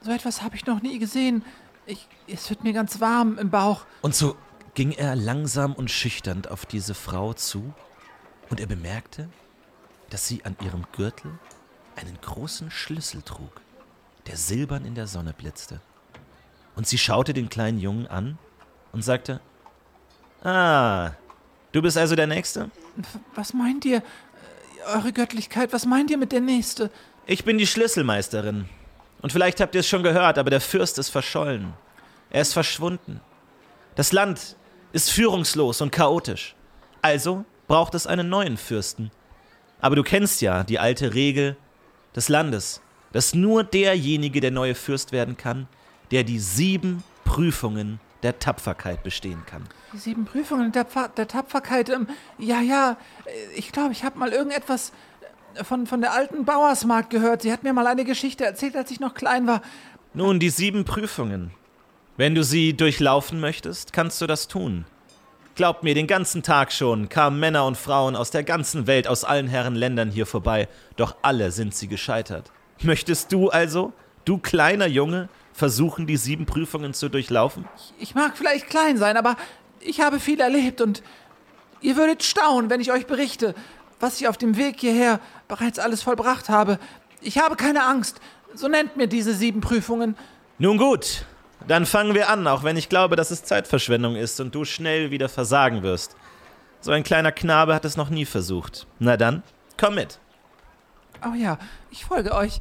So 0.02 0.12
etwas 0.12 0.42
habe 0.42 0.54
ich 0.54 0.66
noch 0.66 0.82
nie 0.82 0.98
gesehen. 0.98 1.44
Ich, 1.86 2.08
es 2.26 2.48
wird 2.50 2.64
mir 2.64 2.72
ganz 2.72 3.00
warm 3.00 3.38
im 3.38 3.50
Bauch. 3.50 3.84
Und 4.02 4.14
so 4.14 4.36
ging 4.74 4.92
er 4.92 5.14
langsam 5.14 5.74
und 5.74 5.90
schüchtern 5.90 6.46
auf 6.46 6.66
diese 6.66 6.94
Frau 6.94 7.32
zu, 7.34 7.74
und 8.50 8.60
er 8.60 8.66
bemerkte, 8.66 9.28
dass 10.10 10.28
sie 10.28 10.44
an 10.44 10.56
ihrem 10.62 10.84
Gürtel 10.92 11.38
einen 11.96 12.18
großen 12.20 12.70
Schlüssel 12.70 13.22
trug, 13.22 13.60
der 14.26 14.36
silbern 14.36 14.84
in 14.84 14.94
der 14.94 15.06
Sonne 15.06 15.32
blitzte. 15.32 15.80
Und 16.76 16.86
sie 16.86 16.98
schaute 16.98 17.32
den 17.32 17.48
kleinen 17.48 17.78
Jungen 17.78 18.06
an 18.06 18.38
und 18.92 19.02
sagte, 19.02 19.40
Ah, 20.42 21.12
du 21.72 21.80
bist 21.80 21.96
also 21.96 22.14
der 22.16 22.26
Nächste? 22.26 22.70
Was 23.34 23.54
meint 23.54 23.84
ihr? 23.84 23.98
Äh, 23.98 24.02
Eure 24.96 25.12
Göttlichkeit, 25.12 25.72
was 25.72 25.86
meint 25.86 26.10
ihr 26.10 26.18
mit 26.18 26.32
der 26.32 26.42
Nächste? 26.42 26.90
Ich 27.26 27.44
bin 27.44 27.56
die 27.56 27.66
Schlüsselmeisterin. 27.66 28.68
Und 29.24 29.32
vielleicht 29.32 29.62
habt 29.62 29.74
ihr 29.74 29.80
es 29.80 29.88
schon 29.88 30.02
gehört, 30.02 30.36
aber 30.36 30.50
der 30.50 30.60
Fürst 30.60 30.98
ist 30.98 31.08
verschollen. 31.08 31.72
Er 32.28 32.42
ist 32.42 32.52
verschwunden. 32.52 33.22
Das 33.94 34.12
Land 34.12 34.54
ist 34.92 35.10
führungslos 35.10 35.80
und 35.80 35.90
chaotisch. 35.90 36.54
Also 37.00 37.46
braucht 37.66 37.94
es 37.94 38.06
einen 38.06 38.28
neuen 38.28 38.58
Fürsten. 38.58 39.10
Aber 39.80 39.96
du 39.96 40.02
kennst 40.02 40.42
ja 40.42 40.62
die 40.62 40.78
alte 40.78 41.14
Regel 41.14 41.56
des 42.14 42.28
Landes, 42.28 42.82
dass 43.12 43.32
nur 43.32 43.64
derjenige 43.64 44.42
der 44.42 44.50
neue 44.50 44.74
Fürst 44.74 45.10
werden 45.10 45.38
kann, 45.38 45.68
der 46.10 46.22
die 46.22 46.38
sieben 46.38 47.02
Prüfungen 47.24 48.00
der 48.22 48.38
Tapferkeit 48.38 49.02
bestehen 49.02 49.42
kann. 49.46 49.64
Die 49.94 49.98
sieben 49.98 50.26
Prüfungen 50.26 50.70
der, 50.70 50.84
Pfa 50.84 51.08
der 51.08 51.28
Tapferkeit. 51.28 51.88
Ähm, 51.88 52.08
ja, 52.36 52.60
ja, 52.60 52.98
ich 53.56 53.72
glaube, 53.72 53.92
ich 53.92 54.04
habe 54.04 54.18
mal 54.18 54.32
irgendetwas 54.32 54.92
von, 55.62 55.86
von 55.86 56.00
der 56.00 56.12
alten 56.12 56.44
Bauersmarkt 56.44 57.10
gehört. 57.10 57.42
Sie 57.42 57.52
hat 57.52 57.62
mir 57.62 57.72
mal 57.72 57.86
eine 57.86 58.04
Geschichte 58.04 58.44
erzählt, 58.44 58.76
als 58.76 58.90
ich 58.90 59.00
noch 59.00 59.14
klein 59.14 59.46
war. 59.46 59.62
Nun, 60.12 60.40
die 60.40 60.50
sieben 60.50 60.84
Prüfungen. 60.84 61.50
Wenn 62.16 62.34
du 62.34 62.44
sie 62.44 62.76
durchlaufen 62.76 63.40
möchtest, 63.40 63.92
kannst 63.92 64.20
du 64.20 64.26
das 64.26 64.46
tun. 64.46 64.84
Glaubt 65.56 65.84
mir, 65.84 65.94
den 65.94 66.06
ganzen 66.06 66.42
Tag 66.42 66.72
schon 66.72 67.08
kamen 67.08 67.38
Männer 67.38 67.64
und 67.64 67.76
Frauen 67.76 68.16
aus 68.16 68.30
der 68.30 68.42
ganzen 68.42 68.86
Welt, 68.86 69.06
aus 69.06 69.24
allen 69.24 69.46
Herren 69.46 69.76
Ländern 69.76 70.10
hier 70.10 70.26
vorbei, 70.26 70.68
doch 70.96 71.16
alle 71.22 71.52
sind 71.52 71.74
sie 71.74 71.86
gescheitert. 71.86 72.50
Möchtest 72.82 73.32
du 73.32 73.50
also, 73.50 73.92
du 74.24 74.38
kleiner 74.38 74.86
Junge, 74.86 75.28
versuchen, 75.52 76.06
die 76.06 76.16
sieben 76.16 76.44
Prüfungen 76.46 76.92
zu 76.92 77.08
durchlaufen? 77.08 77.66
Ich 78.00 78.16
mag 78.16 78.36
vielleicht 78.36 78.68
klein 78.68 78.96
sein, 78.96 79.16
aber 79.16 79.36
ich 79.80 80.00
habe 80.00 80.18
viel 80.18 80.40
erlebt 80.40 80.80
und 80.80 81.02
ihr 81.80 81.96
würdet 81.96 82.24
staunen, 82.24 82.68
wenn 82.68 82.80
ich 82.80 82.90
euch 82.90 83.06
berichte, 83.06 83.54
was 84.00 84.20
ich 84.20 84.26
auf 84.26 84.36
dem 84.36 84.56
Weg 84.56 84.80
hierher 84.80 85.20
bereits 85.54 85.78
alles 85.78 86.02
vollbracht 86.02 86.48
habe. 86.48 86.78
Ich 87.20 87.38
habe 87.38 87.56
keine 87.56 87.84
Angst. 87.84 88.20
So 88.54 88.68
nennt 88.68 88.96
mir 88.96 89.06
diese 89.06 89.34
sieben 89.34 89.60
Prüfungen. 89.60 90.16
Nun 90.58 90.78
gut, 90.78 91.24
dann 91.66 91.86
fangen 91.86 92.14
wir 92.14 92.28
an, 92.28 92.46
auch 92.46 92.62
wenn 92.62 92.76
ich 92.76 92.88
glaube, 92.88 93.16
dass 93.16 93.30
es 93.30 93.44
Zeitverschwendung 93.44 94.16
ist 94.16 94.40
und 94.40 94.54
du 94.54 94.64
schnell 94.64 95.10
wieder 95.10 95.28
versagen 95.28 95.82
wirst. 95.82 96.16
So 96.80 96.92
ein 96.92 97.02
kleiner 97.02 97.32
Knabe 97.32 97.74
hat 97.74 97.84
es 97.84 97.96
noch 97.96 98.10
nie 98.10 98.24
versucht. 98.24 98.86
Na 98.98 99.16
dann, 99.16 99.42
komm 99.78 99.94
mit. 99.94 100.18
Oh 101.24 101.34
ja, 101.34 101.58
ich 101.90 102.04
folge 102.04 102.34
euch. 102.34 102.60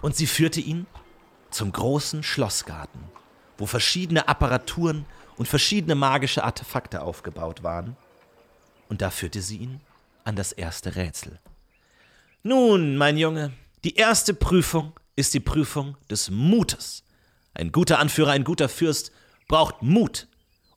Und 0.00 0.16
sie 0.16 0.26
führte 0.26 0.60
ihn 0.60 0.86
zum 1.50 1.72
großen 1.72 2.22
Schlossgarten, 2.22 3.00
wo 3.58 3.66
verschiedene 3.66 4.28
Apparaturen 4.28 5.04
und 5.36 5.46
verschiedene 5.46 5.94
magische 5.94 6.42
Artefakte 6.42 7.02
aufgebaut 7.02 7.62
waren. 7.62 7.96
Und 8.88 9.02
da 9.02 9.10
führte 9.10 9.42
sie 9.42 9.58
ihn 9.58 9.80
an 10.24 10.36
das 10.36 10.52
erste 10.52 10.96
Rätsel. 10.96 11.38
Nun, 12.42 12.96
mein 12.96 13.18
Junge, 13.18 13.52
die 13.84 13.96
erste 13.96 14.32
Prüfung 14.32 14.98
ist 15.14 15.34
die 15.34 15.40
Prüfung 15.40 15.98
des 16.08 16.30
Mutes. 16.30 17.04
Ein 17.52 17.70
guter 17.70 17.98
Anführer, 17.98 18.30
ein 18.30 18.44
guter 18.44 18.70
Fürst 18.70 19.12
braucht 19.46 19.82
Mut 19.82 20.26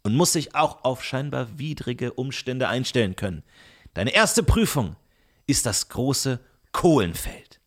und 0.01 0.13
muss 0.13 0.33
sich 0.33 0.55
auch 0.55 0.83
auf 0.83 1.05
scheinbar 1.05 1.57
widrige 1.57 2.11
Umstände 2.11 2.67
einstellen 2.67 3.15
können. 3.15 3.43
Deine 3.93 4.13
erste 4.13 4.43
Prüfung 4.43 4.97
ist 5.47 5.65
das 5.65 5.87
große 5.87 6.41
Kohlenfeld. 6.73 7.61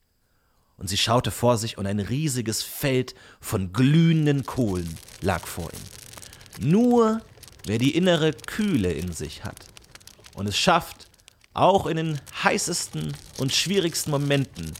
Und 0.76 0.88
sie 0.88 0.98
schaute 0.98 1.30
vor 1.30 1.56
sich 1.56 1.78
und 1.78 1.86
ein 1.86 2.00
riesiges 2.00 2.62
Feld 2.62 3.14
von 3.40 3.72
glühenden 3.72 4.44
Kohlen 4.44 4.98
lag 5.22 5.46
vor 5.46 5.70
ihm. 5.72 6.68
Nur 6.68 7.22
wer 7.64 7.78
die 7.78 7.96
innere 7.96 8.34
Kühle 8.34 8.92
in 8.92 9.14
sich 9.14 9.44
hat 9.44 9.64
und 10.34 10.46
es 10.46 10.58
schafft, 10.58 11.08
auch 11.56 11.86
in 11.86 11.96
den 11.96 12.20
heißesten 12.42 13.16
und 13.38 13.54
schwierigsten 13.54 14.10
Momenten 14.10 14.72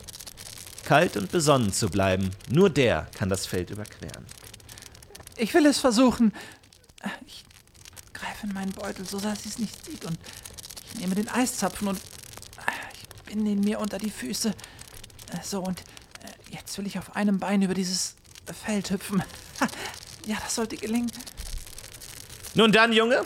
kalt 0.85 1.17
und 1.17 1.33
besonnen 1.33 1.73
zu 1.73 1.89
bleiben, 1.89 2.31
nur 2.49 2.71
der 2.71 3.09
kann 3.17 3.29
das 3.29 3.47
Feld 3.47 3.71
überqueren. 3.71 4.25
Ich 5.37 5.53
will 5.55 5.67
es 5.67 5.79
versuchen. 5.79 6.33
Ich 7.27 7.45
greife 8.13 8.47
in 8.47 8.55
meinen 8.55 8.73
Beutel, 8.73 9.05
so 9.07 9.19
dass 9.21 9.43
sie 9.43 9.49
es 9.49 9.59
nicht 9.59 9.85
sieht, 9.85 10.05
und 10.05 10.19
ich 10.87 11.01
nehme 11.01 11.15
den 11.15 11.29
Eiszapfen 11.29 11.89
und 11.89 12.01
ich 12.93 13.25
binde 13.25 13.51
ihn 13.51 13.61
mir 13.61 13.81
unter 13.81 13.99
die 13.99 14.11
Füße. 14.11 14.55
So, 15.43 15.61
und 15.61 15.81
äh, 15.81 16.55
jetzt 16.55 16.79
will 16.79 16.87
ich 16.87 16.99
auf 16.99 17.17
einem 17.17 17.39
Bein 17.39 17.63
über 17.63 17.75
dieses 17.75 18.15
Feld 18.65 18.91
hüpfen. 18.91 19.23
Ja, 20.27 20.39
das 20.43 20.57
sollte 20.57 20.77
gelingen. 20.77 21.13
Nun 22.55 22.73
dann, 22.73 22.93
Junge, 22.93 23.25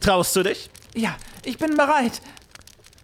traust 0.00 0.34
du 0.34 0.44
dich? 0.44 0.70
Ja, 0.94 1.14
ich 1.44 1.58
bin 1.58 1.76
bereit. 1.76 2.22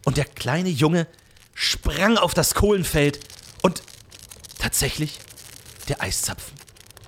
Und 0.05 0.17
der 0.17 0.25
kleine 0.25 0.69
Junge 0.69 1.07
sprang 1.55 2.17
auf 2.17 2.35
das 2.35 2.55
Kohlenfeld 2.55 3.21
und 3.63 3.83
tatsächlich, 4.59 5.19
der 5.89 6.03
Eiszapfen, 6.03 6.55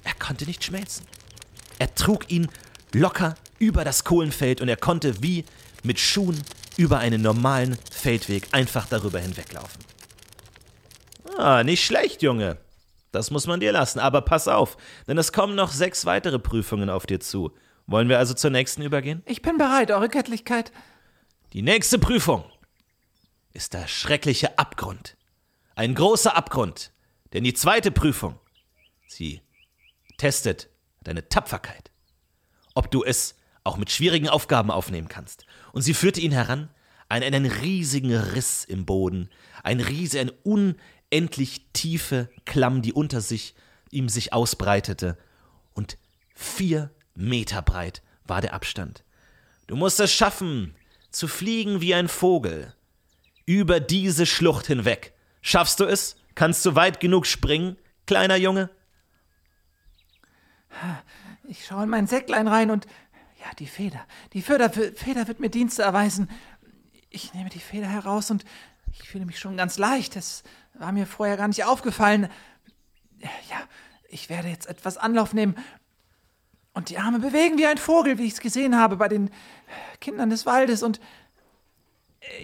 er 0.04 0.14
konnte 0.14 0.44
nicht 0.44 0.64
schmelzen. 0.64 1.06
Er 1.78 1.94
trug 1.94 2.30
ihn 2.30 2.48
locker 2.92 3.34
über 3.58 3.84
das 3.84 4.04
Kohlenfeld 4.04 4.60
und 4.60 4.68
er 4.68 4.76
konnte 4.76 5.22
wie 5.22 5.44
mit 5.82 5.98
Schuhen 5.98 6.40
über 6.76 6.98
einen 6.98 7.22
normalen 7.22 7.78
Feldweg 7.90 8.48
einfach 8.52 8.86
darüber 8.86 9.18
hinweglaufen. 9.18 9.84
Ah, 11.36 11.64
nicht 11.64 11.84
schlecht, 11.84 12.22
Junge. 12.22 12.58
Das 13.12 13.30
muss 13.30 13.46
man 13.46 13.60
dir 13.60 13.72
lassen. 13.72 14.00
Aber 14.00 14.22
pass 14.22 14.48
auf, 14.48 14.76
denn 15.06 15.18
es 15.18 15.32
kommen 15.32 15.54
noch 15.54 15.70
sechs 15.72 16.04
weitere 16.04 16.38
Prüfungen 16.38 16.90
auf 16.90 17.06
dir 17.06 17.20
zu. 17.20 17.52
Wollen 17.86 18.08
wir 18.08 18.18
also 18.18 18.34
zur 18.34 18.50
nächsten 18.50 18.82
übergehen? 18.82 19.22
Ich 19.26 19.42
bin 19.42 19.58
bereit, 19.58 19.90
Eure 19.90 20.08
Göttlichkeit. 20.08 20.72
Die 21.52 21.62
nächste 21.62 21.98
Prüfung 21.98 22.44
ist 23.54 23.72
der 23.72 23.88
schreckliche 23.88 24.58
Abgrund. 24.58 25.16
Ein 25.74 25.94
großer 25.94 26.36
Abgrund. 26.36 26.92
Denn 27.32 27.44
die 27.44 27.54
zweite 27.54 27.90
Prüfung, 27.90 28.38
sie 29.06 29.40
testet 30.18 30.68
deine 31.02 31.28
Tapferkeit. 31.28 31.90
ob 32.74 32.90
du 32.90 33.04
es 33.04 33.36
auch 33.62 33.76
mit 33.76 33.90
schwierigen 33.90 34.28
Aufgaben 34.28 34.70
aufnehmen 34.70 35.08
kannst. 35.08 35.46
Und 35.72 35.82
sie 35.82 35.94
führte 35.94 36.20
ihn 36.20 36.32
heran 36.32 36.68
an 37.08 37.22
einen 37.22 37.46
riesigen 37.46 38.14
Riss 38.14 38.64
im 38.64 38.84
Boden, 38.84 39.30
ein 39.62 39.80
riese, 39.80 40.20
eine 40.20 40.32
unendlich 40.42 41.66
tiefe 41.72 42.28
Klamm, 42.44 42.82
die 42.82 42.92
unter 42.92 43.20
sich 43.20 43.54
ihm 43.90 44.08
sich 44.08 44.32
ausbreitete. 44.32 45.16
Und 45.72 45.96
vier 46.34 46.90
Meter 47.14 47.62
breit 47.62 48.02
war 48.24 48.40
der 48.40 48.54
Abstand. 48.54 49.04
Du 49.66 49.76
musst 49.76 50.00
es 50.00 50.12
schaffen, 50.12 50.74
zu 51.10 51.28
fliegen 51.28 51.80
wie 51.80 51.94
ein 51.94 52.08
Vogel. 52.08 52.73
Über 53.46 53.80
diese 53.80 54.26
Schlucht 54.26 54.66
hinweg. 54.66 55.12
Schaffst 55.42 55.80
du 55.80 55.84
es? 55.84 56.16
Kannst 56.34 56.64
du 56.64 56.74
weit 56.74 57.00
genug 57.00 57.26
springen, 57.26 57.76
kleiner 58.06 58.36
Junge? 58.36 58.70
Ich 61.44 61.66
schaue 61.66 61.84
in 61.84 61.88
mein 61.88 62.06
Säcklein 62.06 62.48
rein 62.48 62.70
und. 62.70 62.86
Ja, 63.38 63.54
die 63.58 63.66
Feder. 63.66 64.00
Die 64.32 64.40
Feder, 64.40 64.70
Feder 64.70 65.28
wird 65.28 65.38
mir 65.38 65.50
Dienste 65.50 65.82
erweisen. 65.82 66.30
Ich 67.10 67.34
nehme 67.34 67.50
die 67.50 67.60
Feder 67.60 67.86
heraus 67.86 68.30
und 68.30 68.44
ich 68.90 69.06
fühle 69.06 69.26
mich 69.26 69.38
schon 69.38 69.58
ganz 69.58 69.76
leicht. 69.76 70.16
Das 70.16 70.42
war 70.72 70.92
mir 70.92 71.06
vorher 71.06 71.36
gar 71.36 71.48
nicht 71.48 71.64
aufgefallen. 71.64 72.30
Ja, 73.20 73.60
ich 74.08 74.30
werde 74.30 74.48
jetzt 74.48 74.66
etwas 74.66 74.96
Anlauf 74.96 75.34
nehmen 75.34 75.56
und 76.72 76.88
die 76.88 76.98
Arme 76.98 77.18
bewegen 77.18 77.58
wie 77.58 77.66
ein 77.66 77.76
Vogel, 77.78 78.16
wie 78.16 78.24
ich 78.24 78.32
es 78.32 78.40
gesehen 78.40 78.78
habe 78.78 78.96
bei 78.96 79.08
den 79.08 79.30
Kindern 80.00 80.30
des 80.30 80.46
Waldes. 80.46 80.82
Und. 80.82 81.00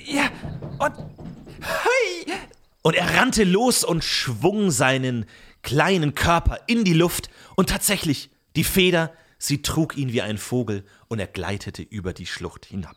Ja, 0.05 0.31
und. 0.79 0.97
Hui! 0.97 2.35
Und 2.83 2.95
er 2.95 3.15
rannte 3.17 3.45
los 3.45 3.85
und 3.85 4.03
schwung 4.05 4.71
seinen 4.71 5.27
kleinen 5.63 6.15
Körper 6.15 6.61
in 6.67 6.85
die 6.85 6.95
Luft. 6.95 7.29
Und 7.57 7.69
tatsächlich, 7.69 8.31
die 8.57 8.65
Feder, 8.65 9.13
sie 9.39 9.63
trug 9.63 9.97
ihn 9.97 10.13
wie 10.13 10.23
ein 10.23 10.39
Vogel 10.39 10.85
und 11.09 11.19
er 11.19 11.27
gleitete 11.27 11.83
über 11.83 12.13
die 12.13 12.27
Schlucht 12.27 12.67
hinab. 12.67 12.97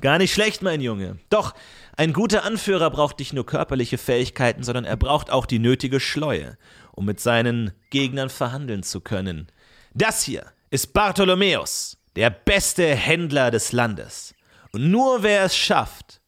Gar 0.00 0.18
nicht 0.18 0.32
schlecht, 0.32 0.62
mein 0.62 0.80
Junge. 0.80 1.18
Doch, 1.30 1.54
ein 1.96 2.12
guter 2.12 2.44
Anführer 2.44 2.90
braucht 2.90 3.18
nicht 3.18 3.32
nur 3.32 3.46
körperliche 3.46 3.98
Fähigkeiten, 3.98 4.62
sondern 4.62 4.84
er 4.84 4.96
braucht 4.96 5.30
auch 5.30 5.46
die 5.46 5.58
nötige 5.58 6.00
Schleue, 6.00 6.58
um 6.92 7.06
mit 7.06 7.20
seinen 7.20 7.72
Gegnern 7.90 8.28
verhandeln 8.28 8.82
zu 8.82 9.00
können. 9.00 9.48
Das 9.94 10.22
hier 10.22 10.52
ist 10.70 10.92
Bartholomäus, 10.92 11.96
der 12.14 12.30
beste 12.30 12.94
Händler 12.94 13.50
des 13.50 13.72
Landes. 13.72 14.34
Und 14.76 14.90
nur 14.90 15.22
wer 15.22 15.44
es 15.44 15.56
schafft, 15.56 16.20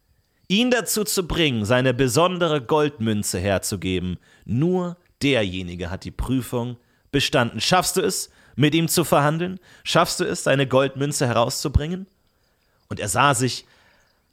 ihn 0.46 0.70
dazu 0.70 1.04
zu 1.04 1.28
bringen, 1.28 1.66
seine 1.66 1.92
besondere 1.92 2.62
Goldmünze 2.62 3.38
herzugeben, 3.38 4.16
nur 4.46 4.96
derjenige 5.20 5.90
hat 5.90 6.04
die 6.04 6.10
Prüfung 6.10 6.78
bestanden. 7.12 7.60
Schaffst 7.60 7.98
du 7.98 8.00
es, 8.00 8.30
mit 8.56 8.74
ihm 8.74 8.88
zu 8.88 9.04
verhandeln? 9.04 9.60
Schaffst 9.84 10.20
du 10.20 10.24
es, 10.24 10.44
seine 10.44 10.66
Goldmünze 10.66 11.26
herauszubringen? 11.26 12.06
Und 12.88 13.00
er 13.00 13.10
sah 13.10 13.34
sich 13.34 13.66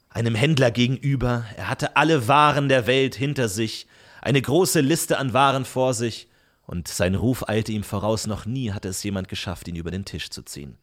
einem 0.08 0.34
Händler 0.34 0.70
gegenüber, 0.70 1.44
er 1.54 1.68
hatte 1.68 1.94
alle 1.98 2.26
Waren 2.26 2.70
der 2.70 2.86
Welt 2.86 3.16
hinter 3.16 3.50
sich, 3.50 3.86
eine 4.22 4.40
große 4.40 4.80
Liste 4.80 5.18
an 5.18 5.34
Waren 5.34 5.66
vor 5.66 5.92
sich, 5.92 6.26
und 6.64 6.88
sein 6.88 7.16
Ruf 7.16 7.46
eilte 7.50 7.72
ihm 7.72 7.84
voraus, 7.84 8.26
noch 8.26 8.46
nie 8.46 8.72
hatte 8.72 8.88
es 8.88 9.02
jemand 9.02 9.28
geschafft, 9.28 9.68
ihn 9.68 9.76
über 9.76 9.90
den 9.90 10.06
Tisch 10.06 10.30
zu 10.30 10.42
ziehen. 10.42 10.78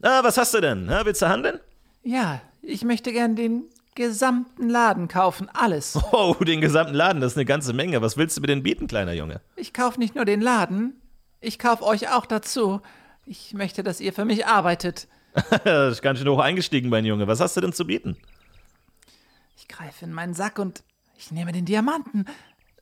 Ah, 0.00 0.24
was 0.24 0.38
hast 0.38 0.54
du 0.54 0.62
denn? 0.62 0.88
Ha, 0.88 1.04
willst 1.04 1.20
du 1.20 1.28
handeln? 1.28 1.60
Ja, 2.04 2.42
ich 2.60 2.84
möchte 2.84 3.12
gern 3.12 3.34
den 3.34 3.64
gesamten 3.94 4.68
Laden 4.68 5.08
kaufen, 5.08 5.48
alles. 5.52 5.98
Oh, 6.12 6.34
den 6.34 6.60
gesamten 6.60 6.94
Laden, 6.94 7.20
das 7.20 7.32
ist 7.32 7.38
eine 7.38 7.46
ganze 7.46 7.72
Menge. 7.72 8.02
Was 8.02 8.16
willst 8.16 8.36
du 8.36 8.40
mir 8.40 8.46
denn 8.46 8.62
bieten, 8.62 8.86
kleiner 8.86 9.14
Junge? 9.14 9.40
Ich 9.56 9.72
kauf 9.72 9.96
nicht 9.98 10.14
nur 10.14 10.24
den 10.24 10.40
Laden, 10.40 11.00
ich 11.40 11.58
kauf 11.58 11.82
euch 11.82 12.10
auch 12.10 12.26
dazu. 12.26 12.80
Ich 13.26 13.54
möchte, 13.54 13.82
dass 13.82 14.00
ihr 14.00 14.12
für 14.12 14.24
mich 14.24 14.46
arbeitet. 14.46 15.08
das 15.64 15.94
ist 15.94 16.02
ganz 16.02 16.18
schön 16.18 16.28
hoch 16.28 16.38
eingestiegen, 16.38 16.90
mein 16.90 17.04
Junge. 17.06 17.26
Was 17.26 17.40
hast 17.40 17.56
du 17.56 17.60
denn 17.62 17.72
zu 17.72 17.86
bieten? 17.86 18.16
Ich 19.56 19.66
greife 19.66 20.04
in 20.04 20.12
meinen 20.12 20.34
Sack 20.34 20.58
und 20.58 20.84
ich 21.16 21.30
nehme 21.30 21.52
den 21.52 21.64
Diamanten. 21.64 22.26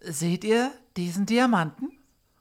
Seht 0.01 0.43
ihr 0.43 0.73
diesen 0.97 1.27
Diamanten? 1.27 1.91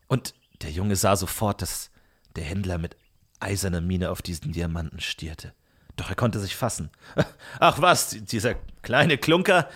Und 0.07 0.33
der 0.63 0.71
Junge 0.71 0.95
sah 0.95 1.15
sofort, 1.15 1.61
dass 1.61 1.91
der 2.35 2.43
Händler 2.43 2.77
mit 2.77 2.97
eiserner 3.39 3.81
Miene 3.81 4.09
auf 4.09 4.21
diesen 4.21 4.51
Diamanten 4.51 4.99
stierte. 4.99 5.53
Doch 5.95 6.09
er 6.09 6.15
konnte 6.15 6.39
sich 6.39 6.55
fassen. 6.55 6.89
Ach 7.59 7.81
was, 7.81 8.09
dieser 8.09 8.55
kleine 8.81 9.17
Klunker. 9.17 9.69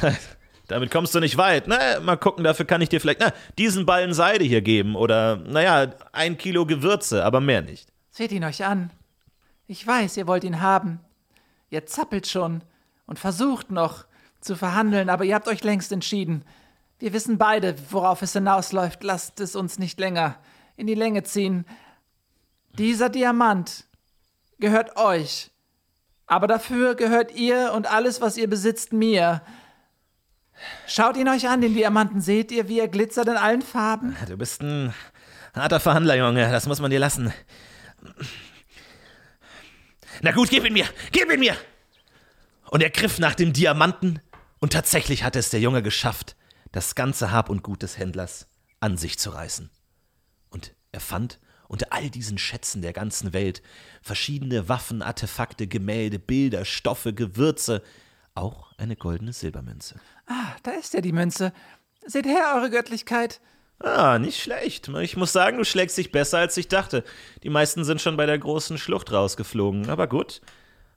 Damit 0.68 0.90
kommst 0.90 1.14
du 1.14 1.20
nicht 1.20 1.36
weit. 1.36 1.68
Na, 1.68 2.00
mal 2.00 2.16
gucken, 2.16 2.44
dafür 2.44 2.66
kann 2.66 2.80
ich 2.80 2.88
dir 2.88 3.00
vielleicht 3.00 3.20
na, 3.20 3.32
diesen 3.56 3.86
Ballen 3.86 4.14
Seide 4.14 4.44
hier 4.44 4.62
geben 4.62 4.96
oder, 4.96 5.36
naja, 5.36 5.94
ein 6.12 6.38
Kilo 6.38 6.66
Gewürze, 6.66 7.24
aber 7.24 7.40
mehr 7.40 7.62
nicht. 7.62 7.92
Seht 8.10 8.32
ihn 8.32 8.44
euch 8.44 8.64
an. 8.64 8.90
Ich 9.68 9.86
weiß, 9.86 10.16
ihr 10.16 10.26
wollt 10.26 10.44
ihn 10.44 10.60
haben. 10.60 11.00
Ihr 11.70 11.86
zappelt 11.86 12.26
schon 12.26 12.62
und 13.06 13.18
versucht 13.18 13.70
noch 13.70 14.06
zu 14.40 14.56
verhandeln, 14.56 15.08
aber 15.08 15.24
ihr 15.24 15.34
habt 15.34 15.48
euch 15.48 15.62
längst 15.62 15.92
entschieden. 15.92 16.44
Wir 16.98 17.12
wissen 17.12 17.38
beide, 17.38 17.76
worauf 17.90 18.22
es 18.22 18.32
hinausläuft. 18.32 19.04
Lasst 19.04 19.40
es 19.40 19.54
uns 19.54 19.78
nicht 19.78 20.00
länger 20.00 20.38
in 20.76 20.86
die 20.86 20.94
Länge 20.94 21.22
ziehen. 21.22 21.66
Dieser 22.78 23.08
Diamant 23.08 23.84
gehört 24.58 24.96
euch. 24.96 25.50
Aber 26.26 26.46
dafür 26.46 26.94
gehört 26.94 27.32
ihr 27.32 27.72
und 27.74 27.86
alles, 27.86 28.20
was 28.20 28.36
ihr 28.36 28.48
besitzt, 28.48 28.92
mir. 28.92 29.42
Schaut 30.86 31.16
ihn 31.16 31.28
euch 31.28 31.48
an, 31.48 31.60
den 31.60 31.74
Diamanten. 31.74 32.20
Seht 32.20 32.50
ihr, 32.50 32.68
wie 32.68 32.80
er 32.80 32.88
glitzert 32.88 33.28
in 33.28 33.36
allen 33.36 33.62
Farben? 33.62 34.16
Du 34.26 34.36
bist 34.36 34.62
ein 34.62 34.92
harter 35.54 35.80
Verhandler, 35.80 36.16
Junge. 36.16 36.50
Das 36.50 36.66
muss 36.66 36.80
man 36.80 36.90
dir 36.90 36.98
lassen. 36.98 37.32
Na 40.22 40.32
gut, 40.32 40.50
gib 40.50 40.64
ihn 40.64 40.72
mir! 40.72 40.86
Gib 41.12 41.30
ihn 41.30 41.40
mir! 41.40 41.56
Und 42.70 42.82
er 42.82 42.90
griff 42.90 43.18
nach 43.18 43.34
dem 43.34 43.52
Diamanten, 43.52 44.20
und 44.58 44.72
tatsächlich 44.72 45.22
hatte 45.22 45.38
es 45.38 45.50
der 45.50 45.60
Junge 45.60 45.82
geschafft, 45.82 46.36
das 46.72 46.94
ganze 46.94 47.30
Hab 47.30 47.50
und 47.50 47.62
Gut 47.62 47.82
des 47.82 47.98
Händlers 47.98 48.48
an 48.80 48.96
sich 48.96 49.18
zu 49.18 49.30
reißen. 49.30 49.70
Und 50.50 50.74
er 50.92 51.00
fand 51.00 51.38
unter 51.68 51.92
all 51.92 52.10
diesen 52.10 52.38
Schätzen 52.38 52.82
der 52.82 52.92
ganzen 52.92 53.32
Welt 53.32 53.62
verschiedene 54.02 54.68
Waffen, 54.68 55.02
Artefakte, 55.02 55.66
Gemälde, 55.66 56.18
Bilder, 56.18 56.64
Stoffe, 56.64 57.12
Gewürze, 57.12 57.82
auch 58.34 58.72
eine 58.78 58.96
goldene 58.96 59.32
Silbermünze. 59.32 59.96
Ah, 60.26 60.54
da 60.62 60.72
ist 60.72 60.94
ja 60.94 61.00
die 61.00 61.12
Münze. 61.12 61.52
Seht 62.04 62.26
her, 62.26 62.54
eure 62.56 62.70
Göttlichkeit. 62.70 63.40
Ah, 63.78 64.18
nicht 64.18 64.42
schlecht. 64.42 64.88
Ich 64.88 65.16
muss 65.16 65.32
sagen, 65.32 65.58
du 65.58 65.64
schlägst 65.64 65.98
dich 65.98 66.12
besser, 66.12 66.38
als 66.38 66.56
ich 66.56 66.68
dachte. 66.68 67.04
Die 67.42 67.50
meisten 67.50 67.84
sind 67.84 68.00
schon 68.00 68.16
bei 68.16 68.26
der 68.26 68.38
großen 68.38 68.78
Schlucht 68.78 69.12
rausgeflogen. 69.12 69.90
Aber 69.90 70.06
gut, 70.06 70.40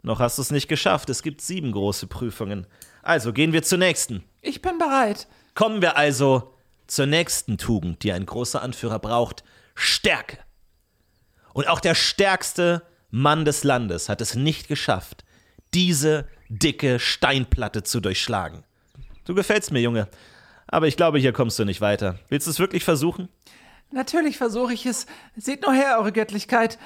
noch 0.01 0.19
hast 0.19 0.37
du 0.37 0.41
es 0.41 0.51
nicht 0.51 0.67
geschafft. 0.67 1.09
Es 1.09 1.21
gibt 1.21 1.41
sieben 1.41 1.71
große 1.71 2.07
Prüfungen. 2.07 2.67
Also 3.01 3.33
gehen 3.33 3.53
wir 3.53 3.63
zur 3.63 3.79
nächsten. 3.79 4.23
Ich 4.41 4.61
bin 4.61 4.77
bereit. 4.77 5.27
Kommen 5.55 5.81
wir 5.81 5.97
also 5.97 6.53
zur 6.87 7.05
nächsten 7.05 7.57
Tugend, 7.57 8.03
die 8.03 8.13
ein 8.13 8.25
großer 8.25 8.61
Anführer 8.61 8.99
braucht: 8.99 9.43
Stärke. 9.75 10.37
Und 11.53 11.67
auch 11.67 11.79
der 11.79 11.95
stärkste 11.95 12.83
Mann 13.11 13.45
des 13.45 13.63
Landes 13.63 14.09
hat 14.09 14.21
es 14.21 14.35
nicht 14.35 14.67
geschafft, 14.67 15.23
diese 15.73 16.27
dicke 16.49 16.99
Steinplatte 16.99 17.83
zu 17.83 17.99
durchschlagen. 17.99 18.63
Du 19.25 19.35
gefällst 19.35 19.71
mir, 19.71 19.81
Junge. 19.81 20.07
Aber 20.67 20.87
ich 20.87 20.97
glaube, 20.97 21.19
hier 21.19 21.33
kommst 21.33 21.57
du 21.59 21.65
nicht 21.65 21.81
weiter. 21.81 22.19
Willst 22.29 22.47
du 22.47 22.51
es 22.51 22.59
wirklich 22.59 22.83
versuchen? 22.83 23.29
Natürlich 23.91 24.37
versuche 24.37 24.73
ich 24.73 24.85
es. 24.85 25.07
Seht 25.35 25.63
nur 25.63 25.73
her, 25.73 25.97
eure 25.99 26.11
Göttlichkeit. 26.11 26.77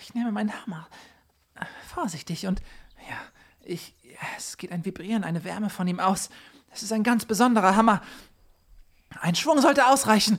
Ich 0.00 0.14
nehme 0.14 0.32
meinen 0.32 0.52
Hammer. 0.52 0.88
Vorsichtig 1.88 2.46
und 2.46 2.60
ja, 3.08 3.16
ich. 3.62 3.94
Es 4.36 4.56
geht 4.56 4.70
ein 4.70 4.84
Vibrieren, 4.84 5.24
eine 5.24 5.44
Wärme 5.44 5.70
von 5.70 5.88
ihm 5.88 5.98
aus. 5.98 6.30
Es 6.72 6.82
ist 6.82 6.92
ein 6.92 7.02
ganz 7.02 7.24
besonderer 7.24 7.76
Hammer. 7.76 8.00
Ein 9.20 9.34
Schwung 9.34 9.60
sollte 9.60 9.86
ausreichen. 9.86 10.38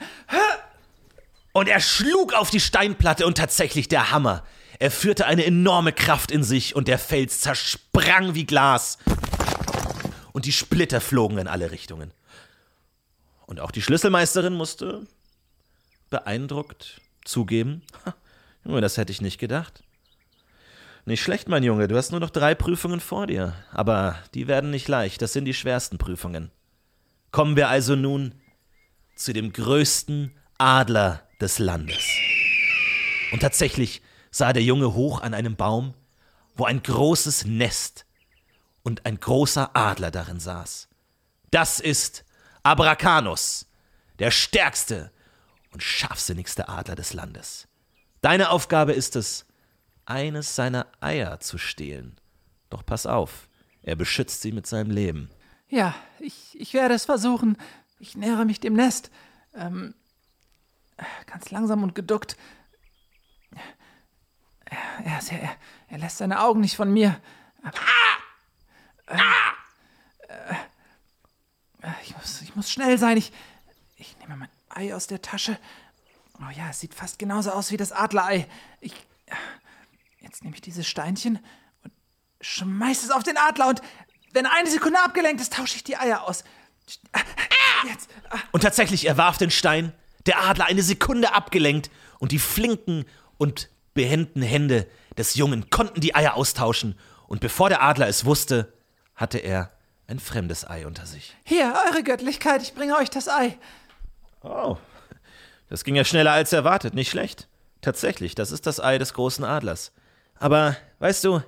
Und 1.56 1.70
er 1.70 1.80
schlug 1.80 2.34
auf 2.34 2.49
die 2.49 2.60
Steinplatte 2.60 3.26
und 3.26 3.38
tatsächlich 3.38 3.88
der 3.88 4.12
Hammer. 4.12 4.43
Er 4.78 4.91
führte 4.91 5.26
eine 5.26 5.45
enorme 5.45 5.93
Kraft 5.93 6.30
in 6.30 6.43
sich 6.43 6.76
und 6.76 6.89
der 6.89 6.99
Fels 6.99 7.39
zersprang 7.39 8.36
wie 8.36 8.45
Glas. 8.45 8.97
Und 10.34 10.43
die 10.47 10.51
Splitter 10.51 10.99
flogen 10.99 11.38
in 11.38 11.47
alle 11.47 11.72
Richtungen. 11.72 12.12
Und 13.45 13.62
auch 13.62 13.72
die 13.72 13.82
Schlüsselmeisterin 13.82 14.53
musste 14.53 15.08
beeindruckt 16.10 16.99
zugeben. 17.24 17.84
Junge, 18.66 18.82
das 18.82 18.97
hätte 18.97 19.14
ich 19.14 19.22
nicht 19.22 19.38
gedacht. 19.38 19.82
Nicht 21.06 21.24
schlecht, 21.24 21.47
mein 21.47 21.64
Junge, 21.64 21.88
du 21.88 21.95
hast 21.95 22.12
nur 22.12 22.20
noch 22.20 22.32
drei 22.32 22.53
Prüfungen 22.53 22.99
vor 22.99 23.28
dir. 23.28 23.53
Aber 23.72 24.20
die 24.34 24.47
werden 24.47 24.72
nicht 24.72 24.89
leicht, 24.89 25.22
das 25.22 25.32
sind 25.32 25.45
die 25.45 25.53
schwersten 25.53 25.99
Prüfungen. 25.99 26.51
Kommen 27.32 27.56
wir 27.56 27.70
also 27.70 27.95
nun 27.95 28.36
zu 29.16 29.32
dem 29.32 29.53
größten 29.53 30.36
Adler 30.58 31.24
des 31.42 31.60
Landes. 31.60 32.06
Und 33.32 33.42
tatsächlich 33.42 34.02
sah 34.32 34.54
der 34.54 34.64
Junge 34.64 34.94
hoch 34.94 35.22
an 35.22 35.34
einem 35.34 35.56
Baum, 35.56 35.94
wo 36.56 36.66
ein 36.66 36.82
großes 36.82 37.46
Nest 37.46 38.06
und 38.84 39.06
ein 39.06 39.20
großer 39.20 39.76
Adler 39.76 40.12
darin 40.12 40.40
saß. 40.40 40.88
Das 41.52 41.80
ist 41.80 42.24
Abrakanus, 42.64 43.68
der 44.20 44.32
stärkste 44.32 45.12
und 45.72 45.84
scharfsinnigste 45.84 46.70
Adler 46.70 46.96
des 46.96 47.14
Landes. 47.14 47.68
Deine 48.22 48.50
Aufgabe 48.50 48.94
ist 48.94 49.16
es, 49.16 49.46
eines 50.06 50.56
seiner 50.56 50.88
Eier 51.00 51.40
zu 51.40 51.58
stehlen. 51.58 52.20
Doch 52.70 52.86
pass 52.86 53.06
auf, 53.06 53.50
er 53.82 53.96
beschützt 53.96 54.42
sie 54.42 54.52
mit 54.52 54.68
seinem 54.68 54.92
Leben. 54.92 55.30
Ja, 55.68 55.96
ich, 56.20 56.60
ich 56.60 56.74
werde 56.74 56.94
es 56.94 57.06
versuchen. 57.06 57.58
Ich 58.00 58.16
nähere 58.16 58.46
mich 58.46 58.60
dem 58.60 58.74
Nest. 58.74 59.12
Ähm, 59.56 59.96
ganz 61.26 61.52
langsam 61.52 61.84
und 61.84 61.96
geduckt. 61.96 62.38
Er, 64.66 65.06
er, 65.06 65.20
er, 65.32 65.56
er 65.89 65.98
lässt 65.98 66.18
seine 66.18 66.41
Augen 66.41 66.62
nicht 66.62 66.76
von 66.76 66.91
mir. 66.91 67.20
Aber, 67.64 67.78
äh, 69.08 70.54
äh, 71.82 71.91
ich, 72.04 72.16
muss, 72.18 72.41
ich 72.41 72.56
muss 72.56 72.72
schnell 72.72 72.98
sein. 72.98 73.18
Ich, 73.18 73.32
ich 73.98 74.18
nehme 74.20 74.36
mein 74.36 74.50
Ei 74.70 74.96
aus 74.96 75.08
der 75.08 75.22
Tasche. 75.22 75.58
Oh 76.39 76.52
ja, 76.52 76.70
es 76.70 76.80
sieht 76.80 76.93
fast 76.93 77.20
genauso 77.20 77.52
aus 77.52 77.72
wie 77.72 77.78
das 77.78 77.91
Adlerei. 77.91 78.48
Ich. 78.82 78.93
Jetzt 80.20 80.43
nehme 80.43 80.56
ich 80.56 80.62
dieses 80.62 80.88
Steinchen 80.88 81.39
und 81.84 81.93
schmeiße 82.41 83.06
es 83.06 83.12
auf 83.12 83.24
den 83.24 83.38
Adler 83.38 83.68
und 83.68 83.82
wenn 84.34 84.46
eine 84.48 84.70
Sekunde 84.70 85.00
abgelenkt 85.00 85.39
ist, 85.39 85.54
tausche 85.54 85.78
ich 85.78 85.84
die 85.84 85.96
Eier 85.98 86.24
aus. 86.24 86.43
Jetzt. 87.88 88.10
Und 88.52 88.62
tatsächlich, 88.62 89.06
er 89.08 89.18
warf 89.18 89.38
den 89.38 89.52
Stein, 89.52 89.93
der 90.26 90.43
Adler 90.43 90.65
eine 90.65 90.82
Sekunde 90.82 91.34
abgelenkt 91.34 91.89
und 92.19 92.32
die 92.32 92.39
flinken 92.39 93.05
und 93.38 93.69
behenden 93.93 94.41
Hände 94.41 94.88
des 95.17 95.36
Jungen 95.36 95.69
konnten 95.69 96.01
die 96.01 96.15
Eier 96.15 96.36
austauschen 96.36 96.97
und 97.28 97.41
bevor 97.41 97.69
der 97.69 97.82
Adler 97.82 98.07
es 98.07 98.26
wusste, 98.26 98.73
hatte 99.15 99.38
er 99.38 99.71
ein 100.07 100.19
fremdes 100.19 100.69
Ei 100.69 100.86
unter 100.86 101.05
sich. 101.05 101.36
Hier, 101.43 101.73
eure 101.88 102.03
Göttlichkeit, 102.03 102.61
ich 102.61 102.73
bringe 102.73 102.95
euch 102.97 103.09
das 103.09 103.28
Ei. 103.28 103.57
Oh, 104.41 104.78
das 105.69 105.84
ging 105.84 105.95
ja 105.95 106.03
schneller 106.03 106.32
als 106.32 106.53
erwartet, 106.53 106.93
nicht 106.93 107.09
schlecht. 107.09 107.47
Tatsächlich, 107.82 108.36
das 108.36 108.51
ist 108.51 108.67
das 108.67 108.80
Ei 108.80 108.97
des 108.97 109.13
großen 109.13 109.43
Adlers. 109.43 109.91
Aber, 110.38 110.76
weißt 110.99 111.23
du, 111.23 111.41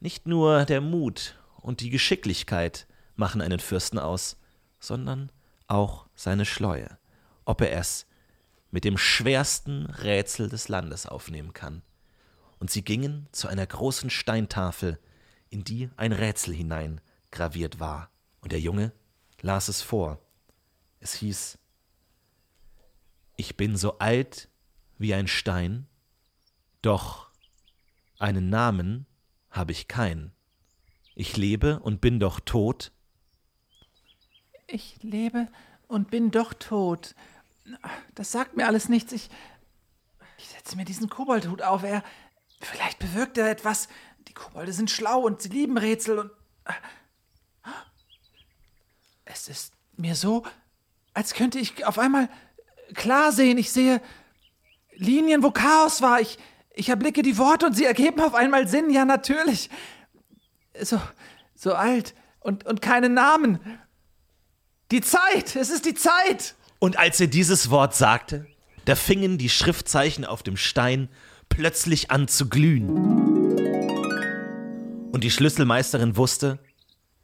nicht 0.00 0.26
nur 0.26 0.64
der 0.64 0.80
Mut 0.80 1.36
und 1.60 1.80
die 1.80 1.90
Geschicklichkeit 1.90 2.86
machen 3.16 3.40
einen 3.40 3.60
Fürsten 3.60 3.98
aus, 3.98 4.36
sondern 4.78 5.30
auch 5.66 6.06
seine 6.14 6.44
Schleue, 6.44 6.98
ob 7.44 7.60
er 7.60 7.72
es 7.72 8.06
mit 8.70 8.84
dem 8.84 8.98
schwersten 8.98 9.86
Rätsel 9.86 10.48
des 10.48 10.68
Landes 10.68 11.06
aufnehmen 11.06 11.52
kann. 11.52 11.82
Und 12.58 12.70
sie 12.70 12.82
gingen 12.82 13.28
zu 13.30 13.48
einer 13.48 13.66
großen 13.66 14.10
Steintafel, 14.10 14.98
in 15.50 15.64
die 15.64 15.90
ein 15.96 16.12
Rätsel 16.12 16.54
hinein 16.54 17.00
graviert 17.30 17.78
war, 17.78 18.10
und 18.40 18.52
der 18.52 18.60
Junge 18.60 18.92
las 19.40 19.68
es 19.68 19.82
vor. 19.82 20.18
Es 21.00 21.14
hieß 21.14 21.58
Ich 23.36 23.56
bin 23.56 23.76
so 23.76 23.98
alt 23.98 24.48
wie 24.98 25.14
ein 25.14 25.28
Stein, 25.28 25.86
doch 26.82 27.28
einen 28.18 28.48
Namen 28.48 29.06
habe 29.50 29.72
ich 29.72 29.88
keinen. 29.88 30.32
Ich 31.14 31.36
lebe 31.36 31.78
und 31.80 32.00
bin 32.00 32.18
doch 32.18 32.40
tot. 32.40 32.90
Ich 34.66 35.02
lebe 35.02 35.48
und 35.86 36.10
bin 36.10 36.30
doch 36.30 36.54
tot. 36.54 37.14
Das 38.14 38.32
sagt 38.32 38.56
mir 38.56 38.66
alles 38.66 38.88
nichts. 38.88 39.12
Ich, 39.12 39.30
ich 40.38 40.48
setze 40.48 40.76
mir 40.76 40.84
diesen 40.84 41.08
Koboldhut 41.08 41.62
auf. 41.62 41.82
Er, 41.82 42.02
vielleicht 42.60 42.98
bewirkt 42.98 43.38
er 43.38 43.50
etwas. 43.50 43.88
Die 44.28 44.34
Kobolde 44.34 44.72
sind 44.72 44.90
schlau 44.90 45.20
und 45.20 45.42
sie 45.42 45.48
lieben 45.48 45.78
Rätsel 45.78 46.18
und. 46.18 46.30
Es 49.24 49.48
ist 49.48 49.72
mir 49.96 50.14
so, 50.14 50.44
als 51.12 51.34
könnte 51.34 51.58
ich 51.58 51.86
auf 51.86 51.98
einmal 51.98 52.28
klar 52.94 53.32
sehen. 53.32 53.58
Ich 53.58 53.72
sehe 53.72 54.00
Linien, 54.92 55.42
wo 55.42 55.50
Chaos 55.50 56.02
war. 56.02 56.20
Ich, 56.20 56.38
ich 56.74 56.88
erblicke 56.88 57.22
die 57.22 57.38
Worte 57.38 57.66
und 57.66 57.72
sie 57.74 57.84
ergeben 57.84 58.20
auf 58.20 58.34
einmal 58.34 58.68
Sinn. 58.68 58.90
Ja, 58.90 59.04
natürlich. 59.04 59.70
So, 60.80 61.00
so 61.54 61.74
alt 61.74 62.14
und, 62.40 62.66
und 62.66 62.82
keinen 62.82 63.14
Namen. 63.14 63.60
Die 64.90 65.00
Zeit, 65.00 65.56
es 65.56 65.70
ist 65.70 65.86
die 65.86 65.94
Zeit. 65.94 66.54
Und 66.84 66.98
als 66.98 67.18
er 67.18 67.28
dieses 67.28 67.70
Wort 67.70 67.94
sagte, 67.94 68.46
da 68.84 68.94
fingen 68.94 69.38
die 69.38 69.48
Schriftzeichen 69.48 70.26
auf 70.26 70.42
dem 70.42 70.58
Stein 70.58 71.08
plötzlich 71.48 72.10
an 72.10 72.28
zu 72.28 72.46
glühen. 72.50 72.90
Und 75.10 75.24
die 75.24 75.30
Schlüsselmeisterin 75.30 76.18
wusste, 76.18 76.58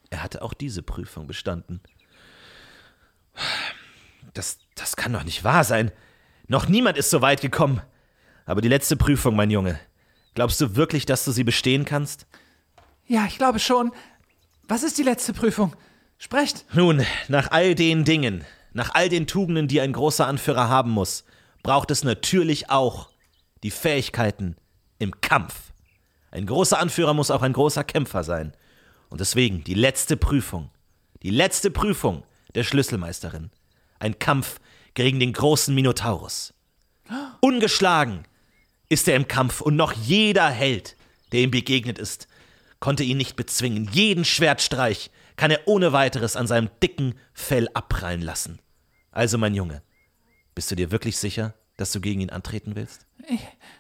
er 0.09 0.23
hatte 0.23 0.41
auch 0.41 0.55
diese 0.55 0.83
Prüfung 0.83 1.27
bestanden. 1.27 1.83
Das, 4.33 4.61
das 4.77 4.97
kann 4.97 5.13
doch 5.13 5.25
nicht 5.25 5.45
wahr 5.45 5.65
sein. 5.65 5.93
Noch 6.49 6.67
niemand 6.67 6.97
ist 6.97 7.11
so 7.11 7.21
weit 7.21 7.43
gekommen. 7.43 7.83
Aber 8.47 8.63
die 8.63 8.69
letzte 8.69 8.97
Prüfung, 8.97 9.37
mein 9.37 9.51
Junge. 9.51 9.79
Glaubst 10.33 10.59
du 10.63 10.75
wirklich, 10.75 11.05
dass 11.05 11.27
du 11.27 11.33
sie 11.33 11.45
bestehen 11.45 11.85
kannst? 11.85 12.27
Ja, 13.07 13.27
ich 13.27 13.37
glaube 13.37 13.59
schon. 13.59 13.93
Was 14.69 14.85
ist 14.85 14.97
die 14.97 15.03
letzte 15.03 15.35
Prüfung? 15.35 15.77
Sprecht. 16.17 16.65
Nun, 16.73 17.05
nach 17.29 17.51
all 17.51 17.75
den 17.75 18.07
Dingen, 18.07 18.47
nach 18.73 18.95
all 18.95 19.09
den 19.09 19.27
Tugenden, 19.27 19.69
die 19.69 19.81
ein 19.81 19.93
großer 19.93 20.27
Anführer 20.27 20.69
haben 20.69 20.91
muss, 20.91 21.25
braucht 21.63 21.91
es 21.91 22.05
natürlich 22.05 22.71
auch 22.71 23.11
die 23.63 23.71
Fähigkeiten 23.71 24.57
im 24.99 25.21
Kampf. 25.21 25.73
Ein 26.31 26.47
großer 26.47 26.79
Anführer 26.79 27.15
muss 27.15 27.31
auch 27.31 27.43
ein 27.43 27.53
großer 27.53 27.85
Kämpfer 27.85 28.25
sein. 28.25 28.53
Und 29.09 29.21
deswegen 29.21 29.65
die 29.65 29.75
letzte 29.75 30.17
Prüfung, 30.17 30.71
die 31.23 31.31
letzte 31.31 31.71
Prüfung 31.71 32.23
der 32.55 32.65
Schlüsselmeisterin. 32.65 33.51
Ein 33.99 34.19
Kampf 34.19 34.61
gegen 34.95 35.21
den 35.21 35.33
großen 35.33 35.75
Minotaurus. 35.75 36.55
Ungeschlagen 37.41 38.25
ist 38.89 39.09
er 39.09 39.17
im 39.17 39.29
Kampf 39.29 39.61
und 39.61 39.77
noch 39.77 39.93
jeder 39.93 40.49
Held, 40.49 40.97
der 41.33 41.41
ihm 41.41 41.51
begegnet 41.51 41.99
ist, 41.99 42.29
konnte 42.79 43.03
ihn 43.03 43.17
nicht 43.17 43.37
bezwingen. 43.37 43.89
Jeden 43.93 44.25
Schwertstreich 44.25 45.11
kann 45.41 45.51
er 45.51 45.67
ohne 45.67 45.95
weiteres 45.95 46.37
an 46.37 46.47
seinem 46.47 46.69
dicken 46.83 47.15
Fell 47.33 47.71
abprallen 47.73 48.21
lassen. 48.21 48.59
Also, 49.11 49.39
mein 49.39 49.55
Junge, 49.55 49.81
bist 50.55 50.71
du 50.71 50.75
dir 50.75 50.91
wirklich 50.91 51.17
sicher, 51.17 51.55
dass 51.79 51.93
du 51.93 52.01
gegen 52.03 52.21
ihn 52.21 52.29
antreten 52.29 52.77
willst? 52.77 53.07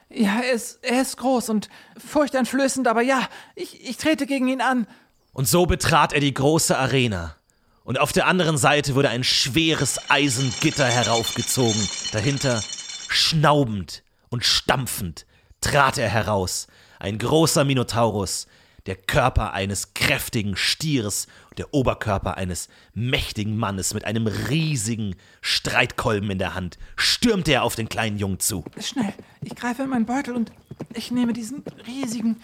Ja, 0.09 0.41
er 0.41 0.53
ist, 0.55 0.79
er 0.81 1.03
ist 1.03 1.19
groß 1.19 1.51
und 1.51 1.69
furchteinflößend, 1.99 2.89
aber 2.89 3.03
ja, 3.03 3.29
ich, 3.57 3.87
ich 3.87 3.99
trete 3.99 4.25
gegen 4.27 4.49
ihn 4.49 4.63
an. 4.63 4.87
Und 5.35 5.49
so 5.49 5.67
betrat 5.67 6.15
er 6.15 6.21
die 6.21 6.33
große 6.33 6.79
Arena. 6.79 7.37
Und 7.85 8.01
auf 8.01 8.13
der 8.13 8.27
anderen 8.27 8.57
Seite 8.57 8.95
wurde 8.95 9.11
ein 9.11 9.23
schweres 9.23 10.01
Eisengitter 10.09 10.87
heraufgezogen. 10.87 11.87
Dahinter, 12.13 12.63
schnaubend 13.11 14.03
und 14.31 14.47
stampfend, 14.47 15.27
trat 15.61 15.99
er 15.99 16.09
heraus. 16.09 16.69
Ein 16.99 17.19
großer 17.19 17.65
Minotaurus, 17.67 18.47
der 18.91 18.97
Körper 18.97 19.53
eines 19.53 19.95
kräftigen 19.95 20.57
Stieres 20.57 21.29
und 21.51 21.61
der 21.61 21.73
Oberkörper 21.73 22.37
eines 22.37 22.69
mächtigen 22.93 23.57
Mannes 23.57 23.95
mit 23.95 24.05
einem 24.05 24.27
riesigen 24.27 25.15
Streitkolben 25.43 26.29
in 26.29 26.39
der 26.39 26.57
Hand, 26.57 26.77
stürmte 26.97 27.53
er 27.53 27.63
auf 27.63 27.77
den 27.77 27.89
kleinen 27.89 28.19
Jungen 28.19 28.41
zu. 28.41 28.65
Schnell, 28.81 29.15
ich 29.43 29.55
greife 29.55 29.85
in 29.85 29.91
meinen 29.91 30.07
Beutel 30.07 30.35
und 30.35 30.51
ich 30.93 31.13
nehme 31.13 31.33
diesen 31.33 31.63
riesigen, 31.87 32.43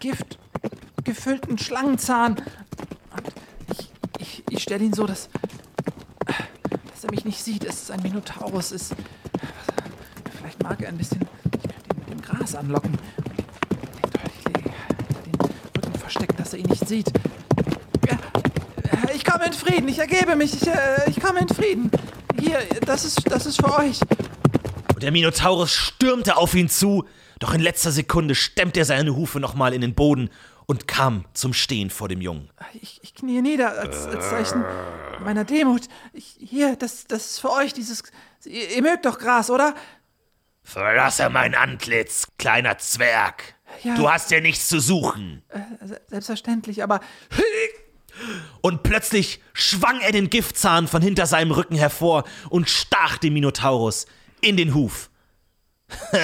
giftgefüllten 0.00 1.56
Schlangenzahn 1.56 2.34
und 3.16 3.32
ich, 3.70 3.92
ich, 4.18 4.42
ich 4.50 4.62
stelle 4.64 4.84
ihn 4.84 4.92
so, 4.92 5.06
dass, 5.06 5.28
dass 6.90 7.04
er 7.04 7.12
mich 7.12 7.24
nicht 7.24 7.40
sieht. 7.40 7.62
Es 7.62 7.82
ist 7.82 7.90
ein 7.92 8.02
Minotaurus. 8.02 8.72
Ist, 8.72 8.96
vielleicht 10.36 10.60
mag 10.64 10.82
er 10.82 10.88
ein 10.88 10.98
bisschen 10.98 11.20
mit 11.20 12.10
dem 12.10 12.22
Gras 12.22 12.56
anlocken 12.56 12.98
verstecken, 16.10 16.36
dass 16.36 16.52
er 16.52 16.58
ihn 16.58 16.66
nicht 16.66 16.88
sieht. 16.88 17.10
Ich 19.14 19.24
komme 19.24 19.46
in 19.46 19.52
Frieden, 19.52 19.88
ich 19.88 19.98
ergebe 19.98 20.34
mich, 20.34 20.54
ich, 20.54 20.66
äh, 20.66 21.08
ich 21.08 21.20
komme 21.20 21.40
in 21.40 21.48
Frieden. 21.48 21.90
Hier, 22.38 22.58
das 22.84 23.04
ist, 23.04 23.30
das 23.30 23.46
ist 23.46 23.60
für 23.60 23.72
euch. 23.78 24.00
Und 24.94 25.02
der 25.02 25.12
Minotaurus 25.12 25.72
stürmte 25.72 26.36
auf 26.36 26.54
ihn 26.54 26.68
zu, 26.68 27.04
doch 27.38 27.54
in 27.54 27.60
letzter 27.60 27.92
Sekunde 27.92 28.34
stemmte 28.34 28.80
er 28.80 28.86
seine 28.86 29.14
Hufe 29.14 29.40
nochmal 29.40 29.72
in 29.72 29.80
den 29.80 29.94
Boden 29.94 30.30
und 30.66 30.88
kam 30.88 31.24
zum 31.32 31.52
Stehen 31.52 31.90
vor 31.90 32.08
dem 32.08 32.20
Jungen. 32.20 32.50
Ich, 32.80 33.00
ich 33.02 33.14
knie 33.14 33.40
nieder 33.40 33.78
als, 33.78 34.06
als 34.06 34.30
Zeichen 34.30 34.64
meiner 35.20 35.44
Demut. 35.44 35.82
Ich, 36.12 36.36
hier, 36.38 36.76
das, 36.76 37.06
das 37.06 37.30
ist 37.30 37.40
für 37.40 37.52
euch, 37.52 37.72
dieses. 37.72 38.02
Ihr, 38.44 38.76
ihr 38.76 38.82
mögt 38.82 39.06
doch 39.06 39.18
Gras, 39.18 39.50
oder? 39.50 39.74
Verlasse 40.62 41.30
mein 41.30 41.54
Antlitz, 41.54 42.26
kleiner 42.38 42.78
Zwerg. 42.78 43.54
Ja, 43.82 43.94
du 43.94 44.10
hast 44.10 44.30
ja 44.30 44.40
nichts 44.40 44.68
zu 44.68 44.80
suchen. 44.80 45.42
Äh, 45.48 45.60
selbstverständlich, 46.08 46.82
aber. 46.82 47.00
Und 48.60 48.82
plötzlich 48.82 49.40
schwang 49.52 50.00
er 50.00 50.12
den 50.12 50.30
Giftzahn 50.30 50.88
von 50.88 51.00
hinter 51.00 51.26
seinem 51.26 51.52
Rücken 51.52 51.76
hervor 51.76 52.24
und 52.50 52.68
stach 52.68 53.18
dem 53.18 53.34
Minotaurus 53.34 54.06
in 54.40 54.56
den 54.56 54.74
Huf. 54.74 55.10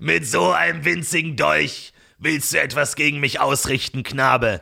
Mit 0.00 0.26
so 0.26 0.50
einem 0.50 0.84
winzigen 0.84 1.36
Dolch 1.36 1.92
willst 2.18 2.52
du 2.52 2.60
etwas 2.60 2.96
gegen 2.96 3.20
mich 3.20 3.40
ausrichten, 3.40 4.02
Knabe. 4.02 4.60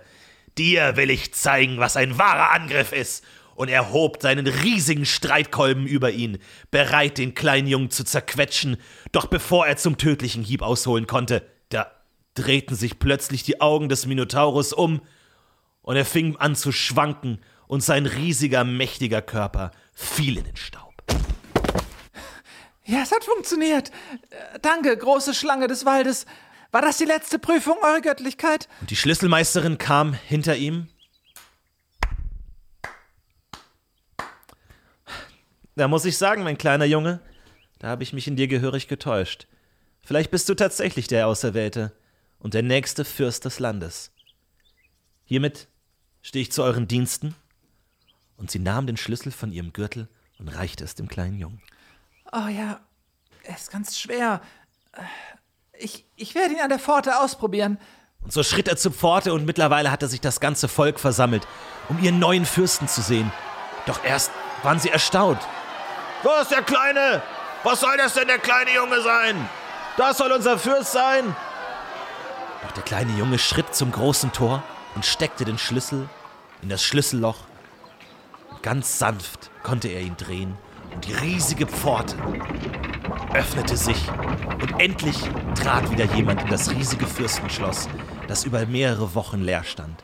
Dir 0.58 0.96
will 0.96 1.10
ich 1.10 1.32
zeigen, 1.32 1.78
was 1.78 1.96
ein 1.96 2.18
wahrer 2.18 2.50
Angriff 2.52 2.92
ist 2.92 3.24
und 3.60 3.68
er 3.68 3.92
hob 3.92 4.22
seinen 4.22 4.46
riesigen 4.46 5.04
Streitkolben 5.04 5.86
über 5.86 6.12
ihn, 6.12 6.38
bereit, 6.70 7.18
den 7.18 7.34
kleinen 7.34 7.68
Jungen 7.68 7.90
zu 7.90 8.04
zerquetschen. 8.04 8.78
Doch 9.12 9.26
bevor 9.26 9.66
er 9.66 9.76
zum 9.76 9.98
tödlichen 9.98 10.42
Hieb 10.42 10.62
ausholen 10.62 11.06
konnte, 11.06 11.46
da 11.68 11.92
drehten 12.32 12.74
sich 12.74 12.98
plötzlich 12.98 13.42
die 13.42 13.60
Augen 13.60 13.90
des 13.90 14.06
Minotaurus 14.06 14.72
um 14.72 15.02
und 15.82 15.94
er 15.94 16.06
fing 16.06 16.36
an 16.36 16.56
zu 16.56 16.72
schwanken 16.72 17.38
und 17.66 17.82
sein 17.82 18.06
riesiger, 18.06 18.64
mächtiger 18.64 19.20
Körper 19.20 19.72
fiel 19.92 20.38
in 20.38 20.44
den 20.44 20.56
Staub. 20.56 20.94
Ja, 22.86 23.02
es 23.02 23.12
hat 23.12 23.24
funktioniert. 23.24 23.90
Danke, 24.62 24.96
große 24.96 25.34
Schlange 25.34 25.66
des 25.66 25.84
Waldes. 25.84 26.24
War 26.70 26.80
das 26.80 26.96
die 26.96 27.04
letzte 27.04 27.38
Prüfung, 27.38 27.76
Eure 27.82 28.00
Göttlichkeit? 28.00 28.70
Und 28.80 28.88
die 28.88 28.96
Schlüsselmeisterin 28.96 29.76
kam 29.76 30.14
hinter 30.14 30.56
ihm. 30.56 30.88
Da 35.80 35.88
muss 35.88 36.04
ich 36.04 36.18
sagen, 36.18 36.42
mein 36.42 36.58
kleiner 36.58 36.84
Junge, 36.84 37.20
da 37.78 37.88
habe 37.88 38.02
ich 38.02 38.12
mich 38.12 38.28
in 38.28 38.36
dir 38.36 38.48
gehörig 38.48 38.86
getäuscht. 38.86 39.46
Vielleicht 40.02 40.30
bist 40.30 40.46
du 40.50 40.54
tatsächlich 40.54 41.06
der 41.06 41.26
Auserwählte 41.26 41.96
und 42.38 42.52
der 42.52 42.62
nächste 42.62 43.06
Fürst 43.06 43.46
des 43.46 43.60
Landes. 43.60 44.12
Hiermit 45.24 45.68
stehe 46.20 46.42
ich 46.42 46.52
zu 46.52 46.62
euren 46.64 46.86
Diensten. 46.86 47.34
Und 48.36 48.50
sie 48.50 48.58
nahm 48.58 48.86
den 48.86 48.98
Schlüssel 48.98 49.32
von 49.32 49.52
ihrem 49.52 49.72
Gürtel 49.72 50.08
und 50.38 50.48
reichte 50.48 50.84
es 50.84 50.96
dem 50.96 51.08
kleinen 51.08 51.38
Jungen. 51.38 51.62
Oh 52.30 52.48
ja, 52.48 52.78
er 53.44 53.56
ist 53.56 53.70
ganz 53.70 53.98
schwer. 53.98 54.42
Ich, 55.78 56.04
ich 56.14 56.34
werde 56.34 56.52
ihn 56.52 56.60
an 56.60 56.68
der 56.68 56.78
Pforte 56.78 57.18
ausprobieren. 57.18 57.78
Und 58.20 58.34
so 58.34 58.42
schritt 58.42 58.68
er 58.68 58.76
zur 58.76 58.92
Pforte 58.92 59.32
und 59.32 59.46
mittlerweile 59.46 59.90
hatte 59.90 60.08
sich 60.08 60.20
das 60.20 60.40
ganze 60.40 60.68
Volk 60.68 61.00
versammelt, 61.00 61.48
um 61.88 61.98
ihren 62.04 62.18
neuen 62.18 62.44
Fürsten 62.44 62.86
zu 62.86 63.00
sehen. 63.00 63.32
Doch 63.86 64.04
erst 64.04 64.30
waren 64.62 64.78
sie 64.78 64.90
erstaunt. 64.90 65.40
Ist 66.40 66.50
der 66.50 66.62
Kleine? 66.62 67.22
Was 67.62 67.80
soll 67.80 67.96
das 67.96 68.14
denn 68.14 68.26
der 68.26 68.38
kleine 68.38 68.74
Junge 68.74 69.00
sein? 69.02 69.48
Das 69.96 70.18
soll 70.18 70.32
unser 70.32 70.58
Fürst 70.58 70.92
sein. 70.92 71.36
Doch 72.62 72.72
der 72.72 72.82
kleine 72.82 73.12
Junge 73.12 73.38
schritt 73.38 73.74
zum 73.74 73.92
großen 73.92 74.32
Tor 74.32 74.62
und 74.94 75.04
steckte 75.04 75.44
den 75.44 75.58
Schlüssel 75.58 76.08
in 76.62 76.68
das 76.68 76.82
Schlüsselloch. 76.82 77.36
Und 78.50 78.62
ganz 78.62 78.98
sanft 78.98 79.50
konnte 79.62 79.88
er 79.88 80.00
ihn 80.00 80.16
drehen 80.16 80.56
und 80.94 81.06
die 81.06 81.12
riesige 81.12 81.66
Pforte 81.66 82.16
öffnete 83.34 83.76
sich 83.76 84.08
und 84.60 84.80
endlich 84.80 85.16
trat 85.54 85.90
wieder 85.90 86.06
jemand 86.06 86.42
in 86.42 86.48
das 86.48 86.70
riesige 86.70 87.06
Fürstenschloss, 87.06 87.88
das 88.26 88.44
über 88.44 88.66
mehrere 88.66 89.14
Wochen 89.14 89.42
leer 89.42 89.64
stand. 89.64 90.02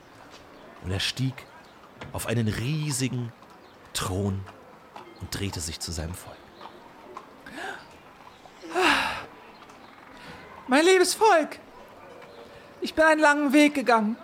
Und 0.83 0.91
er 0.91 0.99
stieg 0.99 1.45
auf 2.13 2.27
einen 2.27 2.47
riesigen 2.47 3.33
Thron 3.93 4.45
und 5.19 5.37
drehte 5.37 5.59
sich 5.59 5.79
zu 5.79 5.91
seinem 5.91 6.13
Volk. 6.13 6.37
Mein 10.67 10.85
liebes 10.85 11.13
Volk, 11.13 11.59
ich 12.81 12.93
bin 12.93 13.05
einen 13.05 13.21
langen 13.21 13.53
Weg 13.53 13.73
gegangen. 13.73 14.17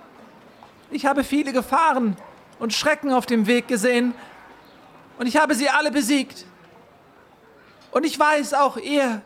Ich 0.92 1.06
habe 1.06 1.24
viele 1.24 1.54
Gefahren 1.54 2.18
und 2.60 2.74
Schrecken 2.74 3.12
auf 3.12 3.26
dem 3.26 3.48
Weg 3.48 3.68
gesehen 3.68 4.14
und 5.18 5.28
ich 5.28 5.38
habe 5.38 5.56
sie 5.56 5.70
alle 5.70 5.92
besiegt. 5.92 6.46
Und 7.92 8.06
ich 8.06 8.20
weiß, 8.20 8.54
auch 8.56 8.78
ihr 8.78 9.22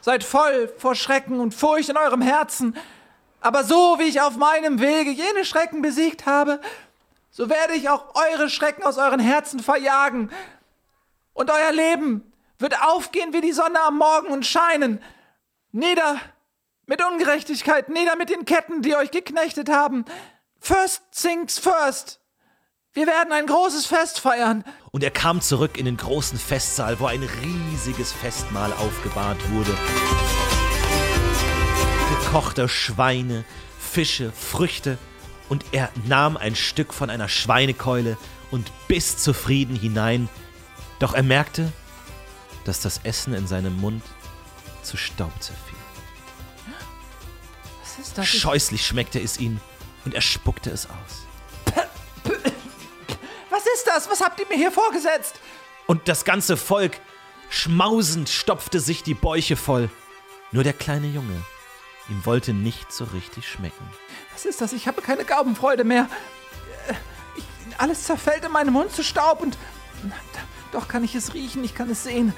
seid 0.00 0.24
voll 0.24 0.72
vor 0.78 0.94
Schrecken 0.94 1.40
und 1.40 1.54
Furcht 1.54 1.90
in 1.90 1.96
eurem 1.96 2.22
Herzen. 2.22 2.76
Aber 3.40 3.64
so 3.64 3.98
wie 3.98 4.04
ich 4.04 4.20
auf 4.20 4.36
meinem 4.36 4.80
Wege 4.80 5.10
jene 5.10 5.44
Schrecken 5.44 5.82
besiegt 5.82 6.26
habe, 6.26 6.60
so 7.30 7.48
werde 7.48 7.74
ich 7.74 7.88
auch 7.88 8.14
eure 8.14 8.48
Schrecken 8.48 8.82
aus 8.82 8.98
euren 8.98 9.20
Herzen 9.20 9.60
verjagen. 9.60 10.30
Und 11.32 11.50
euer 11.50 11.72
Leben 11.72 12.32
wird 12.58 12.80
aufgehen 12.82 13.32
wie 13.32 13.40
die 13.40 13.52
Sonne 13.52 13.80
am 13.80 13.98
Morgen 13.98 14.28
und 14.28 14.46
scheinen. 14.46 15.02
Nieder 15.72 16.20
mit 16.86 17.02
Ungerechtigkeit, 17.04 17.88
nieder 17.88 18.16
mit 18.16 18.30
den 18.30 18.44
Ketten, 18.44 18.82
die 18.82 18.96
euch 18.96 19.10
geknechtet 19.10 19.68
haben. 19.68 20.04
First 20.58 21.02
things 21.12 21.58
first. 21.58 22.20
Wir 22.92 23.06
werden 23.06 23.32
ein 23.32 23.46
großes 23.46 23.86
Fest 23.86 24.18
feiern. 24.18 24.64
Und 24.90 25.04
er 25.04 25.12
kam 25.12 25.40
zurück 25.40 25.78
in 25.78 25.84
den 25.84 25.96
großen 25.96 26.36
Festsaal, 26.36 26.98
wo 26.98 27.06
ein 27.06 27.22
riesiges 27.22 28.12
Festmahl 28.12 28.72
aufgebahrt 28.72 29.38
wurde. 29.52 29.72
Gekochte 32.18 32.68
Schweine, 32.68 33.44
Fische, 33.78 34.32
Früchte. 34.32 34.98
Und 35.48 35.64
er 35.70 35.90
nahm 36.06 36.36
ein 36.36 36.56
Stück 36.56 36.92
von 36.92 37.10
einer 37.10 37.28
Schweinekeule 37.28 38.16
und 38.50 38.72
biss 38.88 39.16
zufrieden 39.18 39.76
hinein. 39.76 40.28
Doch 41.00 41.14
er 41.14 41.22
merkte, 41.24 41.72
dass 42.64 42.80
das 42.80 43.00
Essen 43.02 43.34
in 43.34 43.48
seinem 43.48 43.76
Mund 43.80 44.04
zu 44.82 44.96
Staub 44.96 45.32
zerfiel. 45.42 45.76
Was 47.82 47.98
ist 48.06 48.16
das? 48.18 48.24
Ich- 48.26 48.40
Scheußlich 48.40 48.86
schmeckte 48.86 49.18
es 49.20 49.38
ihm 49.38 49.60
und 50.04 50.14
er 50.14 50.20
spuckte 50.20 50.70
es 50.70 50.86
aus. 50.86 51.26
Was 53.50 53.64
ist 53.74 53.86
das? 53.86 54.08
Was 54.08 54.20
habt 54.20 54.38
ihr 54.40 54.46
mir 54.46 54.56
hier 54.56 54.70
vorgesetzt? 54.70 55.40
Und 55.86 56.06
das 56.08 56.24
ganze 56.24 56.56
Volk 56.56 57.00
schmausend 57.48 58.28
stopfte 58.28 58.78
sich 58.78 59.02
die 59.02 59.14
Bäuche 59.14 59.56
voll. 59.56 59.90
Nur 60.52 60.62
der 60.64 60.72
kleine 60.72 61.08
Junge, 61.08 61.42
ihm 62.08 62.24
wollte 62.26 62.52
nicht 62.52 62.92
so 62.92 63.04
richtig 63.04 63.48
schmecken. 63.48 63.88
Was 64.32 64.44
ist 64.44 64.60
das? 64.60 64.72
Ich 64.72 64.86
habe 64.86 65.02
keine 65.02 65.24
Gaumenfreude 65.24 65.84
mehr. 65.84 66.08
Ich, 67.36 67.44
alles 67.78 68.04
zerfällt 68.04 68.44
in 68.44 68.52
meinem 68.52 68.72
Mund 68.74 68.92
zu 68.92 69.02
Staub 69.02 69.40
und. 69.40 69.56
Doch 70.72 70.88
kann 70.88 71.04
ich 71.04 71.14
es 71.14 71.34
riechen, 71.34 71.64
ich 71.64 71.74
kann 71.74 71.90
es 71.90 72.04
sehen. 72.04 72.32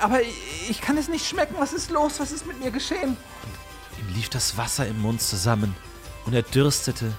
Aber 0.00 0.20
ich 0.68 0.80
kann 0.80 0.96
es 0.96 1.08
nicht 1.08 1.26
schmecken. 1.26 1.56
Was 1.58 1.72
ist 1.72 1.90
los? 1.90 2.20
Was 2.20 2.32
ist 2.32 2.46
mit 2.46 2.60
mir 2.60 2.70
geschehen? 2.70 3.16
Ihm 3.98 4.14
lief 4.14 4.28
das 4.28 4.56
Wasser 4.56 4.86
im 4.86 5.00
Mund 5.00 5.20
zusammen 5.20 5.74
und 6.24 6.34
er 6.34 6.42
dürstete 6.42 7.12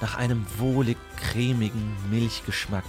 nach 0.00 0.16
einem 0.16 0.46
wohlig 0.58 0.96
cremigen 1.16 1.96
Milchgeschmack. 2.10 2.84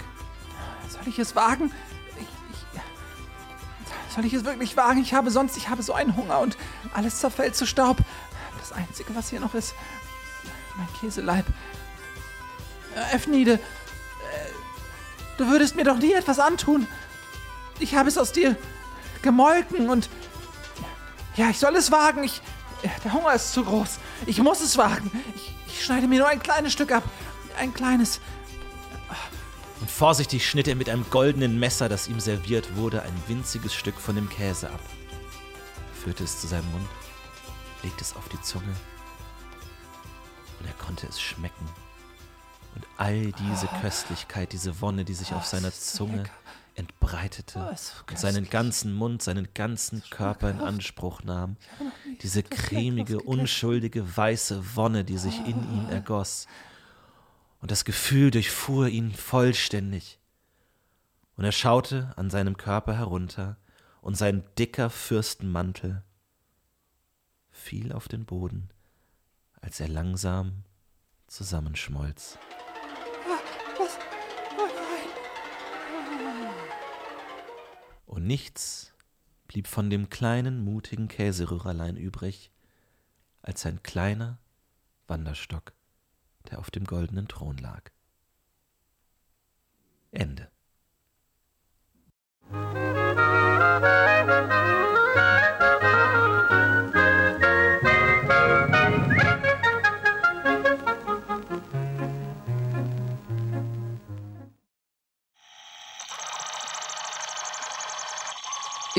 Soll 0.88 1.06
ich 1.06 1.18
es 1.18 1.34
wagen? 1.36 1.72
Ich, 2.16 2.22
ich, 2.22 4.14
soll 4.14 4.24
ich 4.24 4.32
es 4.32 4.44
wirklich 4.44 4.76
wagen? 4.76 5.00
Ich 5.00 5.14
habe 5.14 5.30
sonst, 5.30 5.56
ich 5.56 5.68
habe 5.68 5.82
so 5.82 5.92
einen 5.92 6.16
Hunger 6.16 6.40
und 6.40 6.56
alles 6.94 7.18
zerfällt 7.18 7.56
zu 7.56 7.66
Staub. 7.66 7.98
Das 8.58 8.72
Einzige, 8.72 9.14
was 9.14 9.30
hier 9.30 9.40
noch 9.40 9.54
ist, 9.54 9.74
mein 10.76 10.88
Käseleib. 11.00 11.46
Äh, 12.94 13.16
Efnide, 13.16 13.54
äh, 13.54 13.58
du 15.38 15.48
würdest 15.48 15.76
mir 15.76 15.84
doch 15.84 15.98
nie 15.98 16.12
etwas 16.12 16.38
antun. 16.38 16.86
Ich 17.82 17.96
habe 17.96 18.08
es 18.08 18.16
aus 18.16 18.30
dir 18.30 18.56
gemolken 19.22 19.90
und 19.90 20.08
ja, 21.34 21.50
ich 21.50 21.58
soll 21.58 21.74
es 21.74 21.90
wagen. 21.90 22.22
Ich, 22.22 22.40
der 23.04 23.12
Hunger 23.12 23.34
ist 23.34 23.52
zu 23.52 23.64
groß. 23.64 23.98
Ich 24.26 24.38
muss 24.38 24.60
es 24.60 24.78
wagen. 24.78 25.10
Ich, 25.34 25.54
ich 25.66 25.84
schneide 25.84 26.06
mir 26.06 26.20
nur 26.20 26.28
ein 26.28 26.40
kleines 26.40 26.72
Stück 26.72 26.92
ab. 26.92 27.02
Ein 27.58 27.74
kleines. 27.74 28.20
Und 29.80 29.90
vorsichtig 29.90 30.48
schnitt 30.48 30.68
er 30.68 30.76
mit 30.76 30.88
einem 30.88 31.04
goldenen 31.10 31.58
Messer, 31.58 31.88
das 31.88 32.06
ihm 32.06 32.20
serviert 32.20 32.76
wurde, 32.76 33.02
ein 33.02 33.22
winziges 33.26 33.74
Stück 33.74 33.98
von 33.98 34.14
dem 34.14 34.28
Käse 34.28 34.70
ab, 34.70 34.80
führte 36.04 36.22
es 36.22 36.40
zu 36.40 36.46
seinem 36.46 36.70
Mund, 36.70 36.88
legte 37.82 38.04
es 38.04 38.14
auf 38.14 38.28
die 38.28 38.40
Zunge 38.42 38.76
und 40.60 40.66
er 40.66 40.74
konnte 40.74 41.08
es 41.08 41.20
schmecken. 41.20 41.68
Und 42.76 42.86
all 42.96 43.32
diese 43.32 43.66
Köstlichkeit, 43.80 44.52
diese 44.52 44.80
Wonne, 44.80 45.04
die 45.04 45.14
sich 45.14 45.34
auf 45.34 45.46
seiner 45.46 45.68
ist 45.68 45.90
so 45.90 46.06
Zunge 46.06 46.18
lecker. 46.18 46.41
Entbreitete 46.74 47.58
Oh, 47.58 48.10
und 48.10 48.18
seinen 48.18 48.48
ganzen 48.48 48.92
Mund, 48.92 49.22
seinen 49.22 49.48
ganzen 49.54 50.02
Körper 50.10 50.50
in 50.50 50.60
Anspruch 50.60 51.22
nahm, 51.22 51.56
diese 52.22 52.42
cremige, 52.42 53.20
unschuldige, 53.20 54.16
weiße 54.16 54.76
Wonne, 54.76 55.04
die 55.04 55.18
sich 55.18 55.38
in 55.40 55.62
ihm 55.72 55.88
ergoss. 55.90 56.46
Und 57.60 57.70
das 57.70 57.84
Gefühl 57.84 58.30
durchfuhr 58.30 58.88
ihn 58.88 59.12
vollständig. 59.12 60.18
Und 61.36 61.44
er 61.44 61.52
schaute 61.52 62.12
an 62.16 62.30
seinem 62.30 62.56
Körper 62.56 62.96
herunter, 62.96 63.56
und 64.02 64.16
sein 64.16 64.42
dicker 64.58 64.90
Fürstenmantel 64.90 66.02
fiel 67.50 67.92
auf 67.92 68.08
den 68.08 68.26
Boden, 68.26 68.68
als 69.60 69.78
er 69.78 69.88
langsam 69.88 70.64
zusammenschmolz. 71.28 72.36
Und 78.12 78.26
nichts 78.26 78.92
blieb 79.46 79.66
von 79.66 79.88
dem 79.88 80.10
kleinen, 80.10 80.62
mutigen 80.62 81.08
Käserührerlein 81.08 81.96
übrig, 81.96 82.50
als 83.40 83.64
ein 83.64 83.82
kleiner 83.82 84.36
Wanderstock, 85.06 85.72
der 86.50 86.58
auf 86.58 86.70
dem 86.70 86.84
goldenen 86.84 87.26
Thron 87.26 87.56
lag. 87.56 87.90
Ende. 90.10 90.50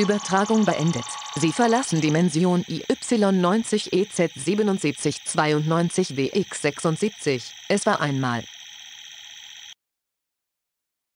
Übertragung 0.04 0.66
beendet. 0.66 1.06
Sie 1.36 1.54
verlassen 1.54 2.02
Dimension 2.02 2.66
E 2.68 2.82
IY90 2.84 3.94
EZ77 3.94 5.16
92 5.24 6.10
WX76. 6.10 7.52
Es 7.70 7.86
war 7.86 8.02
einmal. 8.02 8.44